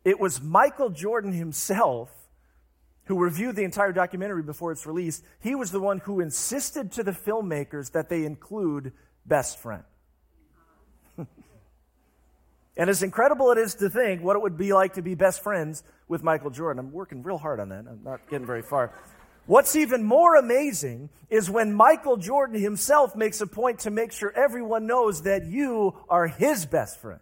it 0.04 0.20
was 0.20 0.40
Michael 0.40 0.90
Jordan 0.90 1.32
himself 1.32 2.10
who 3.06 3.18
reviewed 3.18 3.56
the 3.56 3.64
entire 3.64 3.92
documentary 3.92 4.42
before 4.42 4.72
it's 4.72 4.86
release, 4.86 5.22
he 5.40 5.54
was 5.54 5.70
the 5.70 5.80
one 5.80 5.98
who 5.98 6.20
insisted 6.20 6.92
to 6.92 7.02
the 7.02 7.12
filmmakers 7.12 7.92
that 7.92 8.08
they 8.08 8.24
include 8.24 8.92
best 9.24 9.58
friend. 9.58 9.84
and 12.76 12.90
as 12.90 13.02
incredible 13.02 13.50
it 13.52 13.58
is 13.58 13.76
to 13.76 13.88
think 13.88 14.22
what 14.22 14.36
it 14.36 14.42
would 14.42 14.56
be 14.56 14.72
like 14.72 14.94
to 14.94 15.02
be 15.02 15.14
best 15.14 15.42
friends 15.42 15.82
with 16.08 16.22
Michael 16.22 16.50
Jordan, 16.50 16.80
I'm 16.80 16.92
working 16.92 17.22
real 17.22 17.38
hard 17.38 17.60
on 17.60 17.68
that. 17.70 17.84
I'm 17.88 18.02
not 18.04 18.28
getting 18.28 18.46
very 18.46 18.62
far. 18.62 18.92
What's 19.46 19.76
even 19.76 20.02
more 20.02 20.34
amazing 20.34 21.08
is 21.30 21.48
when 21.48 21.72
Michael 21.72 22.16
Jordan 22.16 22.60
himself 22.60 23.14
makes 23.14 23.40
a 23.40 23.46
point 23.46 23.80
to 23.80 23.90
make 23.90 24.10
sure 24.10 24.32
everyone 24.32 24.86
knows 24.86 25.22
that 25.22 25.46
you 25.46 25.94
are 26.08 26.26
his 26.26 26.66
best 26.66 27.00
friend 27.00 27.20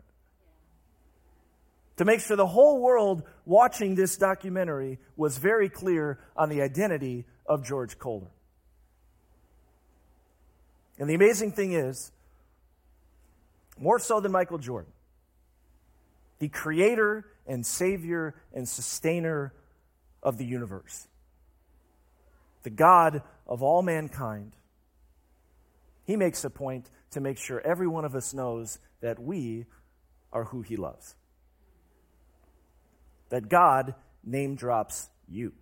to 1.96 2.04
make 2.04 2.20
sure 2.20 2.36
the 2.36 2.46
whole 2.46 2.80
world 2.80 3.22
watching 3.44 3.94
this 3.94 4.16
documentary 4.16 4.98
was 5.16 5.38
very 5.38 5.68
clear 5.68 6.18
on 6.36 6.48
the 6.48 6.62
identity 6.62 7.24
of 7.46 7.64
George 7.64 7.98
Koehler. 7.98 8.30
And 10.98 11.08
the 11.08 11.14
amazing 11.14 11.52
thing 11.52 11.72
is, 11.72 12.10
more 13.78 13.98
so 13.98 14.20
than 14.20 14.32
Michael 14.32 14.58
Jordan, 14.58 14.92
the 16.38 16.48
creator 16.48 17.26
and 17.46 17.64
savior 17.64 18.34
and 18.52 18.68
sustainer 18.68 19.52
of 20.22 20.38
the 20.38 20.44
universe, 20.44 21.08
the 22.62 22.70
God 22.70 23.22
of 23.46 23.62
all 23.62 23.82
mankind, 23.82 24.52
he 26.04 26.16
makes 26.16 26.44
a 26.44 26.50
point 26.50 26.90
to 27.12 27.20
make 27.20 27.38
sure 27.38 27.60
every 27.60 27.86
one 27.86 28.04
of 28.04 28.14
us 28.14 28.34
knows 28.34 28.78
that 29.00 29.20
we 29.20 29.66
are 30.32 30.44
who 30.44 30.62
he 30.62 30.76
loves 30.76 31.14
that 33.30 33.48
God 33.48 33.94
name 34.22 34.54
drops 34.54 35.08
you. 35.28 35.52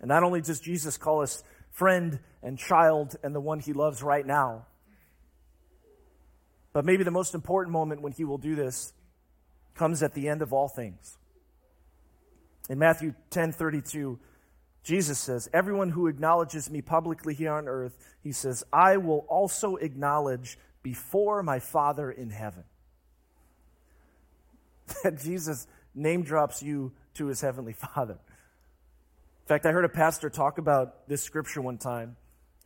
And 0.00 0.08
not 0.08 0.22
only 0.22 0.40
does 0.40 0.60
Jesus 0.60 0.96
call 0.96 1.22
us 1.22 1.42
friend 1.72 2.20
and 2.42 2.58
child 2.58 3.16
and 3.22 3.34
the 3.34 3.40
one 3.40 3.60
he 3.60 3.72
loves 3.72 4.02
right 4.02 4.26
now, 4.26 4.66
but 6.72 6.84
maybe 6.84 7.02
the 7.02 7.10
most 7.10 7.34
important 7.34 7.72
moment 7.72 8.02
when 8.02 8.12
he 8.12 8.24
will 8.24 8.38
do 8.38 8.54
this 8.54 8.92
comes 9.74 10.02
at 10.02 10.14
the 10.14 10.28
end 10.28 10.42
of 10.42 10.52
all 10.52 10.68
things. 10.68 11.16
In 12.68 12.78
Matthew 12.78 13.14
10 13.30 13.52
32, 13.52 14.18
Jesus 14.82 15.18
says, 15.18 15.48
Everyone 15.52 15.90
who 15.90 16.06
acknowledges 16.06 16.70
me 16.70 16.82
publicly 16.82 17.34
here 17.34 17.52
on 17.52 17.66
earth, 17.66 17.96
he 18.22 18.32
says, 18.32 18.64
I 18.72 18.98
will 18.98 19.24
also 19.28 19.76
acknowledge 19.76 20.58
before 20.82 21.42
my 21.42 21.58
Father 21.58 22.10
in 22.10 22.30
heaven. 22.30 22.64
that 25.02 25.18
Jesus 25.18 25.66
name 25.94 26.22
drops 26.22 26.62
you 26.62 26.92
to 27.14 27.26
his 27.26 27.40
heavenly 27.40 27.72
Father. 27.72 28.14
In 28.14 29.48
fact, 29.48 29.66
I 29.66 29.72
heard 29.72 29.84
a 29.84 29.88
pastor 29.88 30.28
talk 30.30 30.58
about 30.58 31.08
this 31.08 31.22
scripture 31.22 31.62
one 31.62 31.78
time, 31.78 32.16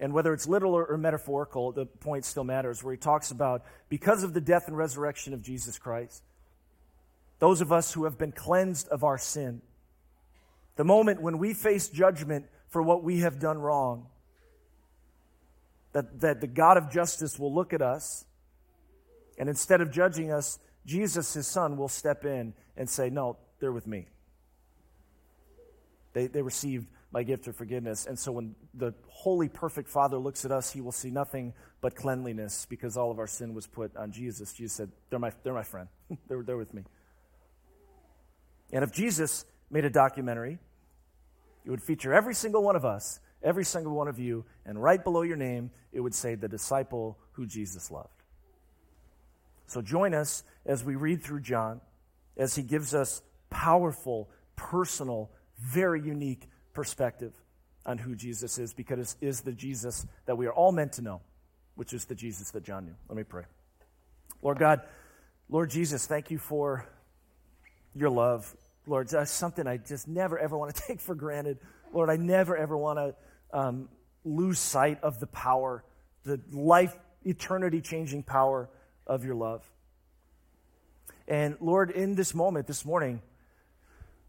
and 0.00 0.12
whether 0.12 0.32
it's 0.32 0.48
literal 0.48 0.74
or, 0.74 0.96
metaphorical, 0.98 1.72
the 1.72 1.86
point 1.86 2.24
still 2.24 2.44
matters, 2.44 2.82
where 2.82 2.92
he 2.92 2.98
talks 2.98 3.30
about 3.30 3.64
because 3.88 4.24
of 4.24 4.34
the 4.34 4.40
death 4.40 4.66
and 4.66 4.76
resurrection 4.76 5.32
of 5.32 5.42
Jesus 5.42 5.78
Christ, 5.78 6.22
those 7.38 7.60
of 7.60 7.72
us 7.72 7.92
who 7.92 8.04
have 8.04 8.18
been 8.18 8.32
cleansed 8.32 8.88
of 8.88 9.04
our 9.04 9.18
sin, 9.18 9.62
the 10.76 10.84
moment 10.84 11.22
when 11.22 11.38
we 11.38 11.54
face 11.54 11.88
judgment 11.88 12.46
for 12.68 12.82
what 12.82 13.04
we 13.04 13.20
have 13.20 13.38
done 13.38 13.58
wrong, 13.58 14.06
that, 15.92 16.20
that 16.20 16.40
the 16.40 16.46
God 16.46 16.76
of 16.76 16.90
justice 16.90 17.38
will 17.38 17.54
look 17.54 17.72
at 17.72 17.82
us, 17.82 18.24
and 19.38 19.48
instead 19.48 19.80
of 19.80 19.92
judging 19.92 20.32
us, 20.32 20.58
Jesus, 20.84 21.34
his 21.34 21.46
son, 21.46 21.76
will 21.76 21.88
step 21.88 22.24
in 22.24 22.54
and 22.76 22.88
say, 22.88 23.10
No, 23.10 23.36
they're 23.60 23.72
with 23.72 23.86
me. 23.86 24.06
They, 26.12 26.26
they 26.26 26.42
received 26.42 26.86
my 27.12 27.22
gift 27.22 27.46
of 27.46 27.56
forgiveness. 27.56 28.06
And 28.06 28.18
so 28.18 28.32
when 28.32 28.54
the 28.74 28.94
holy, 29.08 29.48
perfect 29.48 29.88
Father 29.88 30.16
looks 30.16 30.44
at 30.44 30.50
us, 30.50 30.72
he 30.72 30.80
will 30.80 30.92
see 30.92 31.10
nothing 31.10 31.52
but 31.80 31.94
cleanliness 31.94 32.66
because 32.68 32.96
all 32.96 33.10
of 33.10 33.18
our 33.18 33.26
sin 33.26 33.54
was 33.54 33.66
put 33.66 33.96
on 33.96 34.12
Jesus. 34.12 34.52
Jesus 34.52 34.72
said, 34.72 34.90
They're 35.10 35.18
my, 35.18 35.32
they're 35.42 35.54
my 35.54 35.62
friend, 35.62 35.88
they're, 36.28 36.42
they're 36.42 36.56
with 36.56 36.72
me. 36.74 36.82
And 38.72 38.82
if 38.82 38.92
Jesus 38.92 39.44
made 39.70 39.84
a 39.84 39.90
documentary, 39.90 40.58
it 41.64 41.70
would 41.70 41.82
feature 41.82 42.12
every 42.12 42.34
single 42.34 42.62
one 42.62 42.76
of 42.76 42.84
us, 42.84 43.20
every 43.42 43.64
single 43.64 43.92
one 43.92 44.08
of 44.08 44.18
you, 44.18 44.44
and 44.64 44.82
right 44.82 45.02
below 45.02 45.22
your 45.22 45.36
name, 45.36 45.70
it 45.92 46.00
would 46.00 46.14
say, 46.14 46.34
The 46.34 46.48
disciple 46.48 47.18
who 47.32 47.46
Jesus 47.46 47.90
loved. 47.90 48.21
So 49.72 49.80
join 49.80 50.12
us 50.12 50.44
as 50.66 50.84
we 50.84 50.96
read 50.96 51.22
through 51.22 51.40
John, 51.40 51.80
as 52.36 52.54
he 52.54 52.62
gives 52.62 52.92
us 52.92 53.22
powerful, 53.48 54.28
personal, 54.54 55.30
very 55.58 56.02
unique 56.02 56.46
perspective 56.74 57.32
on 57.86 57.96
who 57.96 58.14
Jesus 58.14 58.58
is, 58.58 58.74
because 58.74 59.16
it 59.22 59.26
is 59.26 59.40
the 59.40 59.52
Jesus 59.52 60.06
that 60.26 60.36
we 60.36 60.44
are 60.44 60.52
all 60.52 60.72
meant 60.72 60.92
to 60.94 61.02
know, 61.02 61.22
which 61.74 61.94
is 61.94 62.04
the 62.04 62.14
Jesus 62.14 62.50
that 62.50 62.64
John 62.64 62.84
knew. 62.84 62.94
Let 63.08 63.16
me 63.16 63.22
pray. 63.22 63.44
Lord 64.42 64.58
God, 64.58 64.82
Lord 65.48 65.70
Jesus, 65.70 66.04
thank 66.04 66.30
you 66.30 66.36
for 66.36 66.86
your 67.94 68.10
love. 68.10 68.54
Lord, 68.86 69.08
that's 69.08 69.30
something 69.30 69.66
I 69.66 69.78
just 69.78 70.06
never 70.06 70.38
ever 70.38 70.58
want 70.58 70.74
to 70.74 70.82
take 70.86 71.00
for 71.00 71.14
granted. 71.14 71.56
Lord, 71.94 72.10
I 72.10 72.16
never 72.16 72.58
ever 72.58 72.76
want 72.76 72.98
to 72.98 73.58
um, 73.58 73.88
lose 74.22 74.58
sight 74.58 75.02
of 75.02 75.18
the 75.18 75.28
power, 75.28 75.82
the 76.24 76.38
life, 76.50 76.94
eternity 77.24 77.80
changing 77.80 78.22
power 78.22 78.68
of 79.06 79.24
your 79.24 79.34
love. 79.34 79.62
And 81.28 81.56
Lord, 81.60 81.90
in 81.90 82.14
this 82.14 82.34
moment, 82.34 82.66
this 82.66 82.84
morning, 82.84 83.22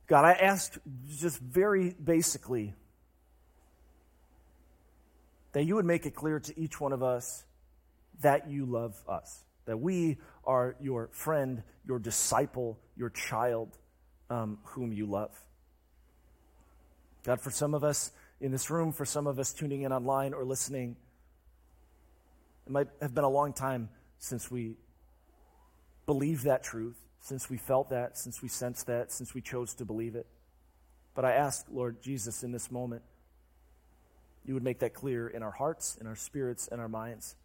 God, 0.07 0.25
I 0.25 0.33
asked 0.33 0.77
just 1.17 1.39
very 1.39 1.91
basically 1.91 2.73
that 5.53 5.63
you 5.63 5.75
would 5.75 5.85
make 5.85 6.05
it 6.05 6.15
clear 6.15 6.39
to 6.39 6.59
each 6.59 6.79
one 6.79 6.91
of 6.91 7.01
us 7.01 7.43
that 8.21 8.49
you 8.49 8.65
love 8.65 8.95
us, 9.07 9.43
that 9.65 9.77
we 9.77 10.17
are 10.45 10.75
your 10.81 11.09
friend, 11.11 11.63
your 11.85 11.99
disciple, 11.99 12.77
your 12.95 13.09
child, 13.09 13.77
um, 14.29 14.59
whom 14.63 14.93
you 14.93 15.05
love. 15.05 15.31
God, 17.23 17.39
for 17.39 17.51
some 17.51 17.73
of 17.73 17.83
us 17.83 18.11
in 18.41 18.51
this 18.51 18.69
room, 18.69 18.91
for 18.91 19.05
some 19.05 19.27
of 19.27 19.39
us 19.39 19.53
tuning 19.53 19.83
in 19.83 19.93
online 19.93 20.33
or 20.33 20.43
listening, 20.43 20.95
it 22.65 22.71
might 22.71 22.87
have 23.01 23.13
been 23.13 23.23
a 23.23 23.29
long 23.29 23.53
time 23.53 23.89
since 24.19 24.49
we 24.49 24.75
believed 26.05 26.45
that 26.45 26.63
truth, 26.63 26.97
since 27.21 27.49
we 27.49 27.57
felt 27.57 27.89
that, 27.89 28.17
since 28.17 28.41
we 28.41 28.49
sensed 28.49 28.87
that, 28.87 29.11
since 29.11 29.33
we 29.33 29.41
chose 29.41 29.73
to 29.75 29.85
believe 29.85 30.15
it. 30.15 30.27
But 31.15 31.25
I 31.25 31.33
ask, 31.33 31.65
Lord 31.71 32.01
Jesus, 32.01 32.43
in 32.43 32.51
this 32.51 32.71
moment, 32.71 33.03
you 34.45 34.53
would 34.53 34.63
make 34.63 34.79
that 34.79 34.93
clear 34.93 35.27
in 35.27 35.43
our 35.43 35.51
hearts, 35.51 35.97
in 35.99 36.07
our 36.07 36.15
spirits, 36.15 36.67
in 36.67 36.79
our 36.79 36.89
minds. 36.89 37.35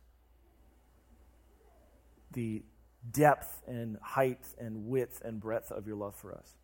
The 2.32 2.62
depth 3.10 3.62
and 3.66 3.98
height 4.02 4.44
and 4.58 4.88
width 4.88 5.22
and 5.24 5.40
breadth 5.40 5.70
of 5.70 5.86
your 5.86 5.96
love 5.96 6.14
for 6.16 6.34
us. 6.34 6.54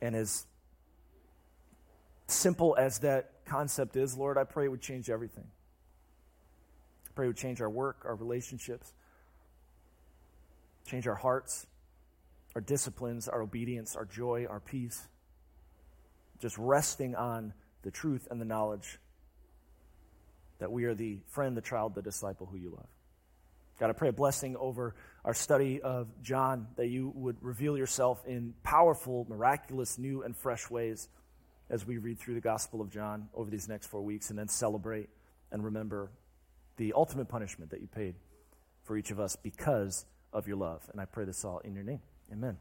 And 0.00 0.14
as 0.14 0.46
simple 2.26 2.76
as 2.78 3.00
that 3.00 3.32
concept 3.44 3.96
is, 3.96 4.16
Lord, 4.16 4.38
I 4.38 4.44
pray 4.44 4.66
it 4.66 4.68
would 4.68 4.80
change 4.80 5.10
everything. 5.10 5.46
Pray 7.18 7.26
would 7.26 7.36
change 7.36 7.60
our 7.60 7.68
work, 7.68 8.04
our 8.04 8.14
relationships, 8.14 8.92
change 10.86 11.08
our 11.08 11.16
hearts, 11.16 11.66
our 12.54 12.60
disciplines, 12.60 13.26
our 13.26 13.42
obedience, 13.42 13.96
our 13.96 14.04
joy, 14.04 14.46
our 14.48 14.60
peace. 14.60 15.02
Just 16.40 16.56
resting 16.58 17.16
on 17.16 17.54
the 17.82 17.90
truth 17.90 18.28
and 18.30 18.40
the 18.40 18.44
knowledge 18.44 19.00
that 20.60 20.70
we 20.70 20.84
are 20.84 20.94
the 20.94 21.18
friend, 21.26 21.56
the 21.56 21.60
child, 21.60 21.96
the 21.96 22.02
disciple 22.02 22.46
who 22.46 22.56
you 22.56 22.70
love. 22.70 22.86
God, 23.80 23.90
I 23.90 23.94
pray 23.94 24.10
a 24.10 24.12
blessing 24.12 24.56
over 24.56 24.94
our 25.24 25.34
study 25.34 25.82
of 25.82 26.06
John, 26.22 26.68
that 26.76 26.86
you 26.86 27.10
would 27.16 27.38
reveal 27.40 27.76
yourself 27.76 28.24
in 28.28 28.54
powerful, 28.62 29.26
miraculous, 29.28 29.98
new, 29.98 30.22
and 30.22 30.36
fresh 30.36 30.70
ways 30.70 31.08
as 31.68 31.84
we 31.84 31.98
read 31.98 32.20
through 32.20 32.34
the 32.34 32.40
Gospel 32.40 32.80
of 32.80 32.90
John 32.90 33.28
over 33.34 33.50
these 33.50 33.68
next 33.68 33.88
four 33.88 34.02
weeks 34.02 34.30
and 34.30 34.38
then 34.38 34.46
celebrate 34.46 35.08
and 35.50 35.64
remember 35.64 36.12
the 36.78 36.94
ultimate 36.94 37.28
punishment 37.28 37.70
that 37.70 37.82
you 37.82 37.86
paid 37.86 38.14
for 38.84 38.96
each 38.96 39.10
of 39.10 39.20
us 39.20 39.36
because 39.36 40.06
of 40.32 40.48
your 40.48 40.56
love. 40.56 40.88
And 40.90 41.00
I 41.00 41.04
pray 41.04 41.26
this 41.26 41.44
all 41.44 41.58
in 41.58 41.74
your 41.74 41.84
name. 41.84 42.00
Amen. 42.32 42.56